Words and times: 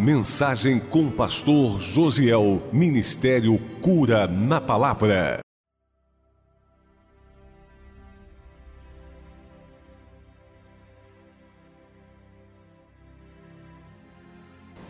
Mensagem 0.00 0.80
com 0.80 1.08
o 1.08 1.12
Pastor 1.12 1.78
Josiel. 1.78 2.62
Ministério 2.72 3.58
Cura 3.82 4.26
na 4.26 4.58
Palavra. 4.58 5.40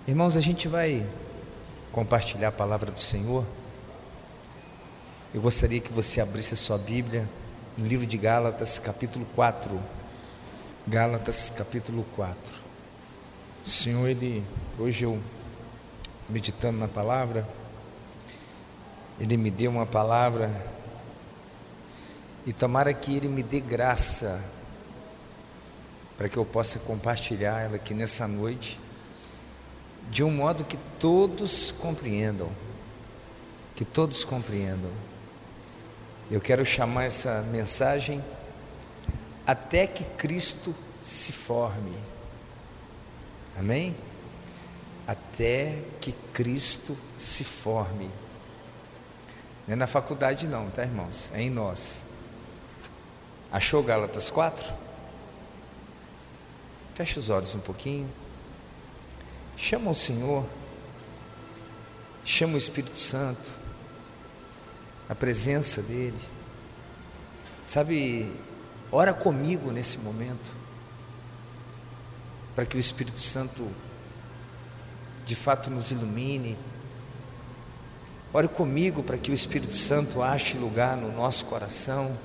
Irmãos, 0.06 0.36
a 0.36 0.40
gente 0.40 0.68
vai 0.68 1.04
compartilhar 1.90 2.50
a 2.50 2.52
palavra 2.52 2.92
do 2.92 2.98
Senhor. 3.00 3.44
Eu 5.34 5.40
gostaria 5.40 5.80
que 5.80 5.92
você 5.92 6.20
abrisse 6.20 6.54
a 6.54 6.56
sua 6.56 6.78
Bíblia 6.78 7.28
no 7.76 7.84
livro 7.84 8.06
de 8.06 8.16
Gálatas, 8.16 8.78
capítulo 8.78 9.26
4. 9.34 9.76
Gálatas, 10.86 11.50
capítulo 11.50 12.06
4. 12.14 12.54
O 13.64 13.68
Senhor, 13.68 14.08
Ele, 14.08 14.44
hoje 14.80 15.04
eu, 15.04 15.20
meditando 16.28 16.78
na 16.78 16.88
palavra, 16.88 17.46
Ele 19.18 19.36
me 19.36 19.50
deu 19.50 19.70
uma 19.70 19.84
palavra, 19.84 20.50
e 22.46 22.52
tomara 22.52 22.94
que 22.94 23.14
Ele 23.14 23.28
me 23.28 23.42
dê 23.42 23.60
graça, 23.60 24.42
para 26.16 26.28
que 26.28 26.36
eu 26.38 26.46
possa 26.46 26.78
compartilhar 26.78 27.60
ela 27.60 27.76
aqui 27.76 27.92
nessa 27.92 28.26
noite, 28.26 28.80
de 30.10 30.24
um 30.24 30.30
modo 30.30 30.64
que 30.64 30.78
todos 30.98 31.70
compreendam, 31.72 32.48
que 33.76 33.84
todos 33.84 34.24
compreendam. 34.24 34.90
Eu 36.30 36.40
quero 36.40 36.64
chamar 36.64 37.04
essa 37.04 37.42
mensagem 37.42 38.24
até 39.46 39.86
que 39.86 40.04
Cristo 40.04 40.74
se 41.02 41.32
forme. 41.32 41.96
Amém? 43.58 43.94
Até 45.10 45.76
que 46.00 46.12
Cristo 46.32 46.96
se 47.18 47.42
forme. 47.42 48.08
Não 49.66 49.72
é 49.72 49.76
na 49.76 49.88
faculdade, 49.88 50.46
não, 50.46 50.70
tá, 50.70 50.84
irmãos? 50.84 51.28
É 51.34 51.42
em 51.42 51.50
nós. 51.50 52.04
Achou 53.50 53.82
Gálatas 53.82 54.30
4? 54.30 54.72
Feche 56.94 57.18
os 57.18 57.28
olhos 57.28 57.56
um 57.56 57.58
pouquinho. 57.58 58.08
Chama 59.56 59.90
o 59.90 59.96
Senhor. 59.96 60.46
Chama 62.24 62.54
o 62.54 62.58
Espírito 62.58 62.96
Santo. 62.96 63.50
A 65.08 65.14
presença 65.16 65.82
dEle. 65.82 66.14
Sabe, 67.64 68.32
ora 68.92 69.12
comigo 69.12 69.72
nesse 69.72 69.98
momento 69.98 70.54
para 72.54 72.64
que 72.64 72.76
o 72.76 72.80
Espírito 72.80 73.18
Santo 73.18 73.68
de 75.24 75.34
fato 75.34 75.70
nos 75.70 75.90
ilumine. 75.90 76.56
Ore 78.32 78.48
comigo 78.48 79.02
para 79.02 79.18
que 79.18 79.30
o 79.30 79.34
Espírito 79.34 79.74
Santo 79.74 80.22
ache 80.22 80.56
lugar 80.56 80.96
no 80.96 81.12
nosso 81.12 81.44
coração. 81.46 82.16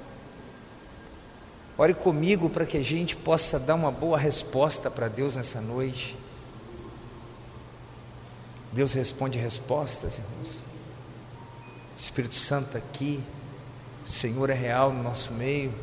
Ore 1.78 1.94
comigo 1.94 2.50
para 2.50 2.66
que 2.66 2.78
a 2.78 2.84
gente 2.84 3.16
possa 3.16 3.60
dar 3.60 3.76
uma 3.76 3.92
boa 3.92 4.18
resposta 4.18 4.90
para 4.90 5.08
Deus 5.08 5.36
nessa 5.36 5.60
noite. 5.60 6.16
Deus 8.72 8.94
responde 8.94 9.40
respostas, 9.40 10.20
irmãos. 10.20 10.60
O 11.96 12.00
Espírito 12.00 12.36
Santo 12.36 12.78
aqui, 12.78 13.24
o 14.06 14.10
Senhor 14.10 14.50
é 14.50 14.54
real 14.54 14.92
no 14.92 15.02
nosso 15.02 15.34
meio. 15.34 15.74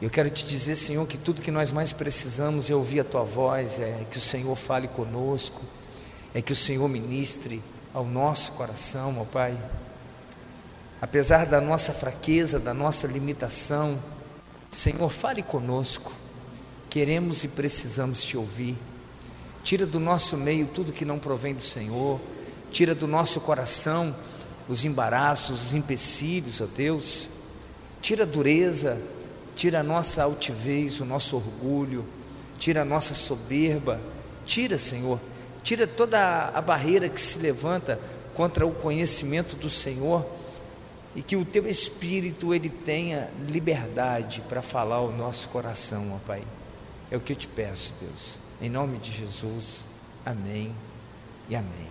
Eu 0.00 0.08
quero 0.08 0.30
te 0.30 0.46
dizer, 0.46 0.76
Senhor, 0.76 1.06
que 1.06 1.18
tudo 1.18 1.42
que 1.42 1.50
nós 1.50 1.70
mais 1.70 1.92
precisamos 1.92 2.70
é 2.70 2.74
ouvir 2.74 3.00
a 3.00 3.04
tua 3.04 3.22
voz, 3.22 3.78
é 3.78 4.06
que 4.10 4.16
o 4.16 4.20
Senhor 4.20 4.56
fale 4.56 4.88
conosco, 4.88 5.60
é 6.32 6.40
que 6.40 6.52
o 6.52 6.56
Senhor 6.56 6.88
ministre 6.88 7.62
ao 7.92 8.06
nosso 8.06 8.52
coração, 8.52 9.18
ó 9.20 9.24
Pai. 9.24 9.54
Apesar 11.02 11.44
da 11.44 11.60
nossa 11.60 11.92
fraqueza, 11.92 12.58
da 12.58 12.72
nossa 12.72 13.06
limitação, 13.06 13.98
Senhor, 14.72 15.10
fale 15.10 15.42
conosco. 15.42 16.12
Queremos 16.88 17.44
e 17.44 17.48
precisamos 17.48 18.22
te 18.22 18.38
ouvir. 18.38 18.78
Tira 19.62 19.84
do 19.84 20.00
nosso 20.00 20.34
meio 20.34 20.66
tudo 20.66 20.92
que 20.92 21.04
não 21.04 21.18
provém 21.18 21.52
do 21.52 21.62
Senhor, 21.62 22.18
tira 22.72 22.94
do 22.94 23.06
nosso 23.06 23.38
coração 23.42 24.16
os 24.66 24.86
embaraços, 24.86 25.66
os 25.66 25.74
empecilhos, 25.74 26.62
ó 26.62 26.66
Deus. 26.66 27.28
Tira 28.00 28.22
a 28.22 28.26
dureza, 28.26 28.98
tira 29.60 29.80
a 29.80 29.82
nossa 29.82 30.22
altivez, 30.22 31.00
o 31.00 31.04
nosso 31.04 31.36
orgulho, 31.36 32.06
tira 32.58 32.80
a 32.80 32.84
nossa 32.84 33.12
soberba, 33.12 34.00
tira, 34.46 34.78
Senhor, 34.78 35.20
tira 35.62 35.86
toda 35.86 36.48
a 36.48 36.62
barreira 36.62 37.10
que 37.10 37.20
se 37.20 37.38
levanta 37.40 38.00
contra 38.32 38.66
o 38.66 38.72
conhecimento 38.72 39.56
do 39.56 39.68
Senhor 39.68 40.26
e 41.14 41.20
que 41.20 41.36
o 41.36 41.44
teu 41.44 41.68
espírito 41.68 42.54
ele 42.54 42.70
tenha 42.70 43.28
liberdade 43.50 44.42
para 44.48 44.62
falar 44.62 44.96
ao 44.96 45.12
nosso 45.12 45.50
coração, 45.50 46.10
ó 46.14 46.26
Pai. 46.26 46.42
É 47.10 47.18
o 47.18 47.20
que 47.20 47.34
eu 47.34 47.36
te 47.36 47.46
peço, 47.46 47.92
Deus. 48.00 48.36
Em 48.62 48.70
nome 48.70 48.96
de 48.96 49.12
Jesus. 49.12 49.84
Amém 50.24 50.74
e 51.50 51.54
amém. 51.54 51.88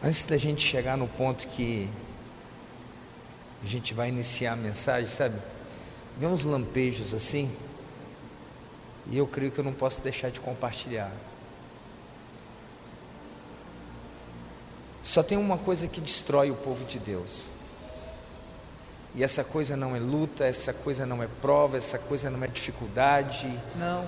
Antes 0.00 0.24
da 0.24 0.36
gente 0.36 0.64
chegar 0.64 0.96
no 0.96 1.08
ponto 1.08 1.48
que 1.48 1.88
a 3.62 3.66
gente 3.66 3.92
vai 3.94 4.08
iniciar 4.08 4.52
a 4.52 4.56
mensagem, 4.56 5.08
sabe? 5.08 5.36
Vê 6.18 6.26
uns 6.26 6.44
lampejos 6.44 7.14
assim, 7.14 7.50
e 9.10 9.16
eu 9.16 9.26
creio 9.26 9.50
que 9.50 9.58
eu 9.58 9.64
não 9.64 9.72
posso 9.72 10.00
deixar 10.00 10.30
de 10.30 10.40
compartilhar. 10.40 11.10
Só 15.02 15.22
tem 15.22 15.36
uma 15.36 15.58
coisa 15.58 15.88
que 15.88 16.00
destrói 16.00 16.50
o 16.50 16.54
povo 16.54 16.84
de 16.84 16.98
Deus. 16.98 17.44
E 19.14 19.24
essa 19.24 19.42
coisa 19.42 19.76
não 19.76 19.96
é 19.96 19.98
luta, 19.98 20.44
essa 20.44 20.72
coisa 20.72 21.04
não 21.04 21.22
é 21.22 21.28
prova, 21.40 21.76
essa 21.76 21.98
coisa 21.98 22.30
não 22.30 22.42
é 22.44 22.46
dificuldade. 22.46 23.52
Não. 23.76 24.06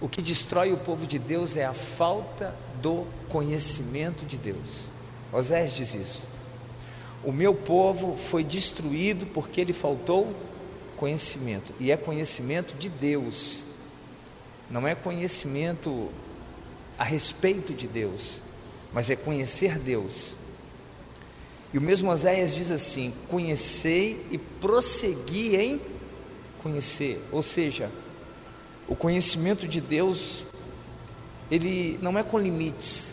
O 0.00 0.08
que 0.08 0.22
destrói 0.22 0.72
o 0.72 0.76
povo 0.76 1.06
de 1.06 1.18
Deus 1.18 1.56
é 1.56 1.64
a 1.64 1.72
falta 1.72 2.54
do 2.80 3.06
conhecimento 3.28 4.24
de 4.24 4.36
Deus. 4.36 4.82
Osés 5.32 5.72
diz 5.72 5.94
isso. 5.94 6.24
O 7.24 7.30
meu 7.30 7.54
povo 7.54 8.16
foi 8.16 8.42
destruído 8.42 9.26
porque 9.26 9.62
lhe 9.62 9.72
faltou 9.72 10.34
conhecimento, 10.96 11.72
e 11.80 11.90
é 11.90 11.96
conhecimento 11.96 12.76
de 12.76 12.88
Deus, 12.88 13.58
não 14.70 14.86
é 14.86 14.94
conhecimento 14.94 16.08
a 16.96 17.04
respeito 17.04 17.74
de 17.74 17.88
Deus, 17.88 18.40
mas 18.92 19.10
é 19.10 19.16
conhecer 19.16 19.78
Deus. 19.78 20.34
E 21.72 21.78
o 21.78 21.80
mesmo 21.80 22.10
Oséias 22.10 22.54
diz 22.54 22.70
assim: 22.70 23.12
conhecei 23.28 24.24
e 24.30 24.38
prossegui 24.38 25.56
em 25.56 25.80
conhecer, 26.62 27.20
ou 27.32 27.42
seja, 27.42 27.90
o 28.86 28.94
conhecimento 28.94 29.66
de 29.66 29.80
Deus, 29.80 30.44
ele 31.50 31.98
não 32.00 32.18
é 32.18 32.22
com 32.22 32.38
limites, 32.38 33.11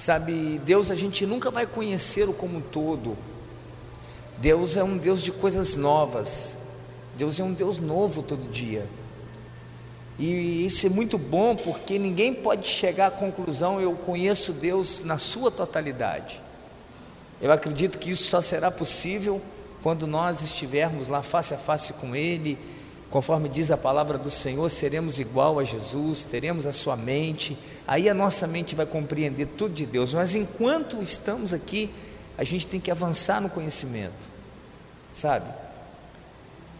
Sabe, 0.00 0.58
Deus 0.64 0.90
a 0.90 0.94
gente 0.94 1.26
nunca 1.26 1.50
vai 1.50 1.66
conhecê-lo 1.66 2.32
como 2.32 2.56
um 2.56 2.60
todo. 2.62 3.18
Deus 4.38 4.74
é 4.74 4.82
um 4.82 4.96
Deus 4.96 5.22
de 5.22 5.30
coisas 5.30 5.74
novas. 5.74 6.56
Deus 7.18 7.38
é 7.38 7.44
um 7.44 7.52
Deus 7.52 7.78
novo 7.78 8.22
todo 8.22 8.50
dia. 8.50 8.86
E 10.18 10.64
isso 10.64 10.86
é 10.86 10.88
muito 10.88 11.18
bom 11.18 11.54
porque 11.54 11.98
ninguém 11.98 12.32
pode 12.32 12.66
chegar 12.66 13.08
à 13.08 13.10
conclusão 13.10 13.78
eu 13.78 13.92
conheço 13.92 14.54
Deus 14.54 15.02
na 15.04 15.18
sua 15.18 15.50
totalidade. 15.50 16.40
Eu 17.38 17.52
acredito 17.52 17.98
que 17.98 18.08
isso 18.08 18.24
só 18.24 18.40
será 18.40 18.70
possível 18.70 19.38
quando 19.82 20.06
nós 20.06 20.40
estivermos 20.40 21.08
lá 21.08 21.20
face 21.20 21.52
a 21.52 21.58
face 21.58 21.92
com 21.92 22.16
Ele, 22.16 22.58
Conforme 23.10 23.48
diz 23.48 23.72
a 23.72 23.76
palavra 23.76 24.16
do 24.16 24.30
Senhor, 24.30 24.68
seremos 24.68 25.18
igual 25.18 25.58
a 25.58 25.64
Jesus, 25.64 26.24
teremos 26.26 26.64
a 26.64 26.72
sua 26.72 26.96
mente, 26.96 27.58
aí 27.84 28.08
a 28.08 28.14
nossa 28.14 28.46
mente 28.46 28.76
vai 28.76 28.86
compreender 28.86 29.48
tudo 29.58 29.74
de 29.74 29.84
Deus, 29.84 30.14
mas 30.14 30.36
enquanto 30.36 31.02
estamos 31.02 31.52
aqui, 31.52 31.90
a 32.38 32.44
gente 32.44 32.68
tem 32.68 32.78
que 32.78 32.90
avançar 32.90 33.40
no 33.40 33.50
conhecimento, 33.50 34.12
sabe? 35.12 35.52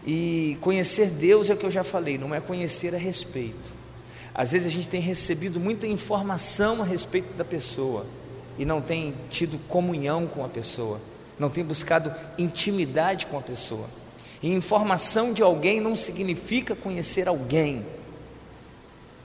E 0.07 0.57
conhecer 0.61 1.09
Deus 1.09 1.49
é 1.49 1.53
o 1.53 1.57
que 1.57 1.65
eu 1.65 1.71
já 1.71 1.83
falei, 1.83 2.17
não 2.17 2.33
é 2.33 2.39
conhecer 2.39 2.95
a 2.95 2.97
respeito. 2.97 3.81
Às 4.33 4.53
vezes 4.53 4.67
a 4.67 4.71
gente 4.71 4.87
tem 4.87 5.01
recebido 5.01 5.59
muita 5.59 5.85
informação 5.85 6.81
a 6.81 6.85
respeito 6.85 7.33
da 7.33 7.43
pessoa 7.43 8.05
e 8.57 8.63
não 8.63 8.81
tem 8.81 9.13
tido 9.29 9.59
comunhão 9.67 10.25
com 10.27 10.45
a 10.45 10.47
pessoa, 10.47 11.01
não 11.37 11.49
tem 11.49 11.63
buscado 11.63 12.13
intimidade 12.37 13.25
com 13.25 13.37
a 13.37 13.41
pessoa. 13.41 13.87
E 14.41 14.51
informação 14.51 15.33
de 15.33 15.43
alguém 15.43 15.79
não 15.79 15.95
significa 15.95 16.75
conhecer 16.75 17.27
alguém. 17.27 17.85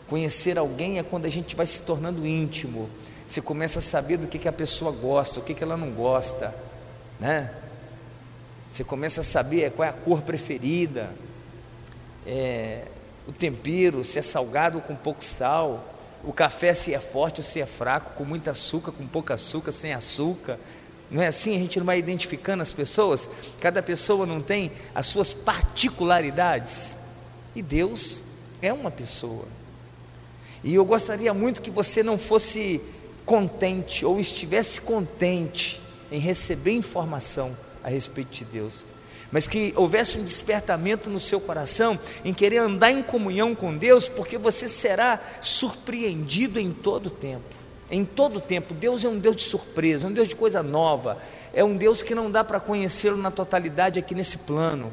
Conhecer 0.09 0.59
alguém 0.59 0.99
é 0.99 1.03
quando 1.03 1.25
a 1.25 1.31
gente 1.31 1.57
vai 1.57 1.67
se 1.67 1.83
tornando 1.83 2.27
íntimo. 2.27 2.89
Você 3.27 3.41
começa 3.41 3.79
a 3.81 3.83
saber 3.83 4.19
do 4.19 4.27
que, 4.27 4.39
que 4.39 4.49
a 4.49 4.53
pessoa 4.53 4.93
gosta, 4.93 5.41
o 5.41 5.43
que, 5.43 5.55
que 5.55 5.65
ela 5.65 5.77
não 5.77 5.91
gosta, 5.91 6.55
né? 7.19 7.51
Você 8.71 8.85
começa 8.85 9.23
a 9.23 9.25
saber 9.25 9.73
qual 9.73 9.87
é 9.87 9.91
a 9.91 9.93
cor 9.93 10.23
preferida. 10.23 11.11
É, 12.27 12.83
o 13.27 13.33
tempero, 13.33 14.05
se 14.05 14.19
é 14.19 14.23
salgado 14.23 14.79
ou 14.79 14.83
com 14.83 14.95
pouco 14.95 15.25
sal, 15.25 15.83
o 16.23 16.33
café 16.33 16.75
se 16.75 16.93
é 16.93 17.01
forte 17.01 17.41
ou 17.41 17.45
se 17.45 17.61
é 17.61 17.67
fraco, 17.67 18.13
com 18.13 18.25
muito 18.25 18.51
açúcar, 18.51 18.93
com 18.93 19.07
pouco 19.07 19.33
açúcar, 19.33 19.73
sem 19.73 19.93
açúcar. 19.93 20.59
Não 21.11 21.23
é 21.23 21.29
assim? 21.29 21.55
A 21.55 21.59
gente 21.59 21.79
não 21.79 21.87
vai 21.87 21.99
identificando 21.99 22.63
as 22.63 22.73
pessoas? 22.73 23.29
Cada 23.61 23.83
pessoa 23.83 24.27
não 24.27 24.41
tem 24.41 24.73
as 24.95 25.07
suas 25.07 25.33
particularidades. 25.33 26.97
E 27.55 27.63
Deus 27.63 28.23
é 28.61 28.73
uma 28.73 28.91
pessoa. 28.91 29.47
E 30.65 30.75
eu 30.75 30.85
gostaria 30.85 31.33
muito 31.33 31.63
que 31.63 31.71
você 31.71 32.03
não 32.03 32.19
fosse 32.19 32.81
contente 33.25 34.05
ou 34.05 34.21
estivesse 34.21 34.81
contente 34.81 35.81
em 36.11 36.19
receber 36.19 36.73
informação 36.73 37.57
a 37.83 37.89
respeito 37.89 38.31
de 38.31 38.45
Deus, 38.45 38.85
mas 39.31 39.47
que 39.49 39.73
houvesse 39.77 40.19
um 40.19 40.25
despertamento 40.25 41.11
no 41.11 41.19
seu 41.19 41.41
coração 41.41 41.99
em 42.25 42.33
querer 42.33 42.59
andar 42.59 42.93
em 42.93 43.03
comunhão 43.03 43.55
com 43.55 43.77
Deus, 43.77 44.09
porque 44.09 44.39
você 44.39 44.69
será 44.69 45.21
surpreendido 45.41 46.61
em 46.61 46.73
todo 46.73 47.11
tempo. 47.11 47.56
Em 47.91 48.05
todo 48.05 48.41
tempo, 48.41 48.75
Deus 48.75 49.05
é 49.05 49.09
um 49.09 49.19
Deus 49.19 49.37
de 49.37 49.43
surpresa, 49.43 50.07
um 50.07 50.13
Deus 50.13 50.29
de 50.29 50.35
coisa 50.35 50.63
nova, 50.63 51.19
é 51.55 51.63
um 51.63 51.77
Deus 51.77 52.03
que 52.03 52.15
não 52.15 52.31
dá 52.31 52.43
para 52.43 52.59
conhecê-lo 52.59 53.17
na 53.17 53.31
totalidade 53.31 53.99
aqui 53.99 54.15
nesse 54.15 54.39
plano. 54.39 54.93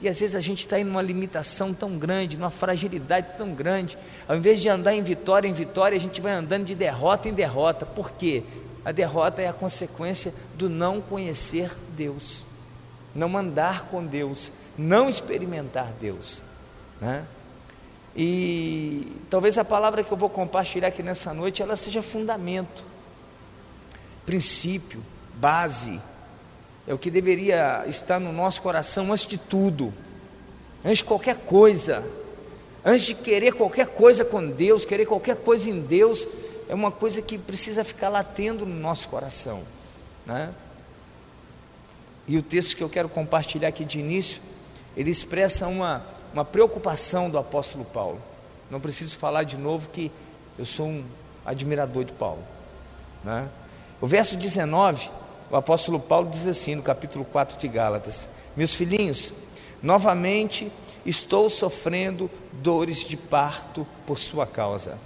E 0.00 0.08
às 0.08 0.18
vezes 0.18 0.34
a 0.34 0.40
gente 0.40 0.60
está 0.60 0.80
em 0.80 0.84
uma 0.84 1.02
limitação 1.02 1.74
tão 1.74 1.98
grande, 1.98 2.36
numa 2.36 2.50
fragilidade 2.50 3.36
tão 3.36 3.52
grande. 3.52 3.98
Ao 4.26 4.34
invés 4.34 4.60
de 4.60 4.68
andar 4.68 4.94
em 4.94 5.02
vitória 5.02 5.46
em 5.46 5.52
vitória, 5.52 5.96
a 5.96 6.00
gente 6.00 6.20
vai 6.20 6.32
andando 6.32 6.64
de 6.64 6.74
derrota 6.74 7.28
em 7.28 7.34
derrota. 7.34 7.84
Por 7.84 8.12
quê? 8.12 8.42
A 8.82 8.92
derrota 8.92 9.42
é 9.42 9.48
a 9.48 9.52
consequência 9.52 10.32
do 10.54 10.70
não 10.70 11.02
conhecer 11.02 11.70
Deus, 11.94 12.42
não 13.14 13.36
andar 13.36 13.88
com 13.88 14.06
Deus, 14.06 14.50
não 14.78 15.10
experimentar 15.10 15.92
Deus. 16.00 16.40
Né? 16.98 17.24
E 18.16 19.06
talvez 19.28 19.56
a 19.56 19.64
palavra 19.64 20.02
que 20.02 20.12
eu 20.12 20.16
vou 20.16 20.28
compartilhar 20.28 20.88
aqui 20.88 21.02
nessa 21.02 21.32
noite, 21.32 21.62
ela 21.62 21.76
seja 21.76 22.02
fundamento, 22.02 22.82
princípio, 24.26 25.02
base, 25.34 26.00
é 26.86 26.94
o 26.94 26.98
que 26.98 27.10
deveria 27.10 27.84
estar 27.86 28.18
no 28.18 28.32
nosso 28.32 28.60
coração 28.62 29.12
antes 29.12 29.26
de 29.26 29.38
tudo, 29.38 29.92
antes 30.84 30.98
de 30.98 31.04
qualquer 31.04 31.36
coisa, 31.36 32.04
antes 32.84 33.06
de 33.06 33.14
querer 33.14 33.52
qualquer 33.52 33.86
coisa 33.86 34.24
com 34.24 34.44
Deus, 34.46 34.84
querer 34.84 35.06
qualquer 35.06 35.36
coisa 35.36 35.70
em 35.70 35.80
Deus, 35.80 36.26
é 36.68 36.74
uma 36.74 36.90
coisa 36.90 37.22
que 37.22 37.38
precisa 37.38 37.84
ficar 37.84 38.08
latendo 38.08 38.66
no 38.66 38.74
nosso 38.74 39.08
coração, 39.08 39.62
né? 40.26 40.52
E 42.26 42.38
o 42.38 42.42
texto 42.42 42.76
que 42.76 42.82
eu 42.82 42.88
quero 42.88 43.08
compartilhar 43.08 43.68
aqui 43.68 43.84
de 43.84 43.98
início, 43.98 44.40
ele 44.96 45.10
expressa 45.10 45.66
uma, 45.66 46.04
uma 46.32 46.44
preocupação 46.44 47.28
do 47.28 47.38
apóstolo 47.38 47.84
Paulo. 47.84 48.20
Não 48.70 48.80
preciso 48.80 49.16
falar 49.16 49.44
de 49.44 49.56
novo 49.56 49.88
que 49.88 50.10
eu 50.58 50.64
sou 50.64 50.86
um 50.86 51.04
admirador 51.44 52.04
de 52.04 52.12
Paulo. 52.12 52.42
Né? 53.24 53.48
O 54.00 54.06
verso 54.06 54.36
19 54.36 55.10
o 55.50 55.56
apóstolo 55.56 55.98
Paulo 55.98 56.30
diz 56.30 56.46
assim 56.46 56.76
no 56.76 56.82
capítulo 56.82 57.24
4 57.24 57.58
de 57.58 57.66
Gálatas: 57.66 58.28
Meus 58.56 58.72
filhinhos, 58.72 59.32
novamente 59.82 60.70
estou 61.04 61.50
sofrendo 61.50 62.30
dores 62.52 63.04
de 63.04 63.16
parto 63.16 63.86
por 64.06 64.18
sua 64.18 64.46
causa, 64.46 64.96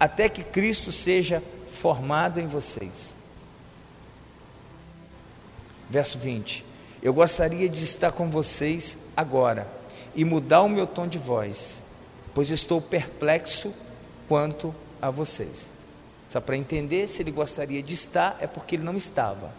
até 0.00 0.28
que 0.28 0.42
Cristo 0.42 0.90
seja 0.90 1.42
formado 1.68 2.40
em 2.40 2.46
vocês. 2.46 3.14
Verso 5.90 6.18
20: 6.18 6.64
Eu 7.02 7.12
gostaria 7.12 7.68
de 7.68 7.84
estar 7.84 8.10
com 8.10 8.30
vocês 8.30 8.96
agora 9.14 9.81
e 10.14 10.24
mudar 10.24 10.62
o 10.62 10.68
meu 10.68 10.86
tom 10.86 11.06
de 11.06 11.18
voz, 11.18 11.80
pois 12.34 12.50
estou 12.50 12.80
perplexo 12.80 13.72
quanto 14.28 14.74
a 15.00 15.10
vocês. 15.10 15.70
Só 16.28 16.40
para 16.40 16.56
entender 16.56 17.08
se 17.08 17.22
ele 17.22 17.30
gostaria 17.30 17.82
de 17.82 17.94
estar, 17.94 18.36
é 18.40 18.46
porque 18.46 18.76
ele 18.76 18.84
não 18.84 18.96
estava. 18.96 19.50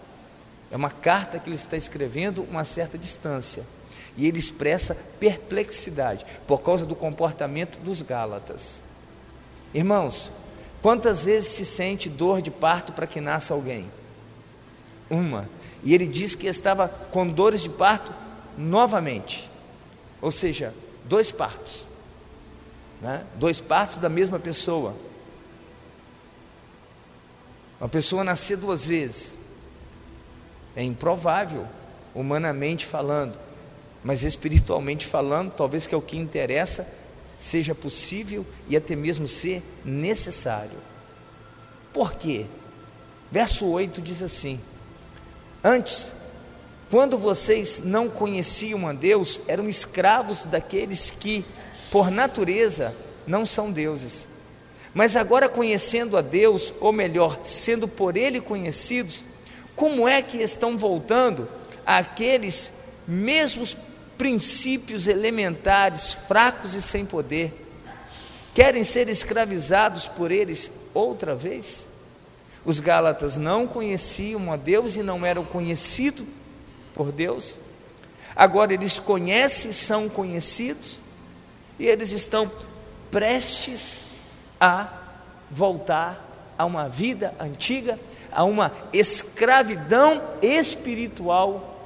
É 0.71 0.75
uma 0.75 0.89
carta 0.89 1.37
que 1.37 1.47
ele 1.47 1.55
está 1.55 1.77
escrevendo 1.77 2.43
uma 2.49 2.63
certa 2.63 2.97
distância. 2.97 3.63
E 4.17 4.27
ele 4.27 4.39
expressa 4.39 4.97
perplexidade 5.19 6.25
por 6.47 6.61
causa 6.61 6.85
do 6.85 6.95
comportamento 6.95 7.79
dos 7.79 8.01
Gálatas. 8.01 8.81
Irmãos, 9.73 10.31
quantas 10.81 11.25
vezes 11.25 11.49
se 11.49 11.65
sente 11.65 12.09
dor 12.09 12.41
de 12.41 12.49
parto 12.49 12.91
para 12.91 13.05
que 13.05 13.21
nasça 13.21 13.53
alguém? 13.53 13.85
Uma. 15.09 15.47
E 15.83 15.93
ele 15.93 16.07
diz 16.07 16.33
que 16.33 16.47
estava 16.47 16.87
com 16.87 17.27
dores 17.27 17.61
de 17.61 17.69
parto 17.69 18.11
novamente. 18.57 19.49
Ou 20.23 20.31
seja, 20.31 20.73
dois 21.03 21.31
partos. 21.31 21.85
Né? 23.01 23.25
Dois 23.35 23.59
partos 23.59 23.97
da 23.97 24.07
mesma 24.07 24.39
pessoa. 24.39 24.95
Uma 27.77 27.89
pessoa 27.89 28.23
nascer 28.23 28.55
duas 28.55 28.85
vezes 28.85 29.35
é 30.77 30.81
improvável, 30.81 31.67
humanamente 32.15 32.85
falando, 32.85 33.37
mas 34.01 34.23
espiritualmente 34.23 35.05
falando, 35.05 35.51
talvez 35.51 35.85
que 35.85 35.93
é 35.93 35.97
o 35.97 36.01
que 36.01 36.17
interessa, 36.17 36.87
seja 37.37 37.75
possível 37.75 38.45
e 38.69 38.77
até 38.77 38.95
mesmo 38.95 39.27
ser 39.27 39.61
necessário. 39.83 40.79
Por 41.91 42.13
quê? 42.13 42.45
Verso 43.29 43.65
8 43.65 44.01
diz 44.01 44.23
assim: 44.23 44.57
Antes, 45.61 46.13
quando 46.93 47.17
vocês 47.17 47.81
não 47.83 48.07
conheciam 48.07 48.87
a 48.87 48.93
Deus, 48.93 49.41
eram 49.47 49.67
escravos 49.67 50.43
daqueles 50.43 51.09
que, 51.09 51.43
por 51.89 52.11
natureza, 52.11 52.93
não 53.25 53.47
são 53.47 53.71
deuses. 53.71 54.27
Mas 54.93 55.15
agora 55.15 55.49
conhecendo 55.49 56.15
a 56.15 56.21
Deus, 56.21 56.71
ou 56.79 56.91
melhor, 56.91 57.39
sendo 57.41 57.87
por 57.87 58.15
Ele 58.15 58.39
conhecidos, 58.39 59.23
como 59.75 60.07
é 60.07 60.21
que 60.21 60.37
estão 60.37 60.77
voltando 60.77 61.49
àqueles 61.83 62.71
mesmos 63.07 63.75
princípios 64.15 65.07
elementares, 65.07 66.13
fracos 66.13 66.75
e 66.75 66.81
sem 66.83 67.07
poder? 67.07 67.51
Querem 68.53 68.83
ser 68.83 69.09
escravizados 69.09 70.07
por 70.07 70.31
eles 70.31 70.71
outra 70.93 71.33
vez? 71.33 71.87
Os 72.63 72.79
Gálatas 72.79 73.35
não 73.35 73.65
conheciam 73.65 74.53
a 74.53 74.55
Deus 74.55 74.95
e 74.95 75.01
não 75.01 75.25
eram 75.25 75.43
conhecidos 75.43 76.27
por 76.93 77.11
Deus. 77.11 77.57
Agora 78.35 78.73
eles 78.73 78.97
conhecem, 78.99 79.71
são 79.71 80.09
conhecidos, 80.09 80.99
e 81.79 81.85
eles 81.87 82.11
estão 82.11 82.51
prestes 83.11 84.03
a 84.59 84.87
voltar 85.49 86.23
a 86.57 86.65
uma 86.65 86.87
vida 86.87 87.33
antiga, 87.39 87.99
a 88.31 88.43
uma 88.43 88.71
escravidão 88.91 90.21
espiritual, 90.41 91.77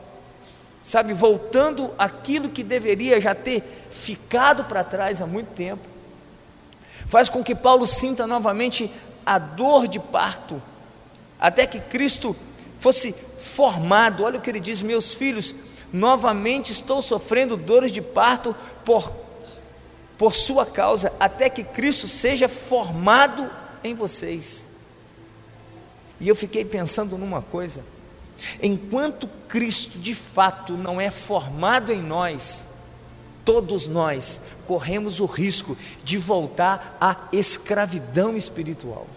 sabe, 0.84 1.14
voltando 1.14 1.92
aquilo 1.98 2.50
que 2.50 2.64
deveria 2.64 3.20
já 3.20 3.36
ter 3.36 3.62
ficado 3.92 4.64
para 4.66 4.84
trás 4.84 5.22
há 5.22 5.28
muito 5.28 5.54
tempo. 5.54 5.84
Faz 7.08 7.28
com 7.28 7.44
que 7.44 7.56
Paulo 7.56 7.86
sinta 7.86 8.26
novamente 8.26 8.90
a 9.26 9.38
dor 9.38 9.88
de 9.88 10.00
parto, 10.00 10.62
até 11.40 11.66
que 11.66 11.80
Cristo 11.80 12.36
fosse 12.80 13.14
formado. 13.38 14.24
Olha 14.24 14.40
o 14.40 14.42
que 14.42 14.50
ele 14.50 14.60
diz: 14.60 14.82
Meus 14.82 15.14
filhos, 15.14 15.54
novamente 15.92 16.72
estou 16.72 17.02
sofrendo 17.02 17.58
dores 17.58 17.92
de 17.92 18.02
parto 18.02 18.56
por 18.84 19.12
por 20.18 20.34
sua 20.34 20.66
causa, 20.66 21.14
até 21.20 21.50
que 21.50 21.64
Cristo 21.64 22.08
seja 22.08 22.48
formado 22.48 23.50
em 23.84 23.94
vocês. 23.94 24.66
E 26.20 26.28
eu 26.28 26.36
fiquei 26.36 26.66
pensando 26.66 27.18
numa 27.18 27.42
coisa: 27.42 27.84
enquanto 28.62 29.30
Cristo 29.48 30.00
de 30.00 30.16
fato 30.16 30.74
não 30.74 31.00
é 31.00 31.12
formado 31.12 31.92
em 31.92 32.02
nós, 32.02 32.68
todos 33.46 33.88
nós 33.88 34.40
corremos 34.66 35.20
o 35.20 35.26
risco 35.26 35.78
de 36.04 36.18
voltar 36.18 36.98
à 37.00 37.28
escravidão 37.32 38.36
espiritual. 38.36 39.08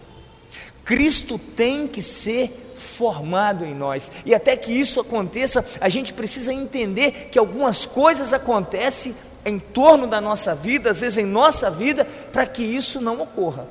Cristo 0.85 1.37
tem 1.39 1.87
que 1.87 2.01
ser 2.01 2.70
formado 2.81 3.63
em 3.63 3.73
nós, 3.73 4.11
e 4.25 4.35
até 4.35 4.57
que 4.57 4.71
isso 4.71 4.99
aconteça, 4.99 5.63
a 5.79 5.87
gente 5.87 6.11
precisa 6.11 6.51
entender 6.51 7.29
que 7.31 7.39
algumas 7.39 7.85
coisas 7.85 8.33
acontecem 8.33 9.15
em 9.45 9.59
torno 9.59 10.07
da 10.07 10.19
nossa 10.19 10.53
vida, 10.53 10.91
às 10.91 10.99
vezes 10.99 11.17
em 11.17 11.25
nossa 11.25 11.69
vida, 11.69 12.05
para 12.31 12.45
que 12.45 12.63
isso 12.63 12.99
não 12.99 13.21
ocorra. 13.21 13.67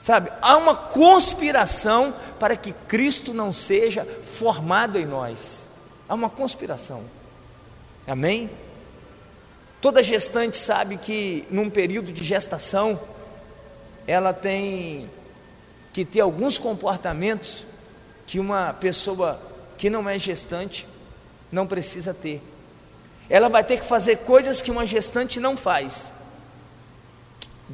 Sabe, 0.00 0.30
há 0.42 0.56
uma 0.56 0.76
conspiração 0.76 2.14
para 2.38 2.56
que 2.56 2.72
Cristo 2.86 3.32
não 3.32 3.52
seja 3.52 4.06
formado 4.22 4.98
em 4.98 5.06
nós. 5.06 5.66
Há 6.06 6.14
uma 6.14 6.28
conspiração. 6.28 7.02
Amém? 8.06 8.50
Toda 9.80 10.02
gestante 10.02 10.58
sabe 10.58 10.98
que 10.98 11.46
num 11.50 11.70
período 11.70 12.12
de 12.12 12.22
gestação 12.22 13.00
ela 14.06 14.34
tem 14.34 15.08
que 15.92 16.04
ter 16.04 16.20
alguns 16.20 16.58
comportamentos 16.58 17.64
que 18.26 18.38
uma 18.38 18.72
pessoa 18.72 19.40
que 19.76 19.90
não 19.90 20.08
é 20.08 20.18
gestante 20.18 20.86
não 21.50 21.66
precisa 21.66 22.12
ter. 22.12 22.42
Ela 23.28 23.48
vai 23.48 23.64
ter 23.64 23.80
que 23.80 23.86
fazer 23.86 24.18
coisas 24.18 24.60
que 24.60 24.70
uma 24.70 24.84
gestante 24.84 25.40
não 25.40 25.56
faz. 25.56 26.12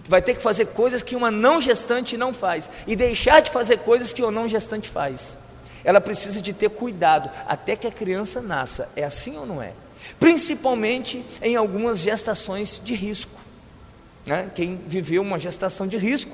Vai 0.08 0.22
ter 0.22 0.34
que 0.34 0.42
fazer 0.42 0.66
coisas 0.66 1.02
que 1.02 1.16
uma 1.16 1.30
não 1.30 1.60
gestante 1.60 2.16
não 2.16 2.32
faz. 2.32 2.70
E 2.86 2.94
deixar 2.94 3.40
de 3.40 3.50
fazer 3.50 3.78
coisas 3.78 4.12
que 4.12 4.22
uma 4.22 4.30
não 4.30 4.48
gestante 4.48 4.88
faz. 4.88 5.36
Ela 5.82 6.00
precisa 6.00 6.40
de 6.40 6.52
ter 6.52 6.70
cuidado 6.70 7.30
até 7.46 7.74
que 7.74 7.86
a 7.86 7.90
criança 7.90 8.40
nasça. 8.40 8.88
É 8.94 9.02
assim 9.02 9.36
ou 9.36 9.46
não 9.46 9.62
é? 9.62 9.72
Principalmente 10.18 11.24
em 11.42 11.56
algumas 11.56 11.98
gestações 11.98 12.80
de 12.82 12.94
risco. 12.94 13.38
Né? 14.26 14.50
Quem 14.54 14.76
viveu 14.86 15.22
uma 15.22 15.38
gestação 15.38 15.86
de 15.86 15.96
risco, 15.96 16.30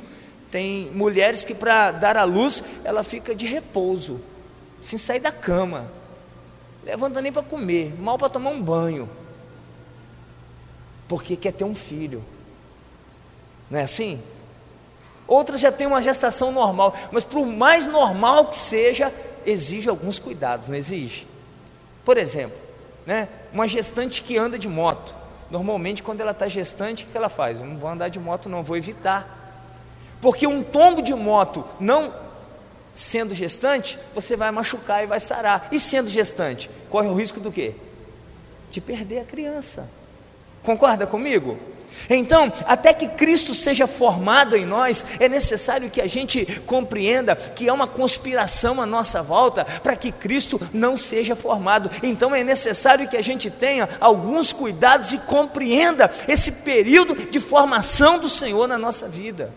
tem 0.57 0.91
mulheres 0.95 1.45
que 1.45 1.55
para 1.55 1.93
dar 1.93 2.17
à 2.17 2.25
luz, 2.25 2.65
ela 2.83 3.05
fica 3.05 3.35
de 3.35 3.45
repouso, 3.45 4.19
sem 4.81 4.99
sair 4.99 5.21
da 5.21 5.31
cama, 5.31 5.87
levanta 6.83 7.21
nem 7.21 7.31
para 7.31 7.43
comer, 7.43 7.95
mal 8.01 8.17
para 8.17 8.31
tomar 8.31 8.49
um 8.49 8.63
banho, 8.63 9.07
porque 11.07 11.37
quer 11.37 11.53
ter 11.53 11.65
um 11.65 11.75
filho. 11.75 12.25
Não 13.71 13.81
é 13.81 13.83
assim? 13.83 14.19
Outras 15.29 15.61
já 15.61 15.71
têm 15.71 15.87
uma 15.87 16.01
gestação 16.01 16.51
normal, 16.51 16.97
mas 17.13 17.23
por 17.23 17.45
mais 17.45 17.85
normal 17.85 18.47
que 18.47 18.57
seja, 18.57 19.13
exige 19.45 19.91
alguns 19.91 20.19
cuidados, 20.19 20.69
não 20.69 20.77
exige? 20.77 21.27
Por 22.03 22.17
exemplo, 22.17 22.57
né, 23.05 23.29
uma 23.53 23.69
gestante 23.69 24.23
que 24.23 24.39
anda 24.39 24.59
de 24.59 24.71
moto, 24.71 25.15
normalmente 25.51 26.03
quando 26.03 26.23
ela 26.23 26.31
está 26.31 26.49
gestante, 26.49 27.05
o 27.05 27.09
que 27.09 27.15
ela 27.19 27.29
faz? 27.29 27.61
Eu 27.61 27.67
não 27.67 27.77
vou 27.77 27.91
andar 27.91 28.09
de 28.09 28.19
moto, 28.19 28.49
não, 28.49 28.63
vou 28.63 28.79
evitar. 28.79 29.45
Porque 30.27 30.45
um 30.45 30.61
tombo 30.61 31.03
de 31.03 31.15
moto 31.15 31.65
não 31.79 32.13
sendo 32.97 33.33
gestante, 33.33 33.97
você 34.13 34.35
vai 34.35 34.51
machucar 34.51 35.05
e 35.05 35.07
vai 35.07 35.21
sarar. 35.21 35.69
E 35.71 35.79
sendo 35.79 36.11
gestante, 36.11 36.69
corre 36.91 37.07
o 37.07 37.15
risco 37.15 37.39
do 37.39 37.53
quê? 37.53 37.75
De 38.73 38.81
perder 38.81 39.21
a 39.21 39.25
criança. 39.25 39.89
Concorda 40.65 41.07
comigo? 41.07 41.57
Então, 42.11 42.53
até 42.65 42.93
que 42.93 43.07
Cristo 43.07 43.55
seja 43.55 43.87
formado 43.87 44.57
em 44.57 44.67
nós, 44.67 45.07
é 45.21 45.29
necessário 45.29 45.89
que 45.91 46.01
a 46.01 46.09
gente 46.09 46.45
compreenda 46.67 47.37
que 47.37 47.69
é 47.69 47.73
uma 47.73 47.87
conspiração 47.87 48.81
à 48.81 48.85
nossa 48.85 49.23
volta 49.23 49.65
para 49.65 49.95
que 49.95 50.11
Cristo 50.11 50.61
não 50.73 50.97
seja 50.97 51.37
formado. 51.37 51.89
Então, 52.03 52.35
é 52.35 52.43
necessário 52.43 53.09
que 53.09 53.17
a 53.17 53.23
gente 53.23 53.49
tenha 53.49 53.89
alguns 54.01 54.53
cuidados 54.53 55.13
e 55.13 55.19
compreenda 55.19 56.11
esse 56.27 56.51
período 56.51 57.15
de 57.15 57.39
formação 57.39 58.19
do 58.19 58.29
Senhor 58.29 58.67
na 58.67 58.77
nossa 58.77 59.07
vida. 59.07 59.55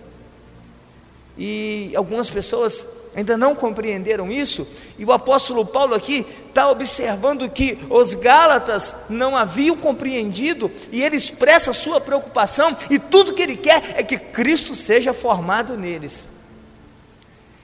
E 1.39 1.93
algumas 1.95 2.29
pessoas 2.29 2.85
ainda 3.15 3.37
não 3.37 3.55
compreenderam 3.55 4.29
isso, 4.29 4.67
e 4.97 5.05
o 5.05 5.11
apóstolo 5.13 5.65
Paulo 5.65 5.95
aqui 5.95 6.25
está 6.49 6.69
observando 6.69 7.49
que 7.49 7.79
os 7.89 8.13
Gálatas 8.13 8.93
não 9.09 9.35
haviam 9.37 9.77
compreendido, 9.77 10.69
e 10.91 11.01
ele 11.01 11.15
expressa 11.15 11.71
sua 11.71 12.01
preocupação, 12.01 12.75
e 12.89 12.99
tudo 12.99 13.33
que 13.33 13.41
ele 13.41 13.55
quer 13.55 13.95
é 13.95 14.03
que 14.03 14.17
Cristo 14.17 14.75
seja 14.75 15.13
formado 15.13 15.77
neles. 15.77 16.27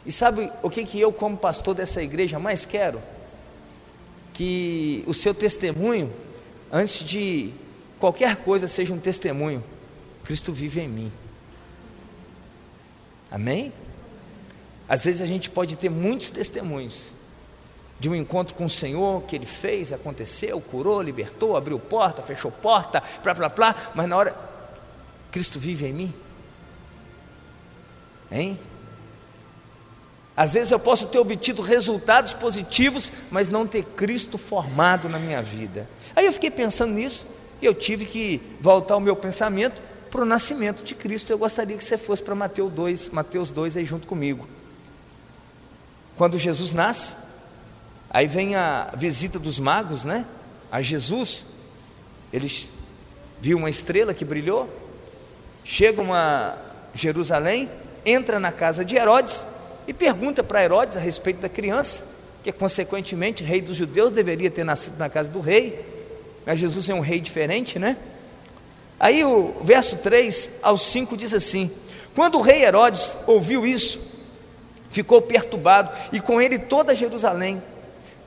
E 0.05 0.11
sabe 0.11 0.49
o 0.63 0.69
que, 0.69 0.85
que 0.85 0.99
eu, 0.99 1.11
como 1.11 1.35
pastor 1.35 1.75
dessa 1.75 2.01
igreja, 2.01 2.39
mais 2.39 2.65
quero? 2.65 3.01
Que 4.33 5.03
o 5.05 5.13
seu 5.13 5.33
testemunho, 5.33 6.13
antes 6.71 7.03
de 7.03 7.51
qualquer 7.99 8.37
coisa, 8.37 8.67
seja 8.67 8.93
um 8.93 8.99
testemunho: 8.99 9.63
Cristo 10.23 10.51
vive 10.51 10.81
em 10.81 10.87
mim. 10.87 11.11
Amém? 13.31 13.71
Às 14.87 15.05
vezes 15.05 15.21
a 15.21 15.25
gente 15.25 15.49
pode 15.49 15.75
ter 15.75 15.89
muitos 15.89 16.29
testemunhos 16.29 17.11
de 17.99 18.09
um 18.09 18.15
encontro 18.15 18.55
com 18.55 18.65
o 18.65 18.69
Senhor 18.69 19.23
que 19.23 19.35
ele 19.35 19.45
fez, 19.45 19.93
aconteceu, 19.93 20.59
curou, 20.61 21.01
libertou, 21.01 21.55
abriu 21.55 21.79
porta, 21.79 22.21
fechou 22.21 22.51
porta, 22.51 23.01
plá, 23.23 23.33
plá, 23.33 23.49
plá, 23.49 23.75
mas 23.95 24.07
na 24.07 24.17
hora, 24.17 24.35
Cristo 25.31 25.59
vive 25.59 25.87
em 25.87 25.93
mim? 25.93 26.13
Hein? 28.31 28.59
Às 30.35 30.53
vezes 30.53 30.71
eu 30.71 30.79
posso 30.79 31.07
ter 31.07 31.17
obtido 31.17 31.61
resultados 31.61 32.33
positivos, 32.33 33.11
mas 33.31 33.47
não 33.47 33.65
ter 33.65 33.83
Cristo 33.83 34.37
formado 34.37 35.07
na 35.07 35.17
minha 35.17 35.41
vida. 35.41 35.89
Aí 36.15 36.25
eu 36.25 36.33
fiquei 36.33 36.51
pensando 36.51 36.93
nisso 36.93 37.25
e 37.61 37.65
eu 37.65 37.73
tive 37.73 38.05
que 38.05 38.41
voltar 38.59 38.97
o 38.97 38.99
meu 38.99 39.15
pensamento 39.15 39.81
para 40.15 40.23
o 40.23 40.25
nascimento 40.25 40.81
de 40.81 40.95
Cristo. 40.95 41.29
Eu 41.29 41.37
gostaria 41.37 41.75
que 41.75 41.83
você 41.83 41.97
fosse 41.97 42.23
para 42.23 42.33
Mateus 42.33 42.71
2, 42.71 43.09
Mateus 43.09 43.51
2 43.51 43.75
aí 43.75 43.83
junto 43.83 44.07
comigo. 44.07 44.47
Quando 46.15 46.37
Jesus 46.37 46.71
nasce, 46.71 47.11
aí 48.09 48.25
vem 48.25 48.55
a 48.55 48.93
visita 48.95 49.37
dos 49.37 49.59
magos, 49.59 50.05
né? 50.05 50.25
A 50.71 50.81
Jesus, 50.81 51.45
eles 52.31 52.69
viu 53.41 53.57
uma 53.57 53.69
estrela 53.69 54.13
que 54.13 54.23
brilhou, 54.23 54.69
chegam 55.65 56.13
a 56.13 56.57
Jerusalém, 56.93 57.69
entra 58.05 58.39
na 58.39 58.53
casa 58.53 58.85
de 58.85 58.95
Herodes 58.95 59.43
e 59.85 59.93
pergunta 59.93 60.41
para 60.41 60.63
Herodes 60.63 60.95
a 60.95 61.01
respeito 61.01 61.41
da 61.41 61.49
criança, 61.49 62.05
que 62.41 62.53
consequentemente 62.53 63.43
rei 63.43 63.59
dos 63.59 63.75
judeus 63.75 64.13
deveria 64.13 64.49
ter 64.49 64.63
nascido 64.63 64.97
na 64.97 65.09
casa 65.09 65.29
do 65.29 65.41
rei, 65.41 65.85
mas 66.45 66.57
Jesus 66.57 66.87
é 66.87 66.93
um 66.93 67.01
rei 67.01 67.19
diferente, 67.19 67.77
né? 67.77 67.97
Aí 68.99 69.23
o 69.23 69.53
verso 69.61 69.97
3 69.97 70.59
ao 70.61 70.77
5 70.77 71.17
diz 71.17 71.33
assim: 71.33 71.71
Quando 72.13 72.37
o 72.37 72.41
rei 72.41 72.63
Herodes 72.63 73.17
ouviu 73.27 73.65
isso, 73.65 73.99
ficou 74.89 75.21
perturbado, 75.21 75.91
e 76.11 76.19
com 76.19 76.41
ele 76.41 76.57
toda 76.57 76.95
Jerusalém. 76.95 77.61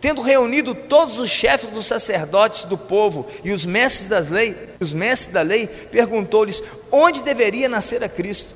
Tendo 0.00 0.20
reunido 0.20 0.76
todos 0.76 1.18
os 1.18 1.28
chefes 1.28 1.70
dos 1.70 1.86
sacerdotes 1.86 2.64
do 2.64 2.78
povo 2.78 3.26
e 3.42 3.50
os 3.50 3.66
mestres 3.66 4.08
das 4.08 4.28
lei, 4.28 4.56
os 4.78 4.92
mestres 4.92 5.34
da 5.34 5.42
lei, 5.42 5.66
perguntou-lhes 5.66 6.62
onde 6.92 7.22
deveria 7.22 7.68
nascer 7.68 8.04
a 8.04 8.08
Cristo. 8.08 8.54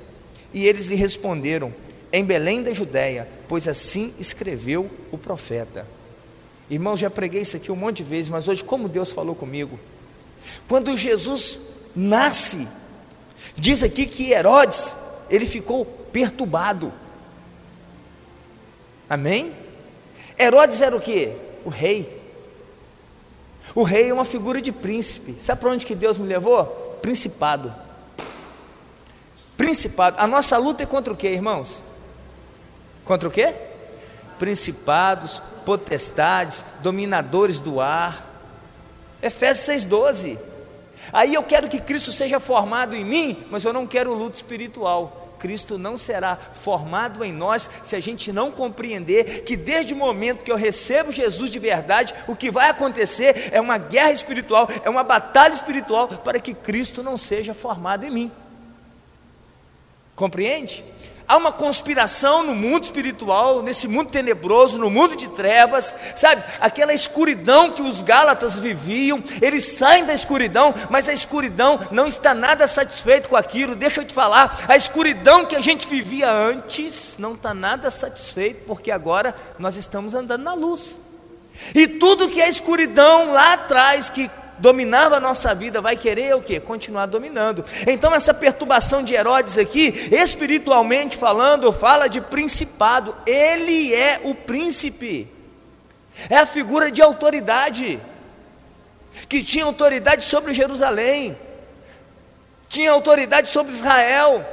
E 0.55 0.67
eles 0.67 0.87
lhe 0.87 0.95
responderam: 0.95 1.73
em 2.13 2.25
Belém 2.25 2.63
da 2.63 2.73
Judéia, 2.73 3.27
pois 3.49 3.67
assim 3.67 4.13
escreveu 4.21 4.89
o 5.11 5.17
profeta. 5.17 5.87
Irmãos, 6.71 7.01
já 7.01 7.11
preguei 7.11 7.41
isso 7.41 7.57
aqui 7.57 7.73
um 7.73 7.77
monte 7.77 7.99
de 7.99 8.05
vezes, 8.05 8.31
mas 8.31 8.47
hoje, 8.47 8.63
como 8.63 8.89
Deus 8.89 9.11
falou 9.11 9.35
comigo, 9.35 9.81
quando 10.69 10.97
Jesus 10.97 11.59
nasce, 11.95 12.67
diz 13.57 13.83
aqui 13.83 14.07
que 14.07 14.33
Herodes, 14.33 14.95
ele 15.29 15.47
ficou 15.47 15.85
perturbado. 15.85 16.93
Amém? 19.09 19.53
Herodes 20.39 20.81
era 20.81 20.97
o 20.97 21.01
que? 21.01 21.35
O 21.65 21.69
rei. 21.69 22.21
O 23.75 23.83
rei 23.83 24.11
é 24.11 24.15
uma 24.15 24.25
figura 24.25 24.61
de 24.61 24.73
príncipe. 24.73 25.37
Sabe 25.41 25.61
para 25.61 25.71
onde 25.71 25.87
que 25.87 25.95
Deus 25.95 26.19
me 26.19 26.27
levou? 26.27 26.99
Principado. 27.01 27.73
Principado. 29.57 30.17
A 30.19 30.27
nossa 30.27 30.57
luta 30.59 30.83
é 30.83 30.87
contra 30.87 31.13
o 31.13 31.17
que, 31.17 31.29
irmãos? 31.29 31.83
Contra 33.05 33.29
o 33.29 33.33
que? 33.33 33.55
Principados, 34.39 35.41
potestades, 35.65 36.65
dominadores 36.83 37.61
do 37.61 37.81
ar. 37.81 38.29
Efésios 39.23 39.85
6,12. 39.85 40.52
Aí 41.13 41.35
eu 41.35 41.43
quero 41.43 41.69
que 41.69 41.81
Cristo 41.81 42.13
seja 42.13 42.39
formado 42.39 42.95
em 42.95 43.05
mim, 43.05 43.45
mas 43.51 43.65
eu 43.65 43.73
não 43.73 43.87
quero 43.87 44.15
luta 44.15 44.37
espiritual. 44.37 45.23
Cristo 45.43 45.77
não 45.77 45.97
será 45.97 46.37
formado 46.37 47.25
em 47.25 47.33
nós 47.33 47.69
se 47.83 47.97
a 47.97 48.01
gente 48.01 48.33
não 48.33 48.53
compreender 48.53 49.43
que 49.43 49.57
desde 49.57 49.93
o 49.93 49.97
momento 49.97 50.45
que 50.45 50.53
eu 50.53 50.57
recebo 50.57 51.11
Jesus 51.11 51.51
de 51.51 51.59
verdade, 51.59 52.15
o 52.29 52.37
que 52.37 52.49
vai 52.49 52.71
acontecer 52.71 53.51
é 53.51 53.61
uma 53.61 53.77
guerra 53.77 54.13
espiritual, 54.13 54.69
é 54.85 54.89
uma 54.89 55.03
batalha 55.03 55.53
espiritual 55.53 56.07
para 56.07 56.39
que 56.39 56.55
Cristo 56.55 57.03
não 57.03 57.17
seja 57.17 57.55
formado 57.55 58.07
em 58.07 58.11
mim. 58.11 58.33
Compreende? 60.15 60.85
Há 61.33 61.37
uma 61.39 61.51
conspiração 61.51 62.43
no 62.43 62.55
mundo 62.55 62.85
espiritual, 62.85 63.63
nesse 63.63 63.89
mundo 63.89 64.11
tenebroso, 64.11 64.77
no 64.77 64.91
mundo 64.91 65.17
de 65.17 65.29
trevas, 65.29 65.95
sabe? 66.15 66.45
Aquela 66.61 66.93
escuridão 66.93 67.71
que 67.71 67.81
os 67.81 68.03
Gálatas 68.03 68.59
viviam, 68.59 69.25
eles 69.41 69.65
saem 69.65 70.05
da 70.05 70.13
escuridão, 70.13 70.75
mas 70.91 71.09
a 71.09 71.13
escuridão 71.15 71.81
não 71.91 72.07
está 72.07 72.35
nada 72.35 72.69
satisfeito 72.69 73.31
com 73.31 73.37
aquilo. 73.37 73.75
Deixa 73.75 74.03
eu 74.03 74.05
te 74.05 74.13
falar, 74.13 74.67
a 74.69 74.77
escuridão 74.77 75.47
que 75.47 75.57
a 75.57 75.63
gente 75.63 75.89
vivia 75.89 76.31
antes 76.31 77.17
não 77.19 77.33
está 77.33 77.55
nada 77.55 77.91
satisfeito, 77.91 78.67
porque 78.67 78.91
agora 78.91 79.35
nós 79.59 79.75
estamos 79.75 80.15
andando 80.15 80.43
na 80.43 80.53
luz. 80.53 81.01
E 81.75 81.89
tudo 81.89 82.29
que 82.29 82.43
é 82.43 82.49
escuridão 82.51 83.33
lá 83.33 83.55
atrás, 83.55 84.11
que 84.11 84.31
dominava 84.63 85.17
a 85.17 85.21
nossa 85.21 85.53
vida, 85.53 85.81
vai 85.81 85.97
querer 85.97 86.37
o 86.37 86.41
que? 86.41 86.61
Continuar 86.61 87.07
dominando. 87.07 87.65
Então, 87.85 88.15
essa 88.15 88.33
perturbação 88.33 89.03
de 89.03 89.13
Herodes 89.13 89.59
aqui, 89.59 90.09
espiritualmente 90.13 91.17
falando, 91.17 91.73
fala 91.73 92.09
de 92.09 92.21
principado. 92.21 93.13
Ele 93.27 93.93
é 93.93 94.21
o 94.23 94.37
príncipe, 94.37 95.29
é 96.31 96.37
a 96.37 96.47
figura 96.47 96.93
de 96.93 97.03
autoridade, 97.03 98.01
que 99.29 99.43
tinha 99.43 99.65
autoridade 99.65 100.25
sobre 100.25 100.55
Jerusalém, 100.55 101.37
tinha 102.69 102.93
autoridade 102.93 103.49
sobre 103.49 103.73
Israel, 103.73 104.47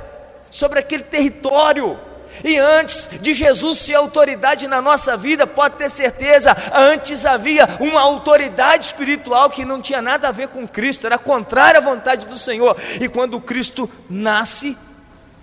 sobre 0.50 0.80
aquele 0.80 1.04
território. 1.04 2.00
E 2.44 2.58
antes 2.58 3.10
de 3.22 3.34
Jesus 3.34 3.80
ser 3.80 3.96
autoridade 3.96 4.68
na 4.68 4.82
nossa 4.82 5.18
vida, 5.18 5.46
pode 5.46 5.76
ter 5.76 5.90
certeza, 5.90 6.56
antes 6.74 7.26
havia 7.26 7.68
uma 7.80 8.02
autoridade 8.02 8.86
espiritual 8.86 9.50
que 9.50 9.66
não 9.66 9.82
tinha 9.82 10.02
nada 10.02 10.28
a 10.28 10.32
ver 10.32 10.50
com 10.50 10.68
Cristo, 10.68 11.06
era 11.06 11.18
contrária 11.18 11.80
à 11.80 11.84
vontade 11.84 12.28
do 12.28 12.38
Senhor. 12.38 12.78
E 13.00 13.08
quando 13.08 13.40
Cristo 13.42 13.90
nasce, 14.10 14.78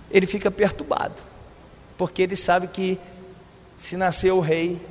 ele 0.09 0.25
fica 0.25 0.49
perturbado, 0.49 1.15
porque 1.97 2.21
ele 2.21 2.35
sabe 2.35 2.67
que 2.67 2.99
se 3.77 3.95
nascer 3.95 4.31
o 4.31 4.39
rei, 4.39 4.81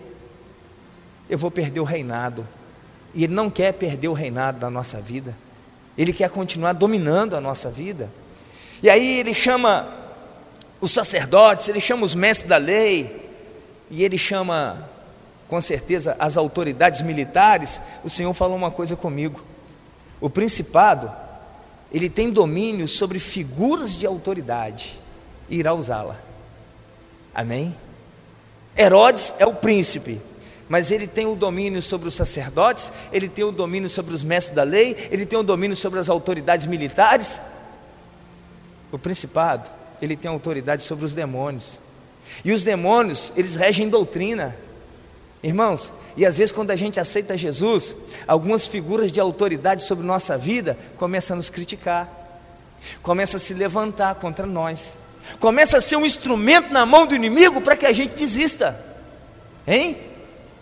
eu 1.29 1.37
vou 1.37 1.51
perder 1.51 1.81
o 1.81 1.85
reinado. 1.85 2.47
E 3.15 3.25
ele 3.25 3.35
não 3.35 3.51
quer 3.51 3.73
perder 3.73 4.09
o 4.09 4.13
reinado 4.13 4.59
da 4.59 4.71
nossa 4.71 5.01
vida. 5.01 5.35
Ele 5.97 6.13
quer 6.13 6.31
continuar 6.31 6.75
dominando 6.75 7.35
a 7.35 7.41
nossa 7.41 7.71
vida. 7.71 8.11
E 8.83 8.91
aí 8.91 9.19
ele 9.19 9.33
chama 9.33 9.89
os 10.87 10.93
sacerdotes, 10.93 11.69
ele 11.69 11.81
chama 11.81 12.07
os 12.07 12.15
mestres 12.15 12.49
da 12.49 12.57
lei, 12.57 13.29
e 13.91 14.05
ele 14.05 14.17
chama, 14.17 14.89
com 15.49 15.61
certeza, 15.61 16.17
as 16.19 16.37
autoridades 16.37 17.03
militares. 17.03 17.81
O 18.05 18.09
Senhor 18.09 18.33
falou 18.33 18.57
uma 18.57 18.71
coisa 18.71 18.97
comigo: 18.97 19.45
o 20.21 20.31
principado, 20.31 21.13
ele 21.93 22.09
tem 22.09 22.31
domínio 22.31 22.87
sobre 22.89 23.19
figuras 23.19 23.95
de 23.95 24.07
autoridade 24.07 24.99
e 25.49 25.57
irá 25.59 25.75
usá-la. 25.75 26.17
Amém? 27.35 27.77
Herodes 28.77 29.35
é 29.39 29.47
o 29.47 29.55
príncipe, 29.55 30.21
mas 30.69 30.91
ele 30.91 31.07
tem 31.07 31.27
o 31.27 31.35
domínio 31.35 31.83
sobre 31.83 32.07
os 32.07 32.15
sacerdotes, 32.15 32.93
ele 33.13 33.29
tem 33.29 33.45
o 33.45 33.53
domínio 33.53 33.89
sobre 33.89 34.15
os 34.15 34.23
mestres 34.23 34.55
da 34.55 34.63
lei, 34.63 34.97
ele 35.11 35.27
tem 35.27 35.39
o 35.39 35.43
domínio 35.43 35.77
sobre 35.77 35.99
as 35.99 36.09
autoridades 36.09 36.67
militares. 36.67 37.41
O 38.93 38.99
principado, 38.99 39.69
ele 40.01 40.17
tem 40.17 40.31
autoridade 40.31 40.83
sobre 40.83 41.05
os 41.05 41.13
demônios. 41.13 41.79
E 42.45 42.53
os 42.53 42.63
demônios, 42.63 43.33
eles 43.37 43.55
regem 43.55 43.89
doutrina. 43.89 44.57
Irmãos, 45.43 45.93
e 46.17 46.27
às 46.27 46.39
vezes 46.39 46.53
quando 46.53 46.71
a 46.71 46.77
gente 46.77 46.99
aceita 46.99 47.37
Jesus, 47.37 47.95
algumas 48.27 48.67
figuras 48.67 49.13
de 49.13 49.21
autoridade 49.21 49.85
sobre 49.85 50.05
nossa 50.05 50.37
vida 50.37 50.77
começam 50.97 51.35
a 51.35 51.37
nos 51.37 51.51
criticar, 51.51 52.11
começam 53.03 53.37
a 53.37 53.41
se 53.41 53.55
levantar 53.55 54.17
contra 54.17 54.47
nós, 54.47 54.97
começa 55.39 55.79
a 55.79 55.81
ser 55.81 55.97
um 55.97 56.07
instrumento 56.07 56.73
na 56.73 56.85
mão 56.87 57.07
do 57.07 57.15
inimigo 57.15 57.61
para 57.61 57.77
que 57.77 57.87
a 57.87 57.93
gente 57.93 58.15
desista. 58.15 58.85
Hein? 59.67 59.97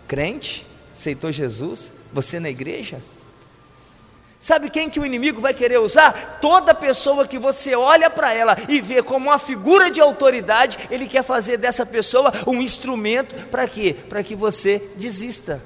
crente, 0.07 0.65
aceitou 0.95 1.31
Jesus, 1.31 1.91
você 2.11 2.39
na 2.39 2.49
igreja? 2.49 3.01
Sabe 4.45 4.69
quem 4.69 4.91
que 4.91 4.99
o 4.99 5.05
inimigo 5.07 5.41
vai 5.41 5.55
querer 5.55 5.79
usar? 5.79 6.37
Toda 6.39 6.71
pessoa 6.75 7.27
que 7.27 7.39
você 7.39 7.73
olha 7.73 8.11
para 8.11 8.31
ela 8.31 8.55
e 8.69 8.79
vê 8.79 9.01
como 9.01 9.29
uma 9.29 9.39
figura 9.39 9.89
de 9.89 9.99
autoridade, 9.99 10.77
ele 10.91 11.07
quer 11.07 11.23
fazer 11.23 11.57
dessa 11.57 11.83
pessoa 11.83 12.31
um 12.45 12.61
instrumento 12.61 13.47
para 13.47 13.67
quê? 13.67 13.95
Para 14.07 14.21
que 14.21 14.35
você 14.35 14.87
desista. 14.97 15.63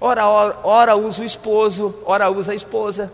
Ora, 0.00 0.26
ora, 0.26 0.58
ora 0.64 0.96
usa 0.96 1.22
o 1.22 1.24
esposo, 1.24 1.94
ora 2.04 2.28
usa 2.28 2.50
a 2.50 2.56
esposa. 2.56 3.12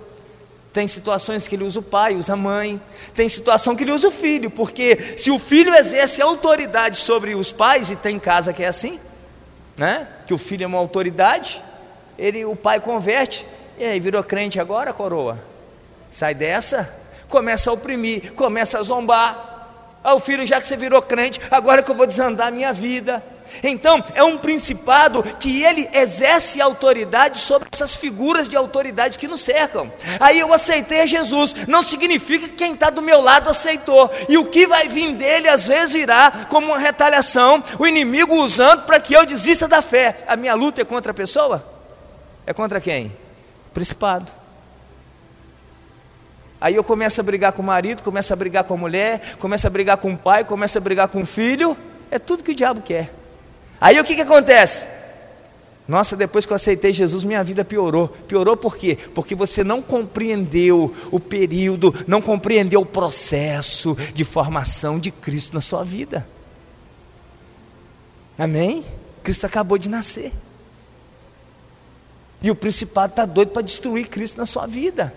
Tem 0.72 0.88
situações 0.88 1.46
que 1.46 1.54
ele 1.54 1.64
usa 1.64 1.80
o 1.80 1.82
pai, 1.82 2.14
usa 2.14 2.32
a 2.32 2.36
mãe. 2.36 2.80
Tem 3.14 3.28
situação 3.28 3.76
que 3.76 3.84
ele 3.84 3.92
usa 3.92 4.08
o 4.08 4.10
filho, 4.10 4.50
porque 4.50 5.16
se 5.18 5.30
o 5.30 5.38
filho 5.38 5.74
exerce 5.74 6.22
autoridade 6.22 6.96
sobre 6.96 7.34
os 7.34 7.52
pais, 7.52 7.90
e 7.90 7.96
tem 7.96 8.18
casa 8.18 8.54
que 8.54 8.62
é 8.62 8.68
assim, 8.68 8.98
né? 9.76 10.08
Que 10.26 10.32
o 10.32 10.38
filho 10.38 10.64
é 10.64 10.66
uma 10.66 10.78
autoridade, 10.78 11.62
ele, 12.18 12.42
o 12.46 12.56
pai 12.56 12.80
converte, 12.80 13.44
e 13.78 13.84
aí 13.84 14.00
virou 14.00 14.22
crente 14.24 14.58
agora, 14.58 14.92
coroa? 14.92 15.38
Sai 16.10 16.34
dessa, 16.34 16.94
começa 17.28 17.70
a 17.70 17.72
oprimir, 17.72 18.32
começa 18.32 18.78
a 18.78 18.82
zombar. 18.82 19.56
Ah, 20.02 20.14
o 20.14 20.20
filho, 20.20 20.46
já 20.46 20.60
que 20.60 20.66
você 20.66 20.76
virou 20.76 21.02
crente, 21.02 21.40
agora 21.50 21.82
que 21.82 21.90
eu 21.90 21.94
vou 21.94 22.06
desandar 22.06 22.48
a 22.48 22.50
minha 22.50 22.72
vida. 22.72 23.22
Então, 23.62 24.02
é 24.14 24.22
um 24.22 24.38
principado 24.38 25.22
que 25.22 25.62
ele 25.62 25.88
exerce 25.92 26.60
autoridade 26.60 27.38
sobre 27.38 27.68
essas 27.72 27.94
figuras 27.94 28.48
de 28.48 28.56
autoridade 28.56 29.18
que 29.18 29.28
nos 29.28 29.40
cercam. 29.40 29.92
Aí 30.20 30.38
eu 30.38 30.52
aceitei 30.52 31.06
Jesus, 31.06 31.54
não 31.66 31.82
significa 31.82 32.48
que 32.48 32.54
quem 32.54 32.72
está 32.72 32.90
do 32.90 33.02
meu 33.02 33.20
lado 33.20 33.50
aceitou. 33.50 34.10
E 34.28 34.38
o 34.38 34.46
que 34.46 34.66
vai 34.66 34.88
vir 34.88 35.14
dele, 35.14 35.48
às 35.48 35.66
vezes, 35.66 35.92
virá 35.92 36.46
como 36.48 36.68
uma 36.68 36.78
retaliação, 36.78 37.62
o 37.78 37.86
inimigo 37.86 38.34
usando 38.34 38.82
para 38.82 39.00
que 39.00 39.14
eu 39.14 39.26
desista 39.26 39.68
da 39.68 39.82
fé. 39.82 40.24
A 40.26 40.36
minha 40.36 40.54
luta 40.54 40.82
é 40.82 40.84
contra 40.84 41.12
a 41.12 41.14
pessoa? 41.14 41.64
É 42.46 42.52
contra 42.52 42.80
quem? 42.80 43.25
Principado. 43.76 44.32
Aí 46.58 46.76
eu 46.76 46.82
começo 46.82 47.20
a 47.20 47.22
brigar 47.22 47.52
com 47.52 47.60
o 47.60 47.66
marido, 47.66 48.02
começo 48.02 48.32
a 48.32 48.36
brigar 48.36 48.64
com 48.64 48.72
a 48.72 48.76
mulher, 48.78 49.36
começo 49.36 49.66
a 49.66 49.70
brigar 49.70 49.98
com 49.98 50.14
o 50.14 50.16
pai, 50.16 50.44
começo 50.44 50.78
a 50.78 50.80
brigar 50.80 51.08
com 51.08 51.20
o 51.20 51.26
filho. 51.26 51.76
É 52.10 52.18
tudo 52.18 52.42
que 52.42 52.52
o 52.52 52.54
diabo 52.54 52.80
quer. 52.80 53.12
Aí 53.78 54.00
o 54.00 54.04
que, 54.04 54.14
que 54.14 54.22
acontece? 54.22 54.86
Nossa, 55.86 56.16
depois 56.16 56.46
que 56.46 56.54
eu 56.54 56.56
aceitei 56.56 56.94
Jesus, 56.94 57.22
minha 57.22 57.44
vida 57.44 57.66
piorou. 57.66 58.08
Piorou 58.08 58.56
por 58.56 58.78
quê? 58.78 58.96
Porque 59.14 59.34
você 59.34 59.62
não 59.62 59.82
compreendeu 59.82 60.94
o 61.12 61.20
período, 61.20 61.94
não 62.06 62.22
compreendeu 62.22 62.80
o 62.80 62.86
processo 62.86 63.94
de 64.14 64.24
formação 64.24 64.98
de 64.98 65.10
Cristo 65.10 65.52
na 65.52 65.60
sua 65.60 65.84
vida. 65.84 66.26
Amém? 68.38 68.86
Cristo 69.22 69.44
acabou 69.44 69.76
de 69.76 69.90
nascer. 69.90 70.32
E 72.42 72.50
o 72.50 72.54
principado 72.54 73.10
está 73.10 73.24
doido 73.24 73.50
para 73.50 73.62
destruir 73.62 74.08
Cristo 74.08 74.38
na 74.38 74.46
sua 74.46 74.66
vida. 74.66 75.12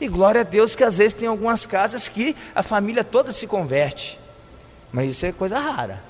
E 0.00 0.08
glória 0.08 0.42
a 0.42 0.44
Deus 0.44 0.74
que 0.74 0.84
às 0.84 0.98
vezes 0.98 1.14
tem 1.14 1.26
algumas 1.26 1.64
casas 1.64 2.08
que 2.08 2.36
a 2.54 2.62
família 2.62 3.02
toda 3.02 3.32
se 3.32 3.46
converte. 3.46 4.18
Mas 4.92 5.10
isso 5.10 5.26
é 5.26 5.32
coisa 5.32 5.58
rara. 5.58 6.02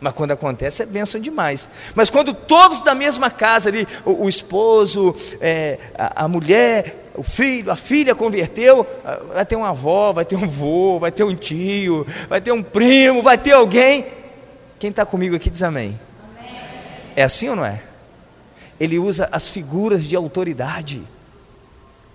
Mas 0.00 0.14
quando 0.14 0.32
acontece 0.32 0.82
é 0.82 0.86
bênção 0.86 1.20
demais. 1.20 1.68
Mas 1.94 2.10
quando 2.10 2.34
todos 2.34 2.82
da 2.82 2.94
mesma 2.94 3.30
casa 3.30 3.68
ali, 3.68 3.86
o, 4.04 4.24
o 4.24 4.28
esposo, 4.28 5.14
é, 5.40 5.78
a, 5.96 6.24
a, 6.24 6.28
mulher, 6.28 7.10
o 7.14 7.22
filho, 7.22 7.70
a 7.70 7.76
filha 7.76 8.14
converteu, 8.14 8.84
vai 9.32 9.46
ter 9.46 9.54
uma 9.54 9.70
avó, 9.70 10.12
vai 10.12 10.24
ter 10.24 10.34
um 10.34 10.48
vô, 10.48 10.98
vai 10.98 11.12
ter 11.12 11.22
um 11.22 11.36
tio, 11.36 12.04
vai 12.28 12.40
ter 12.40 12.50
um 12.50 12.62
primo, 12.62 13.22
vai 13.22 13.38
ter 13.38 13.52
alguém. 13.52 14.06
Quem 14.78 14.90
está 14.90 15.06
comigo 15.06 15.36
aqui 15.36 15.48
diz 15.48 15.62
amém. 15.62 15.98
amém. 16.36 16.56
É 17.14 17.22
assim 17.22 17.48
ou 17.48 17.54
não 17.54 17.64
é? 17.64 17.80
Ele 18.82 18.98
usa 18.98 19.28
as 19.30 19.46
figuras 19.46 20.02
de 20.08 20.16
autoridade. 20.16 21.00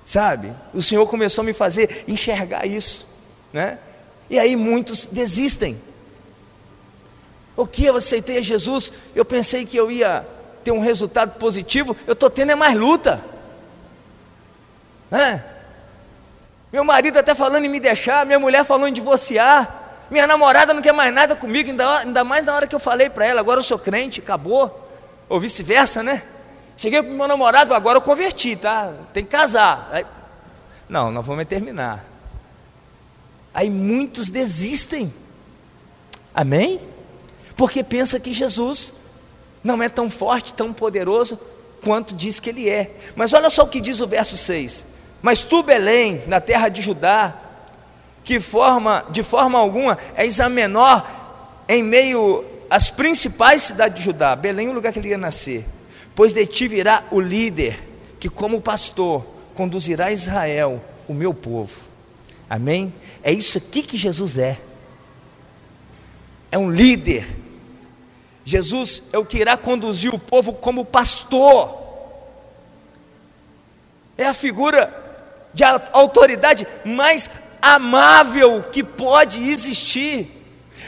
Sabe? 0.06 0.52
O 0.74 0.82
Senhor 0.82 1.08
começou 1.08 1.42
a 1.42 1.46
me 1.46 1.54
fazer 1.54 2.04
enxergar 2.10 2.68
isso, 2.68 3.08
né? 3.54 3.78
E 4.30 4.38
aí 4.38 4.54
muitos 4.58 5.06
desistem. 5.06 5.80
O 7.56 7.66
que 7.66 7.86
eu 7.86 7.96
aceitei 7.96 8.40
a 8.40 8.42
Jesus, 8.42 8.92
eu 9.16 9.24
pensei 9.24 9.66
que 9.66 9.78
eu 9.78 9.90
ia 9.90 10.28
ter 10.62 10.72
um 10.72 10.82
resultado 10.82 11.40
positivo, 11.40 11.96
eu 12.06 12.12
estou 12.12 12.30
tendo 12.30 12.52
é 12.52 12.56
mais 12.56 12.78
luta. 12.78 13.24
Né? 15.10 15.42
Meu 16.70 16.84
marido 16.84 17.18
até 17.18 17.34
falando 17.34 17.64
em 17.64 17.70
me 17.70 17.80
deixar, 17.80 18.26
minha 18.26 18.40
mulher 18.40 18.66
falando 18.66 18.90
em 18.90 18.94
divorciar, 18.94 20.06
minha 20.12 20.28
namorada 20.28 20.74
não 20.74 20.82
quer 20.82 20.92
mais 20.92 21.14
nada 21.14 21.34
comigo, 21.34 21.70
ainda, 21.70 22.00
ainda 22.00 22.26
mais 22.26 22.46
na 22.46 22.54
hora 22.54 22.68
que 22.68 22.76
eu 22.76 22.80
falei 22.80 23.10
para 23.10 23.26
ela, 23.26 23.40
agora 23.40 23.62
eu 23.62 23.64
sou 23.64 23.80
crente, 23.80 24.20
acabou. 24.20 24.84
Ou 25.30 25.40
vice-versa, 25.40 26.04
né? 26.04 26.24
Cheguei 26.78 27.02
para 27.02 27.12
o 27.12 27.16
meu 27.16 27.28
namorado, 27.28 27.74
agora 27.74 27.98
eu 27.98 28.02
converti, 28.02 28.56
tá? 28.56 28.94
Tem 29.14 29.24
que 29.24 29.32
casar. 29.32 29.90
Aí, 29.92 30.06
não, 30.88 31.12
nós 31.12 31.26
vamos 31.26 31.46
terminar. 31.46 32.06
Aí 33.54 33.70
muitos 33.70 34.30
desistem. 34.30 35.12
Amém? 36.34 36.80
porque 37.58 37.84
pensa 37.84 38.20
que 38.20 38.32
Jesus 38.32 38.94
não 39.64 39.82
é 39.82 39.90
tão 39.90 40.10
forte, 40.10 40.54
tão 40.54 40.72
poderoso 40.72 41.38
quanto 41.84 42.16
diz 42.16 42.40
que 42.40 42.52
ele 42.52 42.70
é. 42.70 42.92
Mas 43.16 43.34
olha 43.34 43.50
só 43.50 43.64
o 43.64 43.68
que 43.68 43.82
diz 43.82 44.00
o 44.00 44.08
verso 44.08 44.38
6: 44.38 44.86
Mas 45.22 45.42
tu, 45.42 45.64
Belém, 45.64 46.22
na 46.28 46.40
terra 46.40 46.70
de 46.70 46.82
Judá, 46.84 47.34
que 48.24 48.40
forma, 48.40 49.04
de 49.10 49.24
forma 49.24 49.58
alguma 49.58 49.98
és 50.16 50.40
a 50.40 50.48
menor 50.48 51.06
em 51.68 51.82
meio 51.82 52.46
às 52.70 52.92
principais 52.92 53.64
cidades 53.64 53.98
de 53.98 54.06
Judá, 54.06 54.36
Belém 54.36 54.68
é 54.68 54.70
o 54.70 54.74
lugar 54.74 54.94
que 54.94 55.00
ele 55.00 55.10
ia 55.10 55.18
nascer, 55.18 55.66
pois 56.18 56.34
de 56.34 56.46
ti 56.46 56.68
virá 56.68 57.06
o 57.12 57.22
líder, 57.22 57.80
que 58.20 58.28
como 58.28 58.60
pastor 58.60 59.26
conduzirá 59.56 60.12
Israel, 60.12 60.84
o 61.08 61.14
meu 61.14 61.34
povo. 61.34 61.80
Amém? 62.50 62.94
É 63.24 63.32
isso 63.32 63.58
aqui 63.58 63.82
que 63.82 63.96
Jesus 63.96 64.38
é. 64.38 64.60
É 66.52 66.58
um 66.58 66.70
líder 66.70 67.26
Jesus 68.48 69.04
é 69.12 69.18
o 69.18 69.26
que 69.26 69.40
irá 69.40 69.58
conduzir 69.58 70.14
o 70.14 70.18
povo 70.18 70.54
como 70.54 70.86
pastor. 70.86 71.78
É 74.18 74.26
a 74.26 74.34
figura 74.34 74.90
de 75.54 75.66
autoridade 75.66 76.66
mais 76.86 77.30
amável 77.62 78.64
que 78.72 78.86
pode 78.86 79.50
existir. 79.50 80.37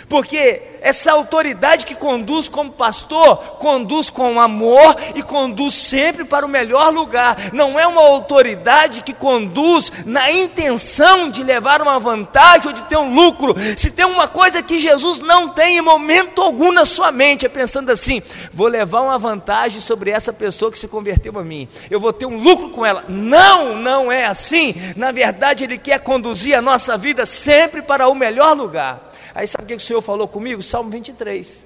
Porque 0.09 0.63
essa 0.81 1.11
autoridade 1.11 1.85
que 1.85 1.93
conduz 1.93 2.47
como 2.47 2.71
pastor, 2.71 3.37
conduz 3.57 4.09
com 4.09 4.39
amor 4.39 4.95
e 5.13 5.21
conduz 5.21 5.75
sempre 5.75 6.25
para 6.25 6.45
o 6.45 6.49
melhor 6.49 6.91
lugar. 6.91 7.37
Não 7.53 7.79
é 7.79 7.85
uma 7.85 8.01
autoridade 8.01 9.03
que 9.03 9.13
conduz 9.13 9.91
na 10.05 10.31
intenção 10.31 11.29
de 11.29 11.43
levar 11.43 11.81
uma 11.81 11.99
vantagem 11.99 12.67
ou 12.67 12.73
de 12.73 12.81
ter 12.83 12.97
um 12.97 13.13
lucro. 13.13 13.55
Se 13.77 13.91
tem 13.91 14.05
uma 14.05 14.27
coisa 14.27 14.63
que 14.63 14.79
Jesus 14.79 15.19
não 15.19 15.49
tem 15.49 15.77
em 15.77 15.81
momento 15.81 16.41
algum 16.41 16.71
na 16.71 16.85
sua 16.85 17.11
mente, 17.11 17.45
é 17.45 17.49
pensando 17.49 17.91
assim: 17.91 18.21
vou 18.51 18.67
levar 18.67 19.01
uma 19.01 19.19
vantagem 19.19 19.81
sobre 19.81 20.09
essa 20.09 20.33
pessoa 20.33 20.71
que 20.71 20.79
se 20.79 20.87
converteu 20.87 21.37
a 21.37 21.43
mim, 21.43 21.67
eu 21.91 21.99
vou 21.99 22.13
ter 22.13 22.25
um 22.25 22.39
lucro 22.39 22.69
com 22.69 22.85
ela. 22.85 23.03
Não, 23.07 23.75
não 23.75 24.11
é 24.11 24.25
assim. 24.25 24.73
Na 24.95 25.11
verdade, 25.11 25.65
Ele 25.65 25.77
quer 25.77 25.99
conduzir 25.99 26.57
a 26.57 26.61
nossa 26.61 26.97
vida 26.97 27.25
sempre 27.25 27.81
para 27.81 28.07
o 28.07 28.15
melhor 28.15 28.55
lugar. 28.55 29.08
Aí 29.33 29.47
sabe 29.47 29.63
o 29.63 29.67
que 29.67 29.75
o 29.75 29.79
Senhor 29.79 30.01
falou 30.01 30.27
comigo? 30.27 30.61
Salmo 30.61 30.89
23. 30.89 31.65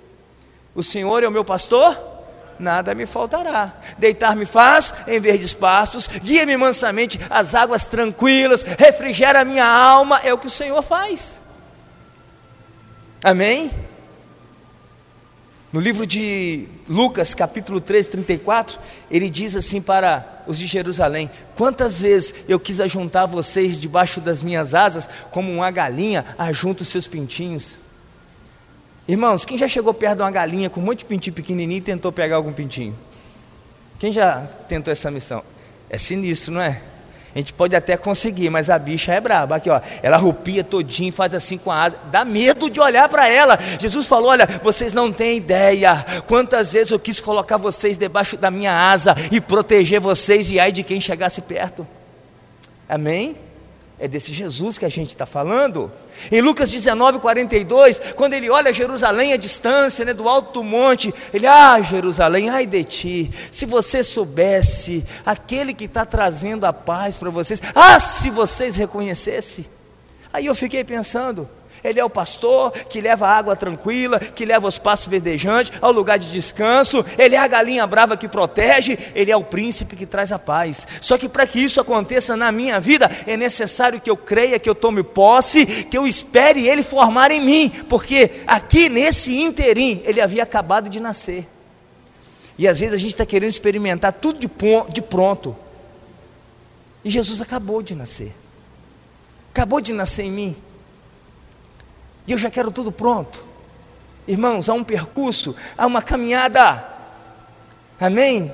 O 0.76 0.84
Senhor 0.84 1.24
é 1.24 1.28
o 1.28 1.32
meu 1.32 1.46
pastor, 1.46 1.98
nada 2.58 2.96
me 2.96 3.06
faltará. 3.06 3.74
Deitar-me 3.98 4.46
faz 4.46 4.94
em 5.08 5.20
verdes 5.20 5.54
pastos, 5.54 6.08
guia-me 6.08 6.58
mansamente 6.58 7.20
às 7.30 7.54
águas 7.54 7.86
tranquilas, 7.86 8.64
refrigera 8.64 9.42
a 9.42 9.46
minha 9.46 9.66
alma, 9.66 10.20
é 10.24 10.34
o 10.34 10.38
que 10.38 10.48
o 10.48 10.52
Senhor 10.52 10.82
faz. 10.82 11.42
Amém? 13.24 13.72
No 15.74 15.80
livro 15.80 16.06
de 16.06 16.68
Lucas, 16.88 17.34
capítulo 17.34 17.82
13, 17.82 18.10
34, 18.10 18.80
ele 19.10 19.28
diz 19.28 19.56
assim 19.56 19.82
para 19.82 20.44
os 20.46 20.60
de 20.60 20.68
Jerusalém: 20.68 21.32
Quantas 21.58 22.00
vezes 22.00 22.36
eu 22.48 22.60
quis 22.60 22.80
ajuntar 22.80 23.26
vocês 23.26 23.82
debaixo 23.82 24.22
das 24.22 24.44
minhas 24.44 24.76
asas, 24.76 25.10
como 25.32 25.52
uma 25.52 25.72
galinha 25.72 26.24
ajunta 26.38 26.84
os 26.84 26.90
seus 26.90 27.08
pintinhos. 27.08 27.76
Irmãos, 29.08 29.46
quem 29.46 29.58
já 29.58 29.68
chegou 29.68 29.96
perto 29.96 30.18
de 30.18 30.22
uma 30.22 30.30
galinha 30.30 30.70
com 30.70 30.80
um 30.80 30.84
monte 30.84 31.00
de 31.00 31.06
pintinho 31.06 31.36
pequenininho 31.36 31.80
e 31.80 31.82
tentou 31.82 32.12
pegar 32.12 32.36
algum 32.36 32.54
pintinho? 32.54 32.96
Quem 33.98 34.14
já 34.14 34.46
tentou 34.70 34.92
essa 34.92 35.10
missão? 35.10 35.44
É 35.90 35.98
sinistro, 35.98 36.54
não 36.54 36.62
é? 36.62 36.84
A 37.36 37.40
gente 37.40 37.52
pode 37.52 37.76
até 37.76 37.98
conseguir, 37.98 38.50
mas 38.52 38.70
a 38.70 38.78
bicha 38.78 39.12
é 39.12 39.20
braba. 39.20 39.56
Aqui, 39.56 39.70
ó, 39.70 39.82
ela 40.04 40.18
rupia 40.18 40.64
todinho, 40.64 41.12
faz 41.12 41.34
assim 41.34 41.58
com 41.58 41.72
a 41.72 41.84
asa. 41.84 41.98
Dá 42.12 42.24
medo 42.24 42.70
de 42.70 42.80
olhar 42.80 43.10
para 43.10 43.28
ela. 43.28 43.58
Jesus 43.80 44.06
falou: 44.06 44.30
Olha, 44.30 44.48
vocês 44.62 44.94
não 44.94 45.12
têm 45.12 45.38
ideia 45.38 46.06
quantas 46.28 46.74
vezes 46.74 46.92
eu 46.92 47.00
quis 47.00 47.20
colocar 47.20 47.58
vocês 47.58 47.98
debaixo 47.98 48.38
da 48.38 48.52
minha 48.52 48.72
asa 48.72 49.16
e 49.32 49.42
proteger 49.42 50.00
vocês 50.00 50.52
e 50.52 50.60
ai 50.60 50.72
de 50.72 50.84
quem 50.84 51.02
chegasse 51.02 51.42
perto. 51.42 51.88
Amém? 52.88 53.36
É 54.04 54.08
desse 54.10 54.34
Jesus 54.34 54.78
que 54.78 54.84
a 54.84 54.90
gente 54.90 55.12
está 55.14 55.26
falando. 55.26 55.90
Em 56.30 56.42
Lucas 56.42 56.70
19, 56.70 57.20
42, 57.20 58.02
quando 58.18 58.34
ele 58.34 58.50
olha 58.50 58.74
Jerusalém 58.74 59.32
à 59.32 59.38
distância, 59.38 60.04
né, 60.04 60.14
do 60.14 60.28
alto 60.28 60.56
do 60.56 60.62
monte, 60.62 61.14
ele, 61.34 61.48
ah, 61.48 61.82
Jerusalém, 61.82 62.50
ai 62.50 62.66
de 62.66 62.84
ti, 62.84 63.32
se 63.50 63.66
você 63.66 64.04
soubesse, 64.04 65.06
aquele 65.26 65.74
que 65.74 65.86
está 65.86 66.06
trazendo 66.06 66.66
a 66.66 66.74
paz 66.74 67.16
para 67.16 67.30
vocês, 67.30 67.62
ah, 67.74 67.98
se 67.98 68.30
vocês 68.30 68.76
reconhecessem. 68.76 69.66
Aí 70.34 70.48
eu 70.48 70.54
fiquei 70.54 70.84
pensando, 70.84 71.48
ele 71.84 72.00
é 72.00 72.06
o 72.06 72.10
pastor 72.10 72.72
que 72.72 73.02
leva 73.02 73.28
a 73.28 73.38
água 73.38 73.56
tranquila, 73.56 74.20
que 74.20 74.46
leva 74.46 74.68
os 74.68 74.78
passos 74.78 75.08
verdejantes 75.08 75.74
ao 75.82 75.92
lugar 75.92 76.18
de 76.18 76.32
descanso. 76.32 77.06
Ele 77.18 77.36
é 77.36 77.40
a 77.40 77.48
galinha 77.48 77.86
brava 77.86 78.16
que 78.16 78.28
protege. 78.28 78.98
Ele 79.14 79.32
é 79.32 79.36
o 79.36 79.44
príncipe 79.44 79.96
que 79.96 80.06
traz 80.06 80.32
a 80.32 80.40
paz. 80.40 80.88
Só 81.02 81.18
que 81.18 81.28
para 81.28 81.46
que 81.46 81.60
isso 81.60 81.82
aconteça 81.82 82.38
na 82.38 82.52
minha 82.52 82.80
vida, 82.80 83.12
é 83.28 83.36
necessário 83.36 84.00
que 84.00 84.10
eu 84.10 84.16
creia, 84.16 84.60
que 84.60 84.70
eu 84.70 84.76
tome 84.76 85.04
posse, 85.04 85.66
que 85.66 85.98
eu 85.98 86.08
espere 86.08 86.68
ele 86.68 86.84
formar 86.84 87.32
em 87.32 87.42
mim. 87.42 87.70
Porque 87.90 88.32
aqui 88.48 88.88
nesse 88.88 89.42
interim, 89.42 90.02
ele 90.06 90.22
havia 90.22 90.44
acabado 90.44 90.90
de 90.90 91.02
nascer. 91.02 91.48
E 92.58 92.68
às 92.68 92.80
vezes 92.80 92.94
a 92.94 92.98
gente 92.98 93.14
está 93.14 93.26
querendo 93.26 93.50
experimentar 93.50 94.14
tudo 94.14 94.40
de, 94.40 94.50
de 94.90 95.02
pronto. 95.02 95.56
E 97.04 97.10
Jesus 97.10 97.42
acabou 97.42 97.82
de 97.82 97.94
nascer. 97.94 98.32
Acabou 99.52 99.82
de 99.82 99.92
nascer 99.92 100.24
em 100.24 100.32
mim. 100.32 100.56
E 102.28 102.32
eu 102.32 102.38
já 102.38 102.50
quero 102.50 102.72
tudo 102.72 102.92
pronto. 102.92 103.46
Irmãos, 104.28 104.70
há 104.70 104.74
um 104.74 104.84
percurso, 104.84 105.56
há 105.78 105.86
uma 105.86 106.02
caminhada. 106.02 106.84
Amém? 108.00 108.52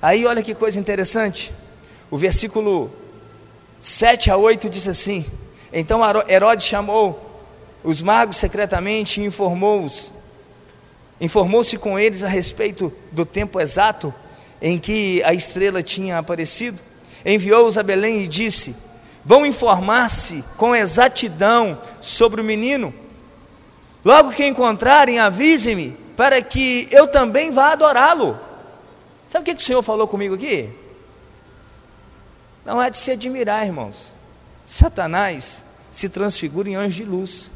Aí 0.00 0.24
olha 0.26 0.42
que 0.42 0.54
coisa 0.54 0.80
interessante. 0.80 1.52
O 2.10 2.16
versículo 2.16 2.90
7 3.80 4.30
a 4.30 4.36
8 4.36 4.70
diz 4.70 4.88
assim: 4.88 5.26
Então 5.72 6.00
Herodes 6.28 6.66
chamou 6.66 7.42
os 7.82 8.00
magos 8.00 8.36
secretamente 8.38 9.20
e 9.20 9.24
informou-os. 9.24 10.10
Informou-se 11.20 11.76
com 11.76 11.98
eles 11.98 12.22
a 12.22 12.28
respeito 12.28 12.92
do 13.12 13.26
tempo 13.26 13.60
exato 13.60 14.12
em 14.60 14.78
que 14.78 15.22
a 15.22 15.34
estrela 15.34 15.82
tinha 15.82 16.18
aparecido. 16.18 16.80
Enviou-os 17.24 17.76
a 17.76 17.82
Belém 17.82 18.22
e 18.22 18.26
disse: 18.26 18.74
vão 19.24 19.46
informar-se 19.46 20.44
com 20.56 20.76
exatidão 20.76 21.78
sobre 22.00 22.40
o 22.40 22.44
menino. 22.44 22.92
Logo 24.04 24.32
que 24.32 24.46
encontrarem, 24.46 25.18
avise-me, 25.18 25.96
para 26.16 26.40
que 26.42 26.86
eu 26.90 27.08
também 27.08 27.50
vá 27.50 27.72
adorá-lo. 27.72 28.38
Sabe 29.28 29.42
o 29.42 29.44
que, 29.46 29.54
que 29.54 29.62
o 29.62 29.66
Senhor 29.66 29.82
falou 29.82 30.06
comigo 30.06 30.34
aqui? 30.34 30.70
Não 32.64 32.80
é 32.80 32.90
de 32.90 32.98
se 32.98 33.10
admirar, 33.10 33.66
irmãos. 33.66 34.12
Satanás 34.66 35.64
se 35.90 36.08
transfigura 36.08 36.68
em 36.68 36.74
anjo 36.74 37.02
de 37.02 37.04
luz. 37.04 37.50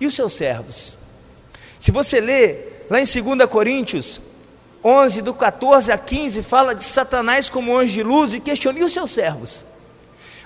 E 0.00 0.06
os 0.06 0.14
seus 0.14 0.32
servos? 0.32 0.96
Se 1.80 1.90
você 1.90 2.20
ler 2.20 2.86
lá 2.88 3.00
em 3.00 3.04
2 3.04 3.48
Coríntios 3.48 4.20
11, 4.82 5.22
do 5.22 5.34
14 5.34 5.90
a 5.90 5.98
15, 5.98 6.42
fala 6.42 6.74
de 6.74 6.84
Satanás 6.84 7.48
como 7.48 7.76
anjo 7.76 7.94
de 7.94 8.02
luz 8.02 8.32
e 8.32 8.40
questiona, 8.40 8.78
e 8.78 8.84
os 8.84 8.92
seus 8.92 9.10
servos? 9.10 9.64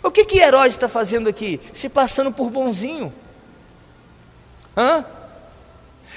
O 0.02 0.10
que 0.10 0.24
que 0.24 0.38
Herodes 0.38 0.74
está 0.74 0.88
fazendo 0.88 1.28
aqui? 1.28 1.60
Se 1.72 1.88
passando 1.88 2.32
por 2.32 2.50
bonzinho. 2.50 3.12
Hã? 4.76 5.04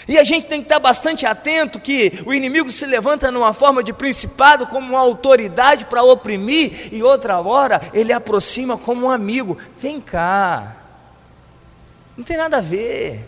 E 0.08 0.18
a 0.18 0.24
gente 0.24 0.48
tem 0.48 0.60
que 0.60 0.66
estar 0.66 0.80
bastante 0.80 1.26
atento 1.26 1.80
que 1.80 2.24
o 2.26 2.34
inimigo 2.34 2.72
se 2.72 2.86
levanta 2.86 3.32
numa 3.32 3.54
forma 3.54 3.84
de 3.84 3.94
principado 3.94 4.68
como 4.68 4.90
uma 4.90 5.00
autoridade 5.00 5.86
para 5.86 6.04
oprimir, 6.04 6.94
e 6.94 7.02
outra 7.02 7.40
hora 7.40 7.82
ele 7.94 8.14
aproxima 8.14 8.78
como 8.78 9.08
um 9.08 9.10
amigo. 9.10 9.58
Vem 9.80 10.00
cá. 10.00 10.76
Não 12.16 12.24
tem 12.24 12.38
nada 12.38 12.58
a 12.58 12.62
ver. 12.62 13.28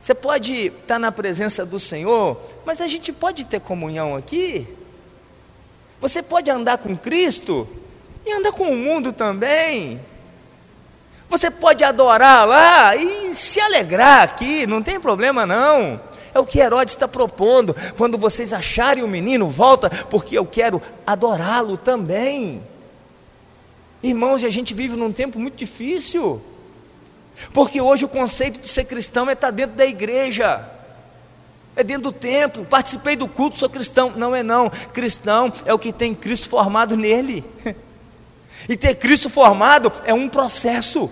Você 0.00 0.14
pode 0.14 0.68
estar 0.68 0.98
na 0.98 1.12
presença 1.12 1.66
do 1.66 1.78
Senhor, 1.78 2.40
mas 2.64 2.80
a 2.80 2.88
gente 2.88 3.12
pode 3.12 3.44
ter 3.44 3.60
comunhão 3.60 4.16
aqui. 4.16 4.66
Você 6.00 6.22
pode 6.22 6.50
andar 6.50 6.78
com 6.78 6.96
Cristo, 6.96 7.68
e 8.24 8.32
anda 8.32 8.52
com 8.52 8.70
o 8.70 8.76
mundo 8.76 9.12
também. 9.12 10.00
Você 11.28 11.48
pode 11.48 11.84
adorar 11.84 12.46
lá 12.46 12.96
e 12.96 13.34
se 13.34 13.60
alegrar 13.60 14.22
aqui, 14.22 14.66
não 14.66 14.82
tem 14.82 14.98
problema 14.98 15.46
não. 15.46 16.00
É 16.34 16.38
o 16.38 16.46
que 16.46 16.58
Herodes 16.58 16.94
está 16.94 17.06
propondo. 17.06 17.74
Quando 17.96 18.18
vocês 18.18 18.52
acharem 18.52 19.02
o 19.02 19.08
menino, 19.08 19.48
volta, 19.48 19.88
porque 19.88 20.36
eu 20.36 20.44
quero 20.44 20.82
adorá-lo 21.06 21.76
também. 21.76 22.62
Irmãos, 24.02 24.42
a 24.44 24.50
gente 24.50 24.72
vive 24.74 24.96
num 24.96 25.12
tempo 25.12 25.38
muito 25.38 25.56
difícil. 25.56 26.40
Porque 27.52 27.80
hoje 27.80 28.04
o 28.04 28.08
conceito 28.08 28.60
de 28.60 28.68
ser 28.68 28.84
cristão 28.84 29.28
é 29.28 29.32
estar 29.32 29.50
dentro 29.50 29.76
da 29.76 29.86
igreja. 29.86 30.68
É 31.76 31.84
dentro 31.84 32.04
do 32.04 32.12
templo, 32.12 32.64
participei 32.64 33.16
do 33.16 33.28
culto, 33.28 33.56
sou 33.56 33.68
cristão. 33.68 34.12
Não 34.16 34.34
é 34.34 34.42
não. 34.42 34.70
Cristão 34.92 35.52
é 35.64 35.72
o 35.72 35.78
que 35.78 35.92
tem 35.92 36.14
Cristo 36.14 36.48
formado 36.48 36.96
nele. 36.96 37.44
E 38.70 38.76
ter 38.76 38.94
Cristo 38.94 39.28
formado 39.28 39.92
é 40.04 40.14
um 40.14 40.28
processo. 40.28 41.10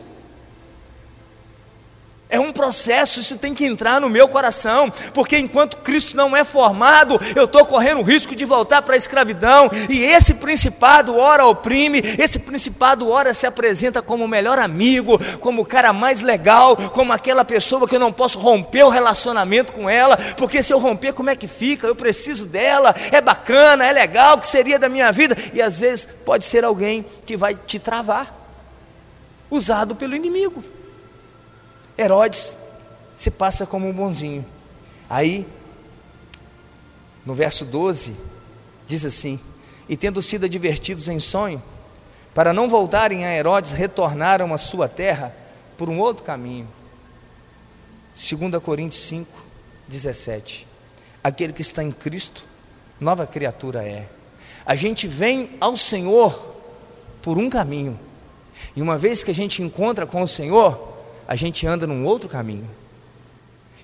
Processo, 2.59 3.21
isso 3.21 3.38
tem 3.38 3.55
que 3.55 3.64
entrar 3.64 4.01
no 4.01 4.09
meu 4.09 4.27
coração, 4.27 4.92
porque 5.14 5.38
enquanto 5.38 5.77
Cristo 5.77 6.16
não 6.16 6.37
é 6.37 6.42
formado, 6.42 7.21
eu 7.37 7.44
estou 7.44 7.64
correndo 7.64 8.01
o 8.01 8.03
risco 8.03 8.35
de 8.35 8.44
voltar 8.44 8.83
para 8.83 8.94
a 8.94 8.97
escravidão, 8.97 9.71
e 9.88 10.03
esse 10.03 10.35
principado 10.35 11.16
ora 11.16 11.47
oprime, 11.47 12.03
esse 12.18 12.37
principado 12.37 13.09
ora 13.09 13.33
se 13.33 13.47
apresenta 13.47 14.03
como 14.03 14.25
o 14.25 14.29
melhor 14.29 14.59
amigo, 14.59 15.21
como 15.38 15.62
o 15.62 15.64
cara 15.64 15.92
mais 15.92 16.21
legal, 16.21 16.77
como 16.77 17.12
aquela 17.12 17.44
pessoa 17.44 17.87
que 17.87 17.94
eu 17.94 18.01
não 18.01 18.12
posso 18.12 18.40
romper 18.40 18.83
o 18.83 18.90
relacionamento 18.90 19.73
com 19.73 19.88
ela, 19.88 20.16
porque 20.37 20.61
se 20.61 20.73
eu 20.73 20.81
romper, 20.81 21.12
como 21.12 21.31
é 21.31 21.37
que 21.37 21.47
fica? 21.47 21.87
Eu 21.87 21.94
preciso 21.94 22.44
dela, 22.44 22.92
é 23.12 23.21
bacana, 23.21 23.87
é 23.87 23.92
legal, 23.92 24.37
que 24.37 24.49
seria 24.49 24.81
da 24.81 24.88
minha 24.88 25.12
vida, 25.12 25.37
e 25.55 25.62
às 25.62 25.79
vezes 25.79 26.09
pode 26.25 26.44
ser 26.44 26.64
alguém 26.64 27.07
que 27.25 27.37
vai 27.37 27.55
te 27.55 27.79
travar, 27.79 28.35
usado 29.49 29.94
pelo 29.94 30.16
inimigo. 30.16 30.78
Herodes 31.99 32.57
se 33.17 33.31
passa 33.31 33.67
como 33.67 33.89
um 33.89 33.93
bonzinho. 33.93 34.47
Aí, 35.11 35.45
no 37.27 37.35
verso 37.35 37.65
12, 37.65 38.15
diz 38.87 39.05
assim: 39.05 39.41
E 39.89 39.97
tendo 39.97 40.23
sido 40.23 40.47
advertidos 40.47 41.09
em 41.09 41.19
sonho, 41.19 41.61
para 42.33 42.53
não 42.53 42.69
voltarem 42.69 43.27
a 43.27 43.35
Herodes, 43.35 43.73
retornaram 43.73 44.55
à 44.55 44.59
sua 44.59 44.89
terra 44.89 45.35
por 45.77 45.89
um 45.89 45.99
outro 45.99 46.23
caminho. 46.23 46.69
2 48.15 48.63
Coríntios 48.63 49.03
5, 49.03 49.29
17. 49.89 50.67
Aquele 51.23 51.53
que 51.53 51.63
está 51.63 51.83
em 51.83 51.91
Cristo, 51.91 52.45
nova 53.01 53.27
criatura 53.27 53.85
é. 53.85 54.09
A 54.65 54.75
gente 54.75 55.09
vem 55.09 55.51
ao 55.61 55.77
Senhor 55.77 56.57
por 57.23 57.39
um 57.39 57.51
caminho. 57.51 57.99
E 58.77 58.83
uma 58.83 58.99
vez 58.99 59.23
que 59.23 59.31
a 59.31 59.35
gente 59.35 59.63
encontra 59.63 60.07
com 60.07 60.23
o 60.23 60.29
Senhor, 60.29 60.98
a 61.29 61.37
gente 61.37 61.67
anda 61.67 61.87
num 61.87 62.07
outro 62.07 62.27
caminho. 62.27 62.69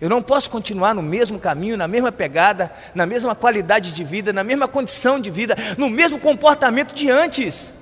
Eu 0.00 0.09
não 0.09 0.22
posso 0.22 0.50
continuar 0.50 0.94
no 0.94 1.02
mesmo 1.02 1.38
caminho, 1.38 1.76
na 1.76 1.87
mesma 1.87 2.11
pegada, 2.11 2.72
na 2.94 3.04
mesma 3.04 3.35
qualidade 3.35 3.92
de 3.92 4.02
vida, 4.02 4.33
na 4.33 4.42
mesma 4.42 4.66
condição 4.66 5.20
de 5.20 5.30
vida, 5.30 5.54
no 5.76 5.90
mesmo 5.90 6.18
comportamento 6.18 6.94
de 6.94 7.11
antes. 7.11 7.72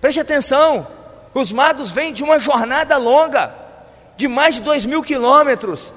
Preste 0.00 0.18
atenção, 0.18 0.86
os 1.32 1.52
magos 1.52 1.90
vêm 1.90 2.12
de 2.12 2.24
uma 2.24 2.40
jornada 2.40 2.96
longa, 2.96 3.54
de 4.16 4.26
mais 4.26 4.56
de 4.56 4.62
dois 4.62 4.84
mil 4.84 5.02
quilômetros. 5.02 5.92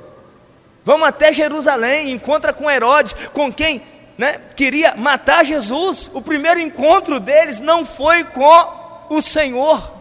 Vão 0.86 1.04
até 1.04 1.34
Jerusalém, 1.34 2.12
encontra 2.12 2.54
com 2.54 2.70
Herodes, 2.70 3.16
com 3.34 3.52
quem 3.52 3.82
né, 4.18 4.40
queria 4.56 4.96
matar 4.96 5.44
Jesus. 5.44 6.10
O 6.14 6.22
primeiro 6.22 6.62
encontro 6.62 7.20
deles 7.20 7.60
não 7.60 7.84
foi 7.84 8.24
com 8.24 9.08
o 9.10 9.22
Senhor. 9.22 9.97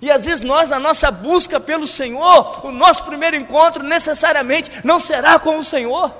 E 0.00 0.10
às 0.10 0.24
vezes 0.24 0.44
nós, 0.44 0.70
na 0.70 0.78
nossa 0.78 1.10
busca 1.10 1.58
pelo 1.58 1.86
Senhor, 1.86 2.64
o 2.64 2.70
nosso 2.70 3.04
primeiro 3.04 3.36
encontro 3.36 3.82
necessariamente 3.82 4.70
não 4.84 5.00
será 5.00 5.38
com 5.38 5.58
o 5.58 5.64
Senhor, 5.64 6.14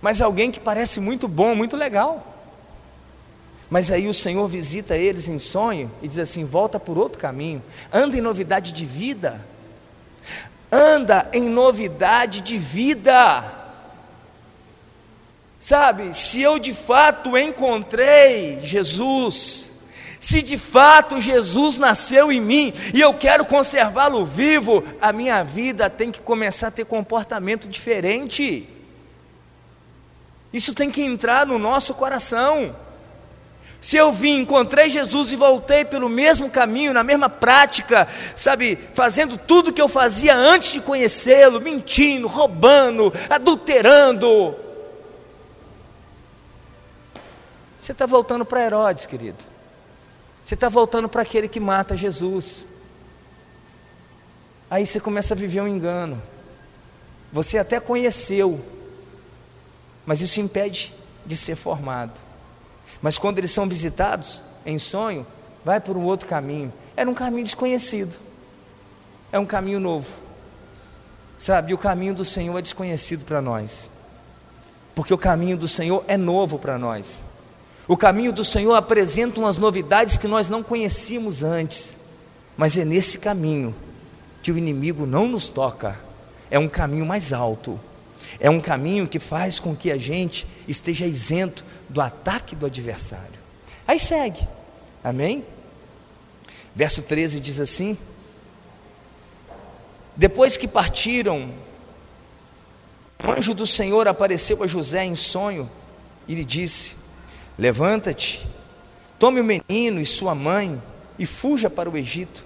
mas 0.00 0.20
alguém 0.20 0.50
que 0.50 0.60
parece 0.60 1.00
muito 1.00 1.26
bom, 1.26 1.54
muito 1.54 1.76
legal. 1.76 2.24
Mas 3.68 3.90
aí 3.90 4.08
o 4.08 4.14
Senhor 4.14 4.46
visita 4.48 4.96
eles 4.96 5.28
em 5.28 5.38
sonho 5.38 5.90
e 6.00 6.08
diz 6.08 6.18
assim: 6.18 6.44
volta 6.44 6.80
por 6.80 6.96
outro 6.96 7.18
caminho, 7.18 7.62
anda 7.92 8.16
em 8.16 8.20
novidade 8.20 8.72
de 8.72 8.86
vida, 8.86 9.44
anda 10.70 11.28
em 11.32 11.48
novidade 11.48 12.40
de 12.40 12.56
vida. 12.56 13.44
Sabe, 15.60 16.14
se 16.14 16.40
eu 16.40 16.58
de 16.58 16.72
fato 16.72 17.36
encontrei 17.36 18.60
Jesus, 18.62 19.67
se 20.20 20.42
de 20.42 20.58
fato 20.58 21.20
Jesus 21.20 21.78
nasceu 21.78 22.32
em 22.32 22.40
mim 22.40 22.72
e 22.92 23.00
eu 23.00 23.14
quero 23.14 23.44
conservá-lo 23.44 24.24
vivo, 24.26 24.84
a 25.00 25.12
minha 25.12 25.42
vida 25.44 25.88
tem 25.88 26.10
que 26.10 26.20
começar 26.20 26.68
a 26.68 26.72
ter 26.72 26.84
comportamento 26.84 27.68
diferente. 27.68 28.68
Isso 30.52 30.74
tem 30.74 30.90
que 30.90 31.02
entrar 31.02 31.46
no 31.46 31.58
nosso 31.58 31.94
coração. 31.94 32.74
Se 33.80 33.96
eu 33.96 34.12
vim, 34.12 34.40
encontrei 34.40 34.90
Jesus 34.90 35.30
e 35.30 35.36
voltei 35.36 35.84
pelo 35.84 36.08
mesmo 36.08 36.50
caminho, 36.50 36.92
na 36.92 37.04
mesma 37.04 37.28
prática, 37.28 38.08
sabe, 38.34 38.76
fazendo 38.92 39.38
tudo 39.38 39.72
que 39.72 39.80
eu 39.80 39.88
fazia 39.88 40.34
antes 40.34 40.72
de 40.72 40.80
conhecê-lo, 40.80 41.60
mentindo, 41.60 42.26
roubando, 42.26 43.12
adulterando. 43.30 44.56
Você 47.78 47.92
está 47.92 48.04
voltando 48.04 48.44
para 48.44 48.64
Herodes, 48.64 49.06
querido. 49.06 49.47
Você 50.48 50.54
está 50.54 50.70
voltando 50.70 51.10
para 51.10 51.20
aquele 51.20 51.46
que 51.46 51.60
mata 51.60 51.94
Jesus. 51.94 52.64
Aí 54.70 54.86
você 54.86 54.98
começa 54.98 55.34
a 55.34 55.36
viver 55.36 55.60
um 55.60 55.68
engano. 55.68 56.22
Você 57.30 57.58
até 57.58 57.78
conheceu, 57.78 58.58
mas 60.06 60.22
isso 60.22 60.40
impede 60.40 60.94
de 61.26 61.36
ser 61.36 61.54
formado. 61.54 62.18
Mas 63.02 63.18
quando 63.18 63.36
eles 63.36 63.50
são 63.50 63.68
visitados 63.68 64.42
em 64.64 64.78
sonho, 64.78 65.26
vai 65.62 65.82
por 65.82 65.98
um 65.98 66.04
outro 66.06 66.26
caminho. 66.26 66.72
Era 66.96 67.10
um 67.10 67.14
caminho 67.14 67.44
desconhecido. 67.44 68.16
É 69.30 69.38
um 69.38 69.44
caminho 69.44 69.78
novo. 69.78 70.10
Sabe, 71.36 71.74
o 71.74 71.78
caminho 71.78 72.14
do 72.14 72.24
Senhor 72.24 72.56
é 72.56 72.62
desconhecido 72.62 73.22
para 73.22 73.42
nós. 73.42 73.90
Porque 74.94 75.12
o 75.12 75.18
caminho 75.18 75.58
do 75.58 75.68
Senhor 75.68 76.02
é 76.08 76.16
novo 76.16 76.58
para 76.58 76.78
nós. 76.78 77.27
O 77.88 77.96
caminho 77.96 78.34
do 78.34 78.44
Senhor 78.44 78.74
apresenta 78.74 79.40
umas 79.40 79.56
novidades 79.56 80.18
que 80.18 80.28
nós 80.28 80.46
não 80.46 80.62
conhecíamos 80.62 81.42
antes, 81.42 81.96
mas 82.54 82.76
é 82.76 82.84
nesse 82.84 83.18
caminho 83.18 83.74
que 84.42 84.52
o 84.52 84.58
inimigo 84.58 85.06
não 85.06 85.26
nos 85.26 85.48
toca. 85.48 85.98
É 86.50 86.58
um 86.58 86.68
caminho 86.68 87.06
mais 87.06 87.32
alto, 87.32 87.80
é 88.38 88.50
um 88.50 88.60
caminho 88.60 89.08
que 89.08 89.18
faz 89.18 89.58
com 89.58 89.74
que 89.74 89.90
a 89.90 89.96
gente 89.96 90.46
esteja 90.66 91.06
isento 91.06 91.64
do 91.88 92.02
ataque 92.02 92.54
do 92.54 92.66
adversário. 92.66 93.38
Aí 93.86 93.98
segue, 93.98 94.46
amém? 95.02 95.42
Verso 96.74 97.00
13 97.00 97.40
diz 97.40 97.58
assim: 97.58 97.96
Depois 100.14 100.58
que 100.58 100.68
partiram, 100.68 101.50
o 103.24 103.30
anjo 103.30 103.54
do 103.54 103.66
Senhor 103.66 104.06
apareceu 104.06 104.62
a 104.62 104.66
José 104.66 105.06
em 105.06 105.14
sonho 105.14 105.70
e 106.26 106.34
lhe 106.34 106.44
disse: 106.44 106.97
Levanta-te, 107.58 108.46
tome 109.18 109.40
o 109.40 109.44
menino 109.44 110.00
e 110.00 110.06
sua 110.06 110.32
mãe 110.32 110.80
e 111.18 111.26
fuja 111.26 111.68
para 111.68 111.90
o 111.90 111.96
Egito. 111.96 112.44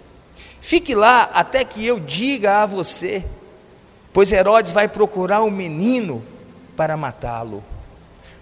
Fique 0.58 0.94
lá 0.94 1.24
até 1.34 1.64
que 1.64 1.84
eu 1.86 2.00
diga 2.00 2.62
a 2.62 2.66
você, 2.66 3.22
pois 4.10 4.32
Herodes 4.32 4.72
vai 4.72 4.88
procurar 4.88 5.42
o 5.42 5.50
menino 5.50 6.24
para 6.74 6.96
matá-lo. 6.96 7.62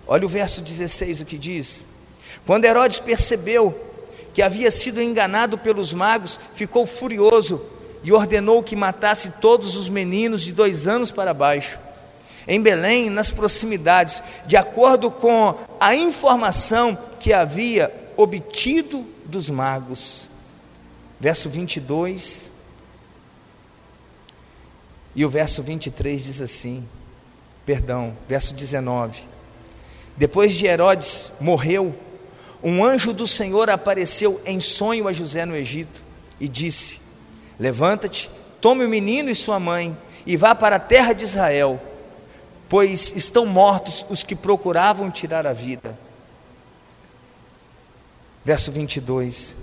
Olha 0.06 0.24
o 0.24 0.28
verso 0.28 0.60
16 0.60 1.22
o 1.22 1.24
que 1.24 1.36
diz. 1.36 1.84
Quando 2.46 2.66
Herodes 2.66 3.00
percebeu 3.00 3.76
que 4.32 4.40
havia 4.40 4.70
sido 4.70 5.02
enganado 5.02 5.58
pelos 5.58 5.92
magos, 5.92 6.38
ficou 6.54 6.86
furioso 6.86 7.60
e 8.04 8.12
ordenou 8.12 8.62
que 8.62 8.76
matasse 8.76 9.32
todos 9.40 9.76
os 9.76 9.88
meninos 9.88 10.42
de 10.42 10.52
dois 10.52 10.86
anos 10.86 11.10
para 11.10 11.34
baixo 11.34 11.80
em 12.50 12.60
Belém, 12.60 13.08
nas 13.08 13.30
proximidades, 13.30 14.20
de 14.44 14.56
acordo 14.56 15.08
com 15.08 15.54
a 15.78 15.94
informação 15.94 16.98
que 17.20 17.32
havia 17.32 17.94
obtido 18.16 19.06
dos 19.24 19.48
magos. 19.48 20.28
Verso 21.20 21.48
22 21.48 22.50
e 25.14 25.24
o 25.24 25.28
verso 25.28 25.62
23 25.62 26.24
diz 26.24 26.40
assim: 26.40 26.84
perdão, 27.64 28.16
verso 28.28 28.52
19. 28.52 29.22
Depois 30.16 30.52
de 30.52 30.66
Herodes 30.66 31.30
morreu, 31.40 31.94
um 32.60 32.84
anjo 32.84 33.12
do 33.12 33.28
Senhor 33.28 33.70
apareceu 33.70 34.40
em 34.44 34.58
sonho 34.58 35.06
a 35.06 35.12
José 35.12 35.46
no 35.46 35.54
Egito 35.54 36.02
e 36.40 36.48
disse: 36.48 37.00
Levanta-te, 37.60 38.28
tome 38.60 38.84
o 38.84 38.88
menino 38.88 39.30
e 39.30 39.36
sua 39.36 39.60
mãe 39.60 39.96
e 40.26 40.36
vá 40.36 40.52
para 40.52 40.76
a 40.76 40.80
terra 40.80 41.12
de 41.12 41.22
Israel 41.22 41.80
pois 42.70 43.12
estão 43.16 43.44
mortos 43.44 44.06
os 44.08 44.22
que 44.22 44.36
procuravam 44.36 45.10
tirar 45.10 45.44
a 45.44 45.52
vida. 45.52 45.98
Verso 48.44 48.70
22. 48.70 49.56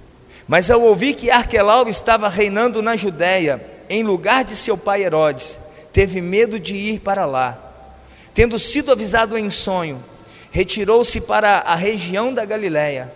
Mas 0.45 0.69
ao 0.69 0.81
ouvir 0.81 1.15
que 1.15 1.31
Arquelau 1.31 1.87
estava 1.87 2.27
reinando 2.27 2.81
na 2.81 2.97
Judéia, 2.97 3.65
em 3.89 4.03
lugar 4.03 4.43
de 4.43 4.57
seu 4.57 4.77
pai 4.77 5.03
Herodes, 5.03 5.57
teve 5.93 6.19
medo 6.19 6.59
de 6.59 6.75
ir 6.75 6.99
para 6.99 7.25
lá. 7.25 7.57
Tendo 8.33 8.59
sido 8.59 8.91
avisado 8.91 9.37
em 9.37 9.49
sonho, 9.49 10.03
retirou-se 10.51 11.21
para 11.21 11.59
a 11.59 11.75
região 11.75 12.33
da 12.33 12.43
Galiléia 12.43 13.09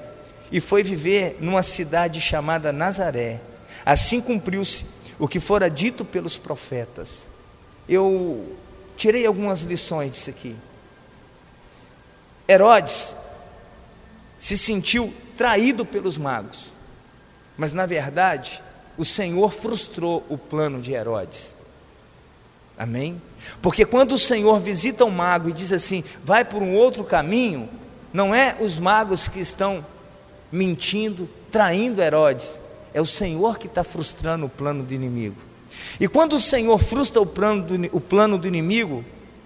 e 0.50 0.62
foi 0.62 0.84
viver 0.84 1.38
numa 1.42 1.62
cidade 1.62 2.22
chamada 2.22 2.72
Nazaré. 2.72 3.42
Assim 3.86 4.22
cumpriu-se 4.22 4.86
o 5.20 5.28
que 5.28 5.40
fora 5.40 5.70
dito 5.70 6.06
pelos 6.06 6.38
profetas. 6.38 7.26
Eu 7.90 8.56
tirei 8.98 9.26
algumas 9.26 9.62
lições 9.62 10.12
disso 10.12 10.30
aqui. 10.30 10.56
Herodes 12.48 13.16
se 14.38 14.58
sentiu 14.58 15.14
traído 15.38 15.86
pelos 15.86 16.18
magos, 16.18 16.74
mas 17.58 17.74
na 17.74 17.86
verdade 17.86 18.62
o 18.98 19.06
Senhor 19.06 19.52
frustrou 19.52 20.26
o 20.30 20.38
plano 20.38 20.82
de 20.82 20.92
Herodes. 20.92 21.56
Amém? 22.78 23.22
Porque 23.62 23.86
quando 23.86 24.14
o 24.14 24.18
Senhor 24.18 24.60
visita 24.60 25.06
um 25.06 25.10
mago 25.10 25.50
e 25.50 25.54
diz 25.54 25.72
assim, 25.72 26.04
vai 26.24 26.44
por 26.44 26.62
um 26.62 26.76
outro 26.76 27.04
caminho, 27.04 27.70
não 28.12 28.34
é 28.34 28.58
os 28.60 28.78
magos 28.78 29.28
que 29.28 29.40
estão 29.40 29.86
mentindo, 30.52 31.30
traindo 31.52 32.02
Herodes, 32.02 32.60
é 32.94 33.02
o 33.02 33.06
Senhor 33.06 33.58
que 33.58 33.68
está 33.68 33.84
frustrando 33.84 34.46
o 34.46 34.50
plano 34.50 34.84
do 34.84 34.94
inimigo. 34.94 35.51
E 36.00 36.08
quando 36.08 36.34
o 36.34 36.40
Senhor 36.40 36.78
frustra 36.78 37.22
o 37.22 37.26
plano, 37.26 37.64
do, 37.64 37.98
o 37.98 38.02
plano 38.02 38.38
do 38.38 38.48
inimigo, 38.48 39.04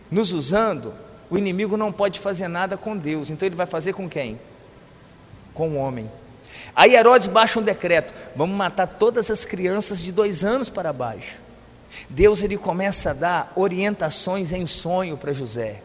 nos 0.09 0.31
usando, 0.31 0.93
o 1.29 1.37
inimigo 1.37 1.75
não 1.75 1.91
pode 1.91 2.19
fazer 2.19 2.47
nada 2.47 2.77
com 2.77 2.95
Deus. 2.95 3.29
Então 3.29 3.47
ele 3.47 3.55
vai 3.55 3.65
fazer 3.65 3.93
com 3.93 4.09
quem? 4.09 4.39
Com 5.53 5.69
o 5.69 5.75
homem. 5.75 6.09
Aí 6.75 6.95
Herodes 6.95 7.27
baixa 7.27 7.59
um 7.59 7.63
decreto: 7.63 8.13
vamos 8.35 8.55
matar 8.55 8.87
todas 8.87 9.29
as 9.29 9.45
crianças 9.45 9.99
de 9.99 10.11
dois 10.11 10.43
anos 10.43 10.69
para 10.69 10.93
baixo. 10.93 11.35
Deus 12.09 12.41
ele 12.41 12.57
começa 12.57 13.11
a 13.11 13.13
dar 13.13 13.53
orientações 13.55 14.51
em 14.51 14.65
sonho 14.65 15.17
para 15.17 15.33
José. 15.33 15.81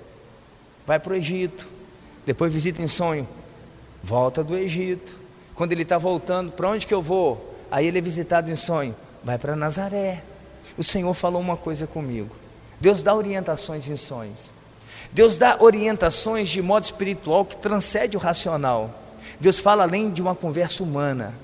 Vai 0.87 0.99
para 0.99 1.13
o 1.13 1.17
Egito, 1.17 1.69
depois 2.27 2.53
visita 2.53 2.83
em 2.83 2.89
sonho, 2.89 3.29
volta 4.03 4.43
do 4.43 4.57
Egito. 4.57 5.15
Quando 5.55 5.73
ele 5.73 5.83
está 5.83 5.99
voltando, 5.99 6.51
para 6.51 6.69
onde 6.69 6.87
que 6.87 6.95
eu 6.95 7.03
vou? 7.03 7.57
Aí 7.71 7.87
ele 7.87 7.99
é 7.99 8.01
visitado 8.01 8.51
em 8.51 8.57
sonho, 8.57 8.95
vai 9.23 9.39
para 9.39 9.55
Nazaré. 9.55 10.23
O 10.77 10.85
Senhor 10.85 11.13
falou 11.15 11.41
uma 11.41 11.57
coisa 11.57 11.87
comigo. 11.87 12.35
Deus 12.81 13.03
dá 13.03 13.15
orientações 13.15 13.89
em 13.89 13.97
sonhos. 13.97 14.51
Deus 15.13 15.37
dá 15.37 15.57
orientações 15.61 16.49
de 16.49 16.63
modo 16.63 16.85
espiritual 16.85 17.45
que 17.45 17.57
transcende 17.57 18.17
o 18.17 18.21
racional. 18.21 18.91
Deus 19.39 19.59
fala 19.59 19.83
além 19.83 20.11
de 20.11 20.23
uma 20.23 20.35
conversa 20.35 20.83
humana. 20.83 21.35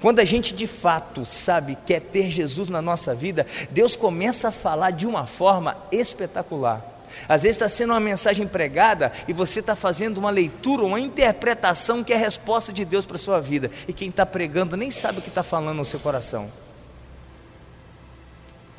Quando 0.00 0.20
a 0.20 0.24
gente 0.24 0.54
de 0.54 0.66
fato 0.66 1.24
sabe 1.24 1.78
quer 1.86 2.00
ter 2.00 2.30
Jesus 2.30 2.68
na 2.68 2.82
nossa 2.82 3.14
vida, 3.14 3.46
Deus 3.70 3.96
começa 3.96 4.48
a 4.48 4.52
falar 4.52 4.90
de 4.90 5.06
uma 5.06 5.26
forma 5.26 5.76
espetacular. 5.90 6.92
Às 7.28 7.42
vezes 7.42 7.56
está 7.56 7.68
sendo 7.68 7.90
uma 7.92 8.00
mensagem 8.00 8.46
pregada 8.46 9.12
e 9.28 9.32
você 9.32 9.60
está 9.60 9.76
fazendo 9.76 10.18
uma 10.18 10.30
leitura, 10.30 10.84
uma 10.84 11.00
interpretação 11.00 12.02
que 12.02 12.12
é 12.12 12.16
a 12.16 12.18
resposta 12.18 12.72
de 12.72 12.84
Deus 12.84 13.06
para 13.06 13.16
a 13.16 13.20
sua 13.20 13.40
vida. 13.40 13.70
E 13.86 13.92
quem 13.92 14.08
está 14.08 14.26
pregando 14.26 14.76
nem 14.76 14.90
sabe 14.90 15.20
o 15.20 15.22
que 15.22 15.28
está 15.28 15.42
falando 15.42 15.76
no 15.76 15.84
seu 15.84 16.00
coração. 16.00 16.50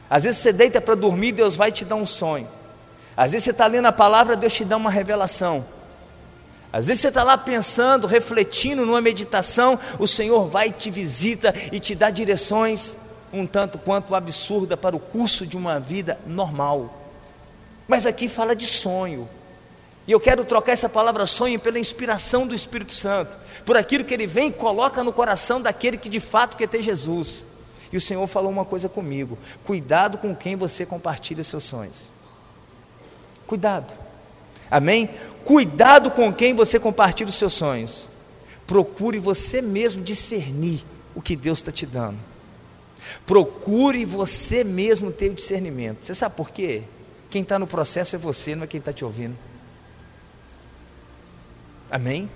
Às 0.09 0.23
vezes 0.23 0.41
você 0.41 0.53
deita 0.53 0.79
para 0.79 0.95
dormir, 0.95 1.31
Deus 1.31 1.55
vai 1.55 1.71
te 1.71 1.83
dar 1.83 1.95
um 1.95 2.05
sonho. 2.05 2.47
Às 3.17 3.31
vezes 3.31 3.45
você 3.45 3.51
está 3.51 3.65
lendo 3.67 3.85
a 3.85 3.91
palavra, 3.91 4.35
Deus 4.35 4.53
te 4.53 4.65
dá 4.65 4.77
uma 4.77 4.89
revelação. 4.91 5.65
Às 6.71 6.87
vezes 6.87 7.01
você 7.01 7.07
está 7.07 7.23
lá 7.23 7.37
pensando, 7.37 8.05
refletindo 8.05 8.85
numa 8.85 8.99
meditação, 9.01 9.79
o 9.97 10.07
Senhor 10.07 10.47
vai 10.47 10.71
te 10.71 10.91
visita 10.91 11.53
e 11.71 11.79
te 11.79 11.95
dá 11.95 12.09
direções 12.09 12.95
um 13.31 13.47
tanto 13.47 13.77
quanto 13.77 14.15
absurda 14.15 14.75
para 14.77 14.95
o 14.95 14.99
curso 14.99 15.45
de 15.45 15.57
uma 15.57 15.79
vida 15.79 16.19
normal. 16.25 16.93
Mas 17.87 18.05
aqui 18.05 18.27
fala 18.27 18.55
de 18.55 18.65
sonho. 18.65 19.27
E 20.07 20.11
eu 20.11 20.19
quero 20.19 20.45
trocar 20.45 20.73
essa 20.73 20.87
palavra 20.87 21.25
sonho 21.25 21.59
pela 21.59 21.79
inspiração 21.79 22.45
do 22.45 22.53
Espírito 22.53 22.93
Santo, 22.93 23.35
por 23.65 23.75
aquilo 23.75 24.03
que 24.03 24.13
ele 24.13 24.27
vem 24.27 24.49
e 24.49 24.53
coloca 24.53 25.03
no 25.03 25.11
coração 25.11 25.61
daquele 25.61 25.97
que 25.97 26.09
de 26.09 26.19
fato 26.19 26.55
quer 26.55 26.67
ter 26.67 26.81
Jesus. 26.81 27.43
E 27.91 27.97
o 27.97 28.01
Senhor 28.01 28.25
falou 28.27 28.51
uma 28.51 28.65
coisa 28.65 28.89
comigo: 28.89 29.37
cuidado 29.65 30.17
com 30.17 30.35
quem 30.35 30.55
você 30.55 30.85
compartilha 30.85 31.43
seus 31.43 31.63
sonhos. 31.63 32.09
Cuidado. 33.47 33.93
Amém? 34.69 35.09
Cuidado 35.43 36.09
com 36.09 36.33
quem 36.33 36.55
você 36.55 36.79
compartilha 36.79 37.29
os 37.29 37.35
seus 37.35 37.53
sonhos. 37.53 38.09
Procure 38.65 39.19
você 39.19 39.61
mesmo 39.61 40.01
discernir 40.01 40.83
o 41.13 41.21
que 41.21 41.35
Deus 41.35 41.59
está 41.59 41.71
te 41.71 41.85
dando. 41.85 42.17
Procure 43.25 44.03
você 44.03 44.63
mesmo 44.63 45.11
ter 45.11 45.31
o 45.31 45.35
discernimento. 45.35 46.03
Você 46.03 46.15
sabe 46.15 46.35
por 46.35 46.49
quê? 46.49 46.83
Quem 47.29 47.43
está 47.43 47.59
no 47.59 47.67
processo 47.67 48.15
é 48.15 48.19
você, 48.19 48.55
não 48.55 48.63
é 48.63 48.67
quem 48.67 48.79
está 48.79 48.91
te 48.91 49.05
ouvindo. 49.05 49.35
Amém? 51.89 52.29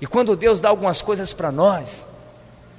E 0.00 0.06
quando 0.06 0.36
Deus 0.36 0.60
dá 0.60 0.68
algumas 0.68 1.02
coisas 1.02 1.32
para 1.32 1.50
nós, 1.50 2.06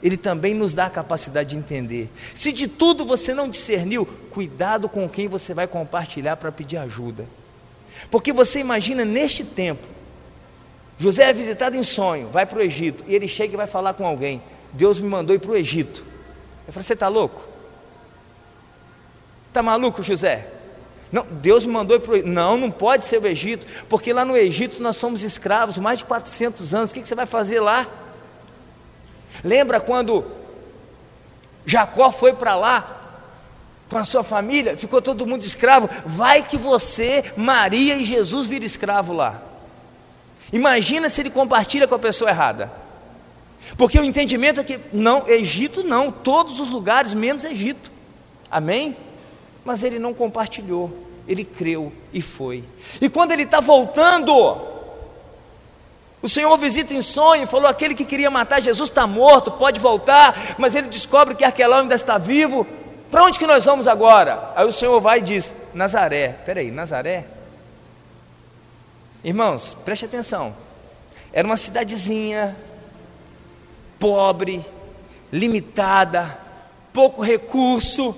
Ele 0.01 0.17
também 0.17 0.53
nos 0.53 0.73
dá 0.73 0.85
a 0.85 0.89
capacidade 0.89 1.49
de 1.49 1.57
entender. 1.57 2.09
Se 2.33 2.51
de 2.51 2.67
tudo 2.67 3.05
você 3.05 3.33
não 3.33 3.49
discerniu, 3.49 4.05
cuidado 4.29 4.87
com 4.87 5.09
quem 5.09 5.27
você 5.27 5.53
vai 5.53 5.67
compartilhar 5.67 6.37
para 6.37 6.51
pedir 6.51 6.77
ajuda. 6.77 7.25
Porque 8.09 8.31
você 8.31 8.59
imagina 8.59 9.03
neste 9.03 9.43
tempo, 9.43 9.85
José 10.97 11.29
é 11.29 11.33
visitado 11.33 11.75
em 11.75 11.83
sonho, 11.83 12.29
vai 12.29 12.45
para 12.45 12.59
o 12.59 12.61
Egito, 12.61 13.03
e 13.07 13.15
ele 13.15 13.27
chega 13.27 13.53
e 13.53 13.57
vai 13.57 13.67
falar 13.67 13.93
com 13.93 14.05
alguém: 14.05 14.41
Deus 14.73 14.99
me 14.99 15.07
mandou 15.07 15.35
ir 15.35 15.39
para 15.39 15.51
o 15.51 15.55
Egito. 15.55 16.03
Eu 16.67 16.73
falei: 16.73 16.85
Você 16.85 16.93
está 16.93 17.07
louco? 17.07 17.41
Está 19.47 19.63
maluco, 19.63 20.03
José? 20.03 20.47
Não, 21.11 21.25
Deus 21.25 21.65
me 21.65 21.73
mandou 21.73 21.97
ir 21.97 21.99
para 21.99 22.11
o 22.11 22.15
Egito. 22.15 22.29
Não, 22.29 22.57
não 22.57 22.69
pode 22.69 23.05
ser 23.05 23.21
o 23.21 23.27
Egito, 23.27 23.65
porque 23.89 24.13
lá 24.13 24.23
no 24.23 24.37
Egito 24.37 24.81
nós 24.81 24.95
somos 24.95 25.23
escravos 25.23 25.77
mais 25.77 25.99
de 25.99 26.05
400 26.05 26.73
anos. 26.73 26.91
O 26.91 26.93
que, 26.93 27.01
que 27.01 27.07
você 27.07 27.15
vai 27.15 27.25
fazer 27.25 27.59
lá? 27.59 27.87
Lembra 29.43 29.79
quando 29.79 30.25
Jacó 31.65 32.11
foi 32.11 32.33
para 32.33 32.55
lá 32.55 32.95
com 33.89 33.97
a 33.97 34.05
sua 34.05 34.23
família, 34.23 34.77
ficou 34.77 35.01
todo 35.01 35.25
mundo 35.25 35.43
escravo. 35.43 35.89
Vai 36.05 36.43
que 36.43 36.57
você, 36.57 37.33
Maria 37.35 37.95
e 37.95 38.05
Jesus 38.05 38.47
viram 38.47 38.65
escravo 38.65 39.13
lá. 39.13 39.41
Imagina 40.53 41.09
se 41.09 41.21
ele 41.21 41.29
compartilha 41.29 41.87
com 41.87 41.95
a 41.95 41.99
pessoa 41.99 42.29
errada. 42.29 42.71
Porque 43.77 43.99
o 43.99 44.03
entendimento 44.03 44.59
é 44.59 44.63
que 44.63 44.79
não, 44.93 45.27
Egito 45.27 45.83
não, 45.83 46.11
todos 46.11 46.59
os 46.59 46.69
lugares 46.69 47.13
menos 47.13 47.43
Egito. 47.43 47.91
Amém? 48.49 48.95
Mas 49.63 49.83
ele 49.83 49.99
não 49.99 50.13
compartilhou, 50.13 50.91
ele 51.27 51.43
creu 51.43 51.91
e 52.13 52.21
foi. 52.21 52.63
E 52.99 53.09
quando 53.09 53.31
ele 53.31 53.43
está 53.43 53.59
voltando, 53.59 54.33
o 56.21 56.27
Senhor 56.27 56.55
visita 56.57 56.93
em 56.93 57.01
sonho, 57.01 57.47
falou: 57.47 57.67
aquele 57.67 57.95
que 57.95 58.03
queria 58.03 58.29
matar 58.29 58.61
Jesus 58.61 58.89
está 58.89 59.07
morto, 59.07 59.51
pode 59.51 59.79
voltar, 59.79 60.55
mas 60.57 60.75
ele 60.75 60.87
descobre 60.87 61.35
que 61.35 61.45
Arquelão 61.45 61.79
ainda 61.79 61.95
está 61.95 62.17
vivo. 62.17 62.67
Para 63.09 63.23
onde 63.23 63.39
que 63.39 63.47
nós 63.47 63.65
vamos 63.65 63.87
agora? 63.87 64.51
Aí 64.55 64.67
o 64.67 64.71
Senhor 64.71 64.99
vai 64.99 65.19
e 65.19 65.23
diz: 65.23 65.55
Nazaré. 65.73 66.35
Peraí, 66.45 66.71
Nazaré? 66.71 67.25
Irmãos, 69.23 69.75
preste 69.85 70.05
atenção. 70.05 70.55
Era 71.31 71.47
uma 71.47 71.57
cidadezinha, 71.57 72.55
pobre, 73.97 74.65
limitada, 75.31 76.37
pouco 76.91 77.21
recurso. 77.21 78.15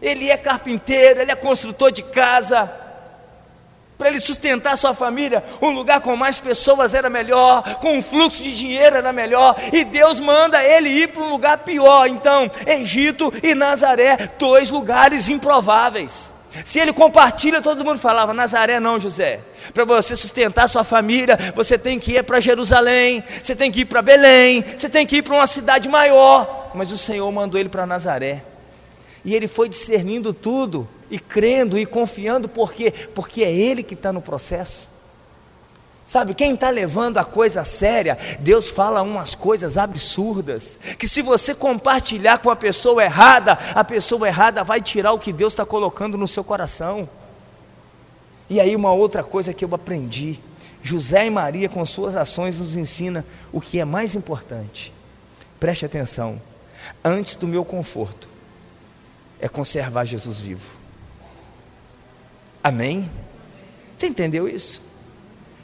Ele 0.00 0.30
é 0.30 0.36
carpinteiro, 0.36 1.20
ele 1.20 1.32
é 1.32 1.36
construtor 1.36 1.90
de 1.90 2.02
casa 2.02 2.83
para 4.04 4.10
ele 4.10 4.20
sustentar 4.20 4.76
sua 4.76 4.92
família, 4.92 5.42
um 5.62 5.70
lugar 5.70 5.98
com 6.02 6.14
mais 6.14 6.38
pessoas 6.38 6.92
era 6.92 7.08
melhor, 7.08 7.76
com 7.76 7.96
um 7.96 8.02
fluxo 8.02 8.42
de 8.42 8.54
dinheiro 8.54 8.98
era 8.98 9.14
melhor, 9.14 9.56
e 9.72 9.82
Deus 9.82 10.20
manda 10.20 10.62
ele 10.62 10.90
ir 10.90 11.08
para 11.08 11.22
um 11.22 11.30
lugar 11.30 11.56
pior. 11.56 12.06
Então, 12.06 12.50
Egito 12.66 13.32
e 13.42 13.54
Nazaré, 13.54 14.28
dois 14.38 14.68
lugares 14.68 15.30
improváveis. 15.30 16.30
Se 16.66 16.78
ele 16.78 16.92
compartilha, 16.92 17.62
todo 17.62 17.82
mundo 17.82 17.98
falava: 17.98 18.34
Nazaré 18.34 18.78
não, 18.78 19.00
José. 19.00 19.40
Para 19.72 19.86
você 19.86 20.14
sustentar 20.14 20.68
sua 20.68 20.84
família, 20.84 21.38
você 21.54 21.78
tem 21.78 21.98
que 21.98 22.12
ir 22.12 22.22
para 22.24 22.40
Jerusalém, 22.40 23.24
você 23.42 23.56
tem 23.56 23.72
que 23.72 23.80
ir 23.80 23.84
para 23.86 24.02
Belém, 24.02 24.62
você 24.76 24.86
tem 24.90 25.06
que 25.06 25.16
ir 25.16 25.22
para 25.22 25.32
uma 25.32 25.46
cidade 25.46 25.88
maior. 25.88 26.72
Mas 26.74 26.92
o 26.92 26.98
Senhor 26.98 27.32
mandou 27.32 27.58
ele 27.58 27.70
para 27.70 27.86
Nazaré. 27.86 28.44
E 29.24 29.34
ele 29.34 29.48
foi 29.48 29.66
discernindo 29.66 30.34
tudo 30.34 30.86
e 31.14 31.18
crendo 31.20 31.78
e 31.78 31.86
confiando, 31.86 32.48
por 32.48 32.72
quê? 32.72 32.90
Porque 32.90 33.44
é 33.44 33.52
Ele 33.52 33.84
que 33.84 33.94
está 33.94 34.12
no 34.12 34.20
processo. 34.20 34.88
Sabe, 36.04 36.34
quem 36.34 36.54
está 36.54 36.70
levando 36.70 37.18
a 37.18 37.24
coisa 37.24 37.64
séria, 37.64 38.18
Deus 38.40 38.68
fala 38.68 39.00
umas 39.00 39.32
coisas 39.32 39.78
absurdas, 39.78 40.76
que 40.98 41.06
se 41.06 41.22
você 41.22 41.54
compartilhar 41.54 42.38
com 42.38 42.50
a 42.50 42.56
pessoa 42.56 43.04
errada, 43.04 43.56
a 43.76 43.84
pessoa 43.84 44.26
errada 44.26 44.64
vai 44.64 44.82
tirar 44.82 45.12
o 45.12 45.18
que 45.20 45.32
Deus 45.32 45.52
está 45.52 45.64
colocando 45.64 46.18
no 46.18 46.26
seu 46.26 46.42
coração. 46.42 47.08
E 48.50 48.58
aí, 48.58 48.74
uma 48.74 48.92
outra 48.92 49.22
coisa 49.22 49.54
que 49.54 49.64
eu 49.64 49.72
aprendi: 49.72 50.40
José 50.82 51.26
e 51.26 51.30
Maria, 51.30 51.68
com 51.68 51.86
suas 51.86 52.16
ações, 52.16 52.58
nos 52.58 52.74
ensina 52.74 53.24
o 53.52 53.60
que 53.60 53.78
é 53.78 53.84
mais 53.84 54.16
importante. 54.16 54.92
Preste 55.60 55.86
atenção: 55.86 56.42
antes 57.04 57.36
do 57.36 57.46
meu 57.46 57.64
conforto, 57.64 58.28
é 59.38 59.48
conservar 59.48 60.04
Jesus 60.06 60.40
vivo. 60.40 60.83
Amém? 62.64 63.10
Você 63.94 64.06
entendeu 64.06 64.48
isso? 64.48 64.80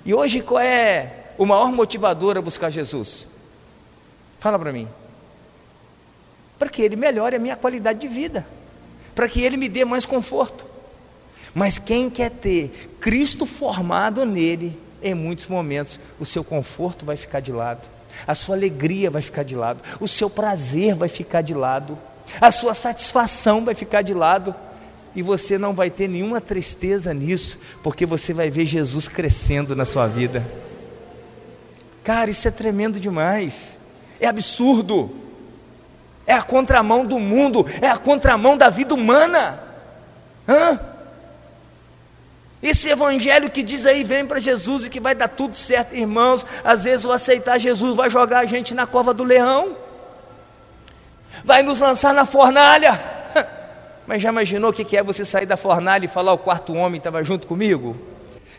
E 0.05 0.13
hoje 0.13 0.43
qual 0.43 0.61
é 0.61 1.31
o 1.39 1.47
maior 1.47 1.73
motivador 1.73 2.37
a 2.37 2.43
buscar 2.43 2.69
Jesus? 2.69 3.27
Fala 4.39 4.59
para 4.59 4.71
mim. 4.71 4.87
Para 6.59 6.69
que 6.69 6.83
Ele 6.83 6.97
melhore 6.97 7.37
a 7.37 7.39
minha 7.39 7.57
qualidade 7.57 8.01
de 8.01 8.07
vida, 8.07 8.47
para 9.15 9.27
que 9.31 9.41
Ele 9.41 9.57
me 9.57 9.67
dê 9.67 9.83
mais 9.83 10.05
conforto. 10.05 10.67
Mas 11.55 11.79
quem 11.79 12.11
quer 12.11 12.31
ter 12.31 12.91
Cristo 13.01 13.47
formado 13.47 14.27
nele, 14.27 14.79
em 15.03 15.15
muitos 15.15 15.47
momentos, 15.47 15.99
o 16.19 16.27
seu 16.27 16.45
conforto 16.45 17.07
vai 17.07 17.17
ficar 17.17 17.41
de 17.41 17.51
lado, 17.51 17.89
a 18.27 18.35
sua 18.35 18.55
alegria 18.55 19.11
vai 19.11 19.23
ficar 19.23 19.43
de 19.43 19.57
lado, 19.57 19.83
o 20.01 20.07
seu 20.07 20.29
prazer 20.29 20.95
vai 20.95 21.09
ficar 21.09 21.41
de 21.41 21.55
lado, 21.55 21.99
a 22.39 22.53
sua 22.53 22.75
satisfação 22.75 23.65
vai 23.65 23.75
ficar 23.75 24.03
de 24.03 24.13
lado 24.13 24.55
e 25.15 25.23
você 25.23 25.59
não 25.59 25.75
vai 25.75 25.91
ter 25.91 26.09
nenhuma 26.09 26.41
tristeza 26.41 27.13
nisso, 27.13 27.59
porque 27.83 28.07
você 28.07 28.33
vai 28.33 28.51
ver 28.51 28.67
Jesus 28.67 29.09
crescendo 29.09 29.75
na 29.75 29.85
sua 29.85 30.07
vida. 30.07 30.47
Cara, 32.05 32.31
isso 32.31 32.47
é 32.47 32.51
tremendo 32.51 33.01
demais, 33.01 33.77
é 34.21 34.27
absurdo, 34.27 35.11
é 36.27 36.35
a 36.35 36.43
contramão 36.43 37.05
do 37.05 37.19
mundo, 37.19 37.67
é 37.81 37.89
a 37.89 37.99
contramão 37.99 38.57
da 38.57 38.71
vida 38.71 38.95
humana. 38.95 39.61
Hã? 40.49 40.79
Esse 42.63 42.91
evangelho 42.91 43.51
que 43.51 43.63
diz 43.63 43.87
aí, 43.87 44.05
vem 44.05 44.27
para 44.27 44.39
Jesus 44.39 44.85
e 44.85 44.91
que 44.91 45.01
vai 45.01 45.15
dar 45.15 45.29
tudo 45.29 45.57
certo, 45.57 45.95
irmãos. 45.95 46.45
Às 46.63 46.85
vezes 46.85 47.07
o 47.07 47.13
aceitar 47.13 47.59
Jesus 47.59 47.97
vai 47.97 48.11
jogar 48.11 48.41
a 48.41 48.45
gente 48.45 48.75
na 48.75 48.87
cova 48.87 49.15
do 49.15 49.25
leão, 49.25 49.77
vai 51.45 51.63
nos 51.63 51.81
lançar 51.81 52.13
na 52.13 52.25
fornalha. 52.25 53.20
Mas 54.11 54.23
já 54.23 54.31
imaginou 54.31 54.71
o 54.71 54.73
que 54.73 54.97
é 54.97 55.05
você 55.05 55.25
sair 55.25 55.47
da 55.47 55.57
fornalha 55.57 56.05
e 56.05 56.09
falar: 56.09 56.33
o 56.33 56.39
quarto 56.39 56.75
homem 56.75 56.99
estava 56.99 57.23
junto 57.23 57.47
comigo? 57.47 57.97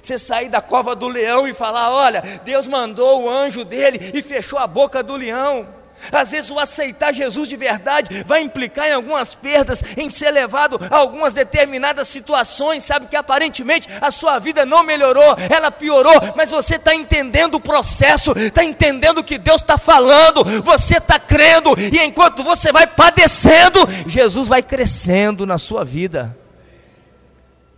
Você 0.02 0.18
sair 0.18 0.48
da 0.48 0.62
cova 0.62 0.96
do 0.96 1.10
leão 1.10 1.46
e 1.46 1.54
falar: 1.54 1.92
olha, 1.92 2.24
Deus 2.46 2.68
mandou 2.68 3.24
o 3.24 3.30
anjo 3.30 3.66
dele 3.66 4.12
e 4.14 4.22
fechou 4.22 4.58
a 4.58 4.66
boca 4.66 5.04
do 5.04 5.14
leão. 5.14 5.68
Às 6.12 6.32
vezes 6.32 6.50
o 6.50 6.60
aceitar 6.60 7.14
Jesus 7.14 7.50
de 7.50 7.58
verdade 7.58 8.24
vai 8.26 8.42
implicar 8.42 8.88
em 8.88 8.94
algumas 8.94 9.36
perdas, 9.36 9.84
em 9.98 10.10
ser 10.10 10.32
levado 10.32 10.80
a 10.90 10.98
algumas 10.98 11.34
determinadas 11.34 12.08
situações, 12.08 12.84
sabe 12.84 13.08
que 13.08 13.16
aparentemente 13.16 13.90
a 14.00 14.12
sua 14.12 14.40
vida 14.40 14.66
não 14.66 14.84
melhorou, 14.84 15.36
ela 15.50 15.72
piorou, 15.72 16.14
mas 16.36 16.52
você 16.52 16.76
está 16.76 16.96
entendendo 16.96 17.56
o 17.56 17.60
processo, 17.60 18.32
está 18.38 18.64
entendendo 18.64 19.20
o 19.20 19.24
que 19.24 19.38
Deus 19.38 19.62
está 19.62 19.78
falando, 19.78 20.44
você 20.64 20.98
está 20.98 21.20
crendo, 21.20 21.76
e 21.78 22.00
enquanto 22.04 22.44
você 22.44 22.72
vai 22.72 22.88
padecendo, 22.88 23.80
Jesus 24.06 24.48
vai 24.48 24.62
crescendo 24.62 25.46
na 25.46 25.58
sua 25.58 25.84
vida. 25.84 26.38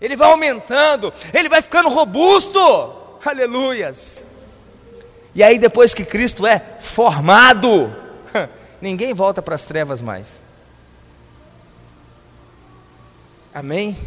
Ele 0.01 0.17
vai 0.17 0.30
aumentando, 0.30 1.13
ele 1.34 1.47
vai 1.47 1.61
ficando 1.61 1.88
robusto. 1.88 2.59
Aleluias. 3.26 4.26
E 5.34 5.41
aí, 5.41 5.57
depois 5.57 5.93
que 5.93 6.03
Cristo 6.03 6.45
é 6.45 6.61
formado, 6.80 7.95
ninguém 8.84 9.14
volta 9.14 9.42
para 9.42 9.56
as 9.56 9.64
trevas 9.64 10.02
mais. 10.02 10.44
Amém? 13.54 13.98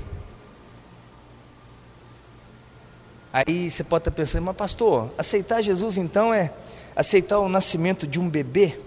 Aí 3.33 3.71
você 3.71 3.83
pode 3.83 4.03
estar 4.03 4.11
pensando, 4.11 4.45
mas 4.45 4.57
pastor, 4.57 5.11
aceitar 5.17 5.63
Jesus 5.63 5.97
então 5.97 6.33
é 6.33 6.53
aceitar 6.95 7.39
o 7.39 7.49
nascimento 7.49 8.07
de 8.07 8.21
um 8.21 8.29
bebê 8.29 8.79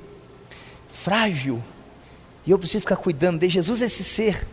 frágil, 0.92 1.62
e 2.46 2.52
eu 2.52 2.60
preciso 2.60 2.82
ficar 2.82 2.96
cuidando 2.96 3.40
de 3.40 3.50
Jesus, 3.50 3.82
esse 3.82 4.04
ser 4.04 4.48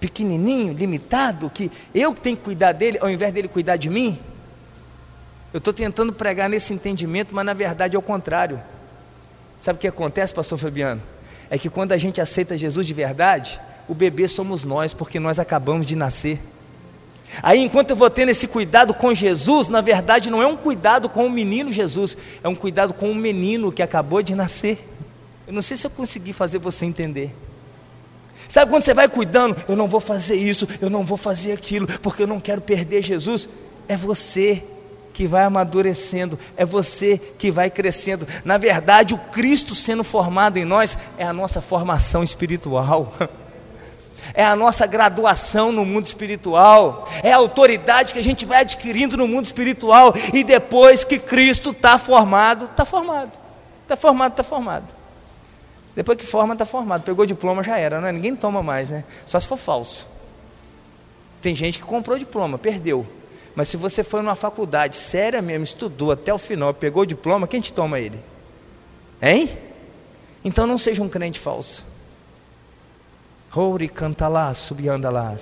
pequenininho, 0.00 0.72
limitado, 0.72 1.50
que 1.50 1.70
eu 1.94 2.14
tenho 2.14 2.36
que 2.36 2.42
cuidar 2.44 2.72
dele 2.72 2.98
ao 3.00 3.10
invés 3.10 3.32
dele 3.32 3.48
cuidar 3.48 3.76
de 3.76 3.88
mim? 3.88 4.18
Eu 5.52 5.58
estou 5.58 5.72
tentando 5.72 6.12
pregar 6.12 6.48
nesse 6.48 6.72
entendimento, 6.72 7.34
mas 7.34 7.44
na 7.44 7.54
verdade 7.54 7.96
é 7.96 7.98
o 7.98 8.02
contrário. 8.02 8.60
Sabe 9.60 9.76
o 9.76 9.80
que 9.80 9.88
acontece, 9.88 10.32
pastor 10.32 10.58
Fabiano? 10.58 11.02
É 11.50 11.58
que 11.58 11.68
quando 11.68 11.92
a 11.92 11.96
gente 11.96 12.20
aceita 12.20 12.56
Jesus 12.56 12.86
de 12.86 12.94
verdade, 12.94 13.60
o 13.88 13.94
bebê 13.94 14.28
somos 14.28 14.64
nós, 14.64 14.92
porque 14.92 15.18
nós 15.18 15.38
acabamos 15.38 15.86
de 15.86 15.96
nascer. 15.96 16.40
Aí, 17.42 17.60
enquanto 17.60 17.90
eu 17.90 17.96
vou 17.96 18.08
tendo 18.08 18.30
esse 18.30 18.46
cuidado 18.46 18.94
com 18.94 19.14
Jesus, 19.14 19.68
na 19.68 19.80
verdade 19.80 20.30
não 20.30 20.42
é 20.42 20.46
um 20.46 20.56
cuidado 20.56 21.08
com 21.08 21.26
o 21.26 21.30
menino 21.30 21.72
Jesus, 21.72 22.16
é 22.42 22.48
um 22.48 22.54
cuidado 22.54 22.94
com 22.94 23.10
o 23.10 23.14
menino 23.14 23.70
que 23.70 23.82
acabou 23.82 24.22
de 24.22 24.34
nascer. 24.34 24.86
Eu 25.46 25.52
não 25.52 25.62
sei 25.62 25.76
se 25.76 25.86
eu 25.86 25.90
consegui 25.90 26.32
fazer 26.32 26.58
você 26.58 26.84
entender. 26.84 27.34
Sabe 28.48 28.70
quando 28.70 28.82
você 28.82 28.94
vai 28.94 29.08
cuidando, 29.08 29.56
eu 29.68 29.76
não 29.76 29.88
vou 29.88 30.00
fazer 30.00 30.36
isso, 30.36 30.66
eu 30.80 30.88
não 30.88 31.04
vou 31.04 31.18
fazer 31.18 31.52
aquilo, 31.52 31.86
porque 32.00 32.22
eu 32.22 32.26
não 32.26 32.40
quero 32.40 32.60
perder 32.60 33.02
Jesus? 33.02 33.48
É 33.86 33.96
você 33.96 34.62
que 35.18 35.26
vai 35.26 35.42
amadurecendo, 35.42 36.38
é 36.56 36.64
você 36.64 37.18
que 37.18 37.50
vai 37.50 37.68
crescendo. 37.68 38.24
Na 38.44 38.56
verdade, 38.56 39.14
o 39.14 39.18
Cristo 39.18 39.74
sendo 39.74 40.04
formado 40.04 40.58
em 40.58 40.64
nós 40.64 40.96
é 41.18 41.24
a 41.24 41.32
nossa 41.32 41.60
formação 41.60 42.22
espiritual. 42.22 43.12
É 44.34 44.44
a 44.44 44.54
nossa 44.54 44.84
graduação 44.86 45.72
no 45.72 45.86
mundo 45.86 46.04
espiritual, 46.04 47.08
é 47.22 47.32
a 47.32 47.36
autoridade 47.38 48.12
que 48.12 48.18
a 48.18 48.22
gente 48.22 48.44
vai 48.44 48.60
adquirindo 48.60 49.16
no 49.16 49.26
mundo 49.26 49.46
espiritual, 49.46 50.12
e 50.34 50.44
depois 50.44 51.02
que 51.02 51.18
Cristo 51.18 51.70
está 51.70 51.96
formado, 51.96 52.66
está 52.66 52.84
formado, 52.84 53.32
está 53.84 53.96
formado, 53.96 54.32
está 54.32 54.44
formado. 54.44 54.84
Depois 55.96 56.18
que 56.18 56.26
forma, 56.26 56.52
está 56.52 56.66
formado. 56.66 57.04
Pegou 57.04 57.24
diploma, 57.24 57.62
já 57.62 57.78
era, 57.78 58.02
né? 58.02 58.12
Ninguém 58.12 58.36
toma 58.36 58.62
mais, 58.62 58.90
né? 58.90 59.02
Só 59.24 59.40
se 59.40 59.46
for 59.46 59.56
falso. 59.56 60.06
Tem 61.40 61.54
gente 61.54 61.78
que 61.78 61.84
comprou 61.84 62.18
diploma, 62.18 62.58
perdeu. 62.58 63.06
Mas 63.58 63.66
se 63.66 63.76
você 63.76 64.04
foi 64.04 64.22
numa 64.22 64.36
faculdade 64.36 64.94
séria 64.94 65.42
mesmo, 65.42 65.64
estudou 65.64 66.12
até 66.12 66.32
o 66.32 66.38
final, 66.38 66.72
pegou 66.72 67.02
o 67.02 67.06
diploma, 67.06 67.48
quem 67.48 67.60
te 67.60 67.72
toma 67.72 67.98
ele? 67.98 68.22
Hein? 69.20 69.58
Então 70.44 70.64
não 70.64 70.78
seja 70.78 71.02
um 71.02 71.08
crente 71.08 71.40
falso. 71.40 71.84
Ouri 73.52 73.88
canta 73.88 74.28
lá, 74.28 74.54
subianda 74.54 75.10
lá. 75.10 75.34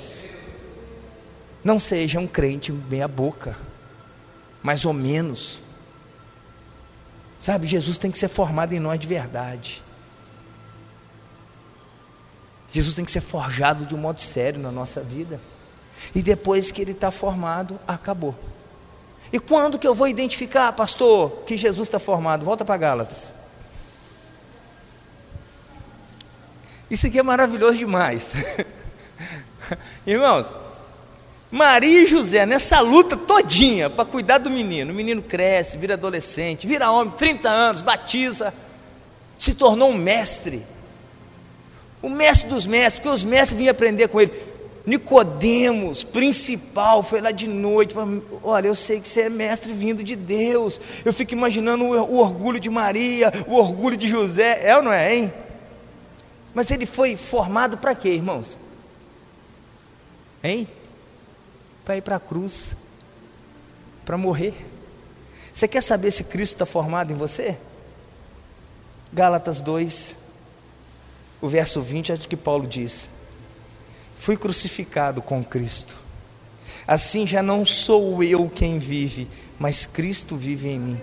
Não 1.62 1.78
seja 1.78 2.18
um 2.18 2.26
crente 2.26 2.72
meia 2.72 3.06
boca, 3.06 3.54
mais 4.62 4.86
ou 4.86 4.94
menos. 4.94 5.60
Sabe, 7.38 7.66
Jesus 7.66 7.98
tem 7.98 8.10
que 8.10 8.16
ser 8.16 8.28
formado 8.28 8.72
em 8.72 8.80
nós 8.80 8.98
de 8.98 9.06
verdade. 9.06 9.82
Jesus 12.70 12.94
tem 12.94 13.04
que 13.04 13.10
ser 13.10 13.20
forjado 13.20 13.84
de 13.84 13.94
um 13.94 13.98
modo 13.98 14.22
sério 14.22 14.58
na 14.58 14.72
nossa 14.72 15.02
vida. 15.02 15.38
E 16.14 16.22
depois 16.22 16.70
que 16.70 16.80
ele 16.80 16.92
está 16.92 17.10
formado, 17.10 17.78
acabou. 17.86 18.34
E 19.32 19.38
quando 19.38 19.78
que 19.78 19.86
eu 19.86 19.94
vou 19.94 20.08
identificar, 20.08 20.72
pastor, 20.72 21.42
que 21.46 21.56
Jesus 21.56 21.88
está 21.88 21.98
formado? 21.98 22.44
Volta 22.44 22.64
para 22.64 22.76
Gálatas. 22.76 23.34
Isso 26.90 27.06
aqui 27.06 27.18
é 27.18 27.22
maravilhoso 27.22 27.78
demais. 27.78 28.32
Irmãos, 30.06 30.54
Maria 31.50 32.02
e 32.02 32.06
José, 32.06 32.46
nessa 32.46 32.80
luta 32.80 33.16
todinha 33.16 33.90
para 33.90 34.04
cuidar 34.04 34.38
do 34.38 34.50
menino, 34.50 34.92
o 34.92 34.94
menino 34.94 35.22
cresce, 35.22 35.76
vira 35.76 35.94
adolescente, 35.94 36.66
vira 36.66 36.90
homem, 36.90 37.12
30 37.16 37.48
anos, 37.48 37.80
batiza, 37.80 38.54
se 39.36 39.54
tornou 39.54 39.90
um 39.90 39.96
mestre. 39.96 40.64
O 42.00 42.08
mestre 42.08 42.48
dos 42.48 42.66
mestres, 42.66 43.00
porque 43.00 43.14
os 43.14 43.24
mestres 43.24 43.58
vinham 43.58 43.72
aprender 43.72 44.08
com 44.08 44.20
ele. 44.20 44.32
Nicodemos, 44.86 46.04
principal, 46.04 47.02
foi 47.02 47.20
lá 47.20 47.32
de 47.32 47.48
noite. 47.48 47.94
Olha, 48.42 48.68
eu 48.68 48.74
sei 48.74 49.00
que 49.00 49.08
você 49.08 49.22
é 49.22 49.28
mestre 49.28 49.72
vindo 49.72 50.04
de 50.04 50.14
Deus. 50.14 50.78
Eu 51.04 51.12
fico 51.12 51.32
imaginando 51.32 51.84
o, 51.84 52.18
orgulho 52.18 52.60
de 52.60 52.70
Maria, 52.70 53.32
o 53.48 53.54
orgulho 53.54 53.96
de 53.96 54.08
José. 54.08 54.60
É 54.64 54.76
ou 54.76 54.82
não 54.84 54.92
é, 54.92 55.16
hein? 55.16 55.34
Mas 56.54 56.70
ele 56.70 56.86
foi 56.86 57.16
formado 57.16 57.76
para 57.76 57.96
quê, 57.96 58.10
irmãos? 58.10 58.56
Hein? 60.42 60.68
Para 61.84 61.96
ir 61.96 62.02
para 62.02 62.16
a 62.16 62.20
cruz, 62.20 62.76
para 64.04 64.16
morrer. 64.16 64.54
Você 65.52 65.66
quer 65.66 65.82
saber 65.82 66.12
se 66.12 66.22
Cristo 66.22 66.52
está 66.52 66.66
formado 66.66 67.12
em 67.12 67.16
você? 67.16 67.58
Gálatas 69.12 69.60
2, 69.60 70.14
o 71.40 71.48
verso 71.48 71.80
20 71.82 72.12
é 72.12 72.14
o 72.14 72.18
que 72.18 72.36
Paulo 72.36 72.66
diz: 72.66 73.08
Fui 74.16 74.36
crucificado 74.36 75.22
com 75.22 75.44
Cristo. 75.44 75.96
Assim 76.86 77.26
já 77.26 77.42
não 77.42 77.64
sou 77.64 78.22
eu 78.22 78.48
quem 78.48 78.78
vive, 78.78 79.28
mas 79.58 79.86
Cristo 79.86 80.36
vive 80.36 80.68
em 80.68 80.78
mim. 80.78 81.00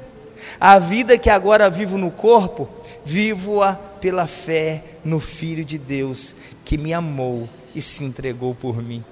A 0.60 0.80
vida 0.80 1.18
que 1.18 1.30
agora 1.30 1.70
vivo 1.70 1.98
no 1.98 2.12
corpo, 2.12 2.68
vivo-a 3.04 3.74
pela 3.74 4.28
fé 4.28 4.84
no 5.04 5.20
Filho 5.20 5.64
de 5.64 5.78
Deus, 5.78 6.36
que 6.66 6.78
me 6.78 6.94
amou 6.94 7.50
e 7.74 7.82
se 7.82 8.04
entregou 8.04 8.54
por 8.54 8.82
mim. 8.82 9.04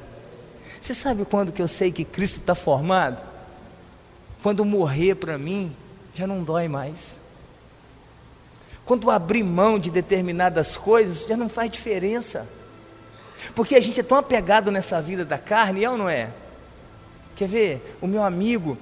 Você 0.80 0.94
sabe 0.94 1.26
quando 1.26 1.52
que 1.52 1.62
eu 1.62 1.68
sei 1.68 1.92
que 1.92 2.04
Cristo 2.04 2.40
está 2.40 2.56
formado? 2.56 3.22
Quando 4.42 4.66
morrer 4.66 5.16
para 5.16 5.38
mim, 5.38 5.76
já 6.16 6.26
não 6.26 6.44
dói 6.44 6.68
mais. 6.68 7.20
Quando 8.86 9.12
abrir 9.12 9.44
mão 9.44 9.78
de 9.78 9.92
determinadas 9.92 10.76
coisas, 10.76 11.26
já 11.28 11.38
não 11.38 11.48
faz 11.48 11.70
diferença. 11.70 12.48
Porque 13.56 13.76
a 13.76 13.82
gente 13.82 14.00
é 14.00 14.04
tão 14.04 14.18
apegado 14.18 14.72
nessa 14.72 15.02
vida 15.02 15.26
da 15.26 15.38
carne, 15.38 15.84
é 15.84 15.90
ou 15.90 15.98
não 15.98 16.08
é? 16.08 16.30
Quer 17.36 17.48
ver? 17.48 17.98
O 18.02 18.08
meu 18.08 18.24
amigo, 18.24 18.78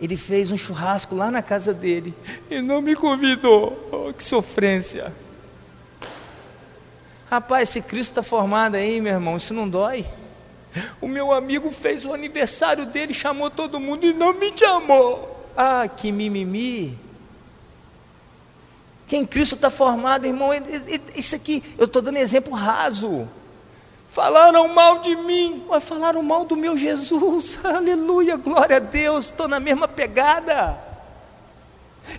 ele 0.00 0.16
fez 0.16 0.50
um 0.50 0.56
churrasco 0.56 1.14
lá 1.14 1.30
na 1.30 1.42
casa 1.42 1.74
dele 1.74 2.14
e 2.50 2.60
não 2.62 2.80
me 2.80 2.96
convidou. 2.96 3.88
Oh, 3.92 4.12
que 4.12 4.24
sofrência. 4.24 5.12
Rapaz, 7.30 7.68
se 7.68 7.80
Cristo 7.80 8.12
está 8.12 8.22
formado 8.22 8.76
aí, 8.76 9.00
meu 9.00 9.12
irmão, 9.12 9.36
isso 9.36 9.54
não 9.54 9.68
dói. 9.68 10.04
O 11.00 11.06
meu 11.06 11.32
amigo 11.32 11.70
fez 11.70 12.04
o 12.04 12.12
aniversário 12.12 12.86
dele, 12.86 13.12
chamou 13.12 13.50
todo 13.50 13.78
mundo 13.78 14.06
e 14.06 14.12
não 14.12 14.32
me 14.32 14.52
chamou. 14.56 15.48
Ah, 15.56 15.86
que 15.88 16.10
mimimi. 16.10 16.98
Quem 19.06 19.26
Cristo 19.26 19.56
está 19.56 19.70
formado, 19.70 20.26
irmão, 20.26 20.50
isso 21.14 21.34
aqui, 21.34 21.62
eu 21.76 21.86
estou 21.86 22.00
dando 22.00 22.18
exemplo 22.18 22.52
raso. 22.52 23.28
Falaram 24.10 24.66
mal 24.66 24.98
de 24.98 25.14
mim, 25.14 25.64
mas 25.68 25.84
falaram 25.84 26.20
mal 26.20 26.44
do 26.44 26.56
meu 26.56 26.76
Jesus. 26.76 27.56
Aleluia, 27.62 28.36
glória 28.36 28.76
a 28.76 28.80
Deus, 28.80 29.26
estou 29.26 29.46
na 29.46 29.60
mesma 29.60 29.86
pegada. 29.86 30.76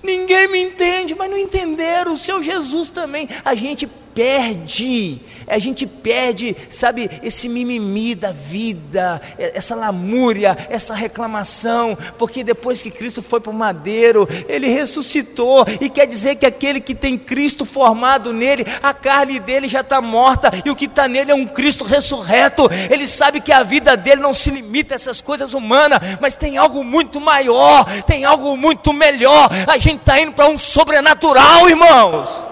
Ninguém 0.02 0.48
me 0.48 0.64
entende, 0.64 1.14
mas 1.14 1.30
não 1.30 1.38
entenderam. 1.38 2.14
O 2.14 2.18
seu 2.18 2.42
Jesus 2.42 2.90
também. 2.90 3.28
A 3.44 3.54
gente 3.56 3.90
perde, 4.14 5.20
a 5.48 5.58
gente 5.60 5.86
perde, 5.86 6.56
sabe, 6.70 7.10
esse 7.24 7.48
mimimi 7.48 8.16
da 8.16 8.32
vida, 8.32 9.22
essa 9.38 9.76
lamúria, 9.76 10.58
essa 10.70 10.94
reclamação, 10.94 11.98
porque 12.18 12.44
depois 12.44 12.82
que 12.82 12.92
Cristo 12.92 13.22
foi 13.22 13.40
para 13.40 13.52
o 13.52 13.56
madeiro, 13.56 14.28
ele 14.48 14.68
ressuscitou, 14.68 15.66
e 15.80 15.90
quer 15.90 16.06
dizer 16.06 16.36
que 16.36 16.46
aquele 16.46 16.80
que 16.80 16.96
tem 16.96 17.18
Cristo 17.18 17.66
formado 17.66 18.34
nele, 18.34 18.66
a 18.82 18.94
carne 18.94 19.40
dele 19.40 19.68
já 19.68 19.82
está 19.82 20.02
morta, 20.02 20.52
e 20.66 20.70
o 20.70 20.76
que 20.76 20.86
está 20.86 21.08
nele 21.08 21.32
é 21.32 21.36
um 21.36 21.48
Cristo 21.48 21.84
ressurreto. 21.84 22.70
Ele 22.90 23.08
sabe 23.08 23.42
que 23.42 23.52
a 23.52 23.64
vida 23.64 23.96
dele 23.96 24.22
não 24.22 24.34
se 24.34 24.50
limita 24.50 24.94
a 24.94 24.98
essas 24.98 25.22
coisas 25.22 25.54
humanas, 25.54 26.00
mas 26.20 26.36
tem 26.36 26.58
algo 26.58 26.84
muito 26.84 27.20
maior, 27.20 27.86
tem 28.04 28.26
algo 28.26 28.56
muito 28.56 28.94
melhor. 28.94 29.50
A 29.68 29.78
gente 29.78 30.00
está 30.00 30.20
indo 30.20 30.34
para 30.34 30.48
um 30.48 30.58
sobrenatural, 30.58 31.70
irmãos. 31.70 32.51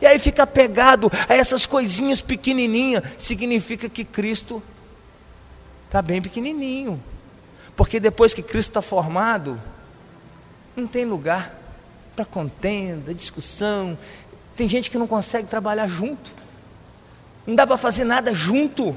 E 0.00 0.06
aí 0.06 0.18
fica 0.18 0.42
apegado 0.42 1.10
a 1.28 1.34
essas 1.34 1.66
coisinhas 1.66 2.22
pequenininhas, 2.22 3.02
significa 3.18 3.88
que 3.88 4.04
Cristo 4.04 4.62
está 5.86 6.00
bem 6.00 6.22
pequenininho. 6.22 7.02
Porque 7.76 8.00
depois 8.00 8.32
que 8.32 8.42
Cristo 8.42 8.70
está 8.70 8.82
formado, 8.82 9.60
não 10.76 10.86
tem 10.86 11.04
lugar 11.04 11.54
para 12.14 12.24
contenda, 12.24 13.14
discussão. 13.14 13.98
Tem 14.56 14.68
gente 14.68 14.90
que 14.90 14.98
não 14.98 15.06
consegue 15.06 15.48
trabalhar 15.48 15.86
junto. 15.86 16.30
Não 17.46 17.54
dá 17.54 17.66
para 17.66 17.76
fazer 17.76 18.04
nada 18.04 18.34
junto. 18.34 18.96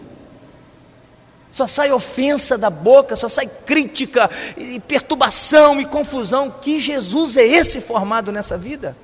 Só 1.51 1.67
sai 1.67 1.91
ofensa 1.91 2.57
da 2.57 2.69
boca, 2.69 3.15
só 3.15 3.29
sai 3.29 3.47
crítica, 3.47 4.29
e 4.57 4.79
perturbação 4.79 5.79
e 5.79 5.85
confusão. 5.85 6.49
Que 6.49 6.79
Jesus 6.79 7.37
é 7.37 7.45
esse 7.45 7.79
formado 7.79 8.31
nessa 8.31 8.57
vida? 8.57 8.97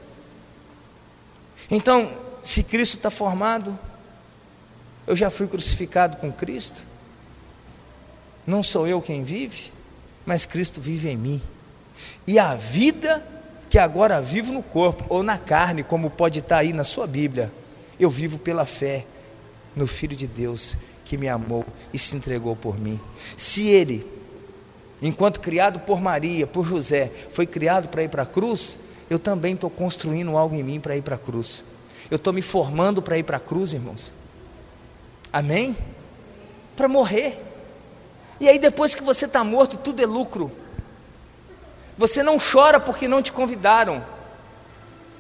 Então, 1.70 2.12
se 2.44 2.64
Cristo 2.64 2.98
está 2.98 3.12
formado, 3.12 3.78
eu 5.06 5.16
já 5.16 5.30
fui 5.30 5.48
crucificado 5.48 6.18
com 6.18 6.32
Cristo. 6.32 6.82
Não 8.46 8.64
sou 8.64 8.88
eu 8.88 9.02
quem 9.02 9.24
vive, 9.24 9.72
mas 10.26 10.46
Cristo 10.46 10.82
vive 10.82 11.10
em 11.10 11.18
mim. 11.18 11.42
E 12.26 12.40
a 12.40 12.56
vida 12.56 13.24
que 13.70 13.78
agora 13.78 14.22
vivo 14.22 14.52
no 14.52 14.64
corpo 14.64 15.06
ou 15.10 15.22
na 15.22 15.38
carne, 15.38 15.84
como 15.84 16.10
pode 16.10 16.40
estar 16.40 16.58
aí 16.58 16.74
na 16.74 16.84
sua 16.84 17.06
Bíblia, 17.06 17.52
eu 18.00 18.10
vivo 18.10 18.40
pela 18.40 18.66
fé 18.66 19.06
no 19.76 19.86
Filho 19.86 20.16
de 20.16 20.26
Deus 20.26 20.76
que 21.06 21.18
me 21.18 21.28
amou 21.28 21.66
e 21.94 22.00
se 22.00 22.16
entregou 22.16 22.56
por 22.56 22.80
mim. 22.80 23.00
Se 23.38 23.68
ele, 23.68 24.06
enquanto 25.02 25.40
criado 25.40 25.80
por 25.80 26.02
Maria, 26.02 26.48
por 26.48 26.66
José, 26.66 27.12
foi 27.30 27.46
criado 27.46 27.88
para 27.90 28.04
ir 28.04 28.10
para 28.10 28.24
a 28.24 28.28
cruz, 28.28 28.78
eu 29.10 29.18
também 29.18 29.55
estou 29.55 29.70
construindo 29.70 30.38
algo 30.38 30.55
em 30.55 30.64
mim 30.64 30.80
para 30.80 30.95
ir 30.95 31.01
para 31.01 31.16
a 31.16 31.20
cruz. 31.20 31.64
Eu 32.10 32.18
estou 32.18 32.32
me 32.34 32.41
formando 32.41 33.01
para 33.01 33.18
ir 33.18 33.24
para 33.24 33.38
a 33.38 33.39
cruz, 33.39 33.74
irmãos. 33.74 34.12
Amém? 35.32 35.76
Para 36.76 36.88
morrer. 36.88 37.43
E 38.39 38.47
aí, 38.47 38.57
depois 38.57 38.95
que 38.95 39.03
você 39.03 39.26
está 39.26 39.43
morto, 39.43 39.78
tudo 39.78 40.01
é 40.01 40.05
lucro. 40.05 40.51
Você 41.97 42.24
não 42.24 42.38
chora 42.39 42.80
porque 42.80 43.07
não 43.07 43.22
te 43.22 43.32
convidaram. 43.32 44.03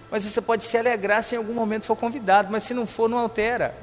Mas 0.09 0.23
você 0.23 0.41
pode 0.41 0.63
se 0.63 0.77
alegrar 0.77 1.23
se 1.23 1.35
em 1.35 1.37
algum 1.37 1.53
momento 1.53 1.85
for 1.85 1.95
convidado, 1.95 2.49
mas 2.51 2.63
se 2.63 2.73
não 2.73 2.87
for, 2.87 3.09
não 3.09 3.17
altera. 3.17 3.75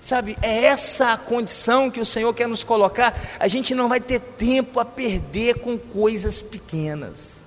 Sabe, 0.00 0.36
é 0.42 0.64
essa 0.64 1.12
a 1.12 1.16
condição 1.16 1.90
que 1.90 2.00
o 2.00 2.04
Senhor 2.04 2.32
quer 2.34 2.46
nos 2.46 2.62
colocar. 2.62 3.18
A 3.38 3.48
gente 3.48 3.74
não 3.74 3.88
vai 3.88 4.00
ter 4.00 4.20
tempo 4.20 4.78
a 4.78 4.84
perder 4.84 5.60
com 5.60 5.78
coisas 5.78 6.42
pequenas, 6.42 7.37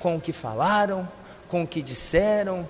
com 0.00 0.16
o 0.16 0.20
que 0.20 0.32
falaram, 0.32 1.08
com 1.48 1.62
o 1.62 1.66
que 1.66 1.80
disseram. 1.80 2.66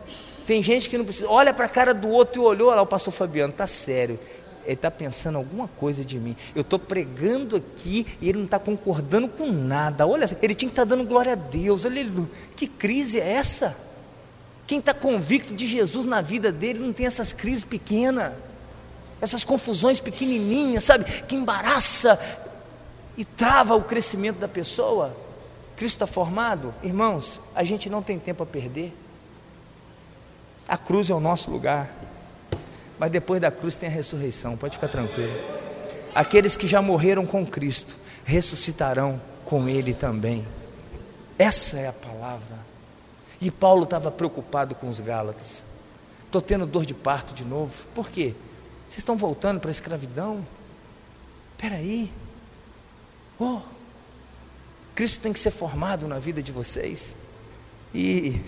Tem 0.47 0.63
gente 0.63 0.91
que 0.91 0.99
não 0.99 1.05
precisa, 1.05 1.29
olha 1.29 1.55
para 1.55 1.65
a 1.65 1.69
cara 1.69 1.95
do 1.95 2.09
outro 2.09 2.43
e 2.43 2.45
olhou, 2.45 2.75
lá 2.75 2.83
o 2.83 2.87
pastor 2.87 3.15
Fabiano, 3.15 3.53
está 3.53 3.67
sério. 3.67 4.19
Ele 4.65 4.75
está 4.75 4.91
pensando 4.91 5.39
alguma 5.39 5.67
coisa 5.67 6.05
de 6.05 6.19
mim. 6.19 6.37
Eu 6.55 6.61
estou 6.61 6.79
pregando 6.79 7.57
aqui 7.57 8.07
e 8.21 8.29
ele 8.29 8.39
não 8.39 8.45
está 8.45 8.59
concordando 8.59 9.27
com 9.29 9.51
nada. 9.51 10.07
Olha, 10.07 10.25
ele 10.43 10.55
tinha 10.55 10.69
que 10.69 10.73
estar 10.75 10.83
tá 10.83 10.95
dando 10.95 11.09
glória 11.09 11.33
a 11.33 11.37
Deus. 11.37 11.87
Aleluia. 11.87 12.29
Que 12.55 12.67
crise 12.67 13.19
é 13.19 13.33
essa? 13.33 13.75
Quem 14.67 14.79
está 14.79 14.93
convicto 14.93 15.55
de 15.55 15.67
Jesus 15.67 16.05
na 16.05 16.21
vida 16.21 16.53
dele 16.53 16.79
não 16.79 16.93
tem 16.93 17.07
essas 17.07 17.33
crises 17.33 17.65
pequenas 17.65 18.33
essas 19.21 19.45
confusões 19.45 20.01
pequenininhas, 20.01 20.85
sabe, 20.85 21.05
que 21.05 21.35
embaraça 21.35 22.19
e 23.17 23.25
trava 23.25 23.77
o 23.77 23.83
crescimento 23.83 24.39
da 24.39 24.49
pessoa. 24.49 25.15
Cristo 25.81 25.95
está 25.95 26.07
formado, 26.07 26.75
irmãos, 26.83 27.41
a 27.55 27.65
gente 27.65 27.89
não 27.89 28.03
tem 28.03 28.19
tempo 28.19 28.43
a 28.43 28.47
perder. 28.47 28.93
A 30.69 30.77
cruz 30.77 31.09
é 31.09 31.15
o 31.15 31.19
nosso 31.19 31.51
lugar, 31.51 31.91
mas 32.99 33.11
depois 33.11 33.41
da 33.41 33.51
cruz 33.51 33.77
tem 33.77 33.89
a 33.89 33.93
ressurreição, 33.93 34.59
pode 34.59 34.75
ficar 34.75 34.89
tranquilo. 34.89 35.33
Aqueles 36.15 36.55
que 36.55 36.69
já 36.69 36.83
morreram 36.83 37.25
com 37.25 37.47
Cristo 37.47 37.97
ressuscitarão 38.27 39.19
com 39.47 39.67
Ele 39.71 39.95
também. 39.95 40.47
Essa 41.39 41.79
é 41.79 41.89
a 41.89 41.95
palavra. 41.95 42.59
E 43.41 43.51
Paulo 43.51 43.85
estava 43.85 44.11
preocupado 44.11 44.75
com 44.75 44.87
os 44.87 45.01
Gálatas. 45.01 45.63
Estou 46.27 46.43
tendo 46.43 46.67
dor 46.67 46.85
de 46.85 46.93
parto 46.93 47.33
de 47.33 47.43
novo. 47.43 47.87
Por 47.95 48.11
quê? 48.11 48.35
Vocês 48.87 48.99
estão 48.99 49.17
voltando 49.17 49.61
para 49.61 49.71
a 49.71 49.73
escravidão? 49.73 50.47
Espera 51.57 51.77
aí. 51.77 52.13
Oh, 53.39 53.63
Cristo 55.01 55.23
tem 55.23 55.33
que 55.33 55.41
ser 55.41 55.51
formado 55.51 56.07
na 56.07 56.19
vida 56.19 56.43
de 56.43 56.53
vocês. 56.53 57.17
E 57.95 58.39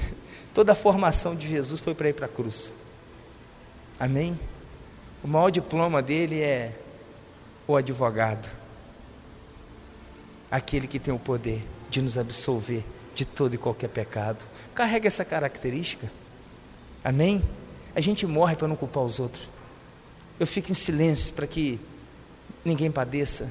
toda 0.52 0.72
a 0.72 0.74
formação 0.74 1.34
de 1.34 1.48
Jesus 1.48 1.80
foi 1.80 1.94
para 1.94 2.10
ir 2.10 2.12
para 2.12 2.26
a 2.26 2.28
cruz. 2.28 2.70
Amém? 3.98 4.38
O 5.24 5.28
maior 5.28 5.48
diploma 5.48 6.02
dele 6.02 6.42
é 6.42 6.72
o 7.66 7.74
advogado. 7.74 8.46
Aquele 10.50 10.86
que 10.86 10.98
tem 10.98 11.14
o 11.14 11.18
poder 11.18 11.64
de 11.88 12.02
nos 12.02 12.18
absolver 12.18 12.84
de 13.14 13.24
todo 13.24 13.54
e 13.54 13.56
qualquer 13.56 13.88
pecado. 13.88 14.44
Carrega 14.74 15.08
essa 15.08 15.24
característica. 15.24 16.06
Amém? 17.02 17.42
A 17.94 18.02
gente 18.02 18.26
morre 18.26 18.56
para 18.56 18.68
não 18.68 18.76
culpar 18.76 19.02
os 19.02 19.18
outros 19.18 19.48
eu 20.38 20.46
fico 20.46 20.72
em 20.72 20.74
silêncio 20.74 21.32
para 21.32 21.46
que 21.46 21.78
ninguém 22.64 22.90
padeça. 22.90 23.48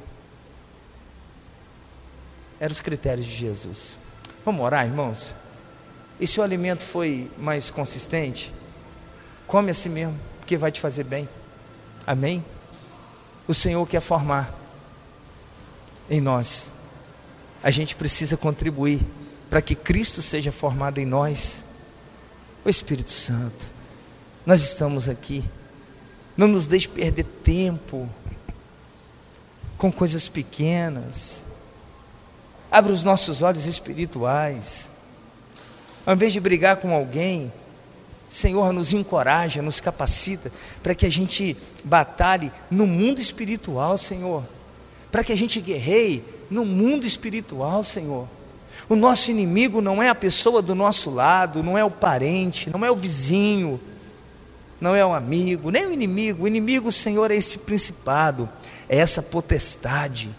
Eram 2.61 2.71
os 2.71 2.79
critérios 2.79 3.25
de 3.25 3.35
Jesus. 3.35 3.97
Vamos 4.45 4.61
orar, 4.61 4.85
irmãos? 4.85 5.35
E 6.17 6.25
se 6.25 6.39
o 6.39 6.43
alimento 6.43 6.83
foi 6.83 7.29
mais 7.37 7.69
consistente, 7.69 8.53
come 9.45 9.71
assim 9.71 9.89
mesmo, 9.89 10.17
porque 10.39 10.55
vai 10.55 10.71
te 10.71 10.79
fazer 10.79 11.03
bem. 11.03 11.27
Amém? 12.07 12.45
O 13.47 13.53
Senhor 13.53 13.85
quer 13.85 13.99
formar 13.99 14.57
em 16.09 16.21
nós. 16.21 16.71
A 17.61 17.69
gente 17.69 17.95
precisa 17.95 18.37
contribuir 18.37 19.01
para 19.49 19.61
que 19.61 19.75
Cristo 19.75 20.21
seja 20.21 20.53
formado 20.53 20.99
em 20.99 21.05
nós. 21.05 21.65
O 22.63 22.69
Espírito 22.69 23.09
Santo, 23.09 23.65
nós 24.45 24.61
estamos 24.61 25.09
aqui 25.09 25.43
não 26.35 26.47
nos 26.47 26.65
deixe 26.65 26.87
perder 26.87 27.25
tempo 27.43 28.09
com 29.77 29.91
coisas 29.91 30.27
pequenas. 30.27 31.43
Abra 32.71 32.93
os 32.93 33.03
nossos 33.03 33.41
olhos 33.41 33.65
espirituais. 33.65 34.89
Ao 36.05 36.13
invés 36.13 36.31
de 36.31 36.39
brigar 36.39 36.77
com 36.77 36.95
alguém, 36.95 37.51
Senhor, 38.29 38.71
nos 38.71 38.93
encoraja, 38.93 39.61
nos 39.61 39.81
capacita 39.81 40.49
para 40.81 40.95
que 40.95 41.05
a 41.05 41.11
gente 41.11 41.57
batalhe 41.83 42.49
no 42.71 42.87
mundo 42.87 43.19
espiritual, 43.19 43.97
Senhor. 43.97 44.45
Para 45.11 45.21
que 45.21 45.33
a 45.33 45.35
gente 45.35 45.59
guerreie 45.59 46.23
no 46.49 46.63
mundo 46.63 47.05
espiritual, 47.05 47.83
Senhor. 47.83 48.25
O 48.87 48.95
nosso 48.95 49.29
inimigo 49.29 49.81
não 49.81 50.01
é 50.01 50.07
a 50.07 50.15
pessoa 50.15 50.61
do 50.61 50.73
nosso 50.73 51.09
lado, 51.09 51.61
não 51.61 51.77
é 51.77 51.83
o 51.83 51.91
parente, 51.91 52.69
não 52.69 52.85
é 52.85 52.89
o 52.89 52.95
vizinho, 52.95 53.79
não 54.79 54.95
é 54.95 55.05
um 55.05 55.13
amigo, 55.13 55.69
nem 55.69 55.85
um 55.85 55.91
inimigo. 55.91 56.45
O 56.45 56.47
inimigo, 56.47 56.91
Senhor, 56.91 57.29
é 57.31 57.35
esse 57.35 57.59
principado, 57.59 58.49
é 58.87 58.97
essa 58.97 59.21
potestade, 59.21 60.29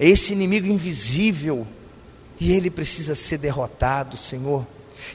é 0.00 0.08
esse 0.08 0.32
inimigo 0.32 0.66
invisível, 0.66 1.66
e 2.40 2.52
ele 2.52 2.70
precisa 2.70 3.14
ser 3.14 3.36
derrotado, 3.36 4.16
Senhor. 4.16 4.66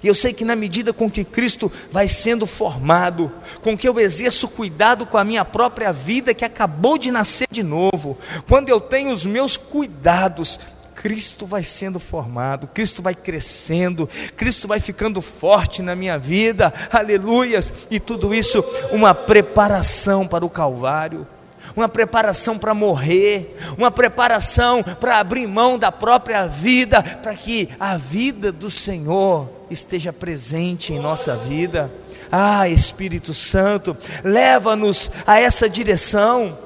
E 0.04 0.08
eu 0.08 0.14
sei 0.14 0.32
que 0.32 0.46
na 0.46 0.56
medida 0.56 0.94
com 0.94 1.10
que 1.10 1.24
Cristo 1.24 1.72
vai 1.92 2.08
sendo 2.08 2.46
formado, 2.46 3.32
com 3.64 3.76
que 3.76 3.90
eu 3.90 4.00
exerço 4.00 4.48
cuidado 4.48 5.08
com 5.08 5.18
a 5.18 5.24
minha 5.24 5.44
própria 5.44 5.92
vida 5.92 6.36
que 6.36 6.46
acabou 6.46 7.00
de 7.00 7.10
nascer 7.10 7.48
de 7.50 7.64
novo, 7.64 8.16
quando 8.48 8.70
eu 8.70 8.80
tenho 8.80 9.12
os 9.12 9.26
meus 9.26 9.58
cuidados, 9.58 10.60
Cristo 10.94 11.48
vai 11.48 11.64
sendo 11.64 12.00
formado, 12.00 12.68
Cristo 12.68 13.02
vai 13.02 13.16
crescendo, 13.16 14.08
Cristo 14.36 14.68
vai 14.68 14.80
ficando 14.80 15.20
forte 15.20 15.82
na 15.82 15.96
minha 15.96 16.18
vida, 16.18 16.72
aleluias, 16.92 17.74
e 17.90 18.00
tudo 18.00 18.36
isso 18.36 18.64
uma 18.92 19.16
preparação 19.16 20.28
para 20.28 20.46
o 20.46 20.50
Calvário 20.50 21.28
uma 21.76 21.90
preparação 21.90 22.58
para 22.58 22.74
morrer, 22.74 23.58
uma 23.78 23.92
preparação 23.92 24.82
para 24.84 25.20
abrir 25.20 25.48
mão 25.48 25.78
da 25.78 25.92
própria 25.92 26.48
vida, 26.48 27.02
para 27.02 27.36
que 27.36 27.70
a 27.80 27.98
vida 27.98 28.52
do 28.52 28.70
Senhor 28.70 29.50
esteja 29.70 30.14
presente 30.14 30.94
em 30.94 31.00
nossa 31.00 31.36
vida. 31.36 31.92
Ah, 32.32 32.68
Espírito 32.68 33.34
Santo, 33.34 33.96
leva-nos 34.24 35.12
a 35.26 35.40
essa 35.40 35.70
direção 35.70 36.58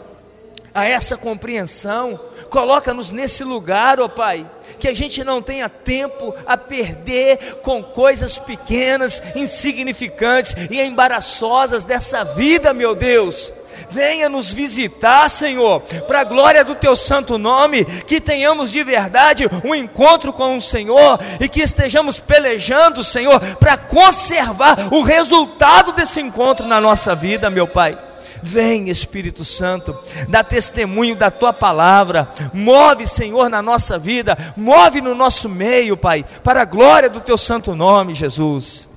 a 0.74 0.86
essa 0.86 1.18
compreensão, 1.18 2.20
coloca-nos 2.49 3.12
nesse 3.12 3.43
lugar, 3.43 3.99
ó 3.99 4.05
oh 4.05 4.10
Pai, 4.10 4.49
que 4.78 4.88
a 4.88 4.93
gente 4.93 5.24
não 5.24 5.41
tenha 5.41 5.68
tempo 5.68 6.34
a 6.45 6.55
perder 6.55 7.57
com 7.62 7.84
coisas 7.84 8.38
pequenas, 8.38 9.22
insignificantes 9.36 10.55
e 10.70 10.80
embaraçosas 10.80 11.84
dessa 11.84 12.24
vida, 12.24 12.74
meu 12.74 12.95
Deus. 12.95 13.51
Venha 13.90 14.30
nos 14.30 14.52
visitar, 14.52 15.30
Senhor, 15.30 15.82
para 16.08 16.22
a 16.22 16.24
glória 16.24 16.64
do 16.64 16.76
teu 16.76 16.96
santo 16.96 17.38
nome, 17.38 17.86
que 17.86 18.20
tenhamos 18.20 18.72
de 18.72 18.84
verdade 18.84 19.50
um 19.64 19.74
encontro 19.74 20.34
com 20.34 20.58
o 20.58 20.62
Senhor 20.62 21.20
e 21.40 21.48
que 21.48 21.62
estejamos 21.62 22.20
pelejando, 22.20 23.04
Senhor, 23.04 23.40
para 23.58 23.78
conservar 23.78 24.94
o 24.94 25.02
resultado 25.02 25.94
desse 25.94 26.20
encontro 26.20 26.68
na 26.68 26.82
nossa 26.82 27.16
vida, 27.16 27.50
meu 27.50 27.68
Pai. 27.68 27.98
Vem, 28.42 28.90
Espírito 28.90 29.44
Santo, 29.44 29.98
dá 30.28 30.44
testemunho 30.44 31.16
da 31.16 31.30
tua 31.30 31.52
palavra, 31.52 32.30
move, 32.54 33.06
Senhor, 33.06 33.50
na 33.50 33.62
nossa 33.62 33.98
vida, 33.98 34.38
move 34.56 35.02
no 35.02 35.14
nosso 35.14 35.50
meio, 35.50 35.98
Pai, 35.98 36.26
para 36.44 36.62
a 36.62 36.66
glória 36.66 37.10
do 37.10 37.20
teu 37.20 37.38
santo 37.38 37.76
nome, 37.76 38.16
Jesus. 38.16 38.89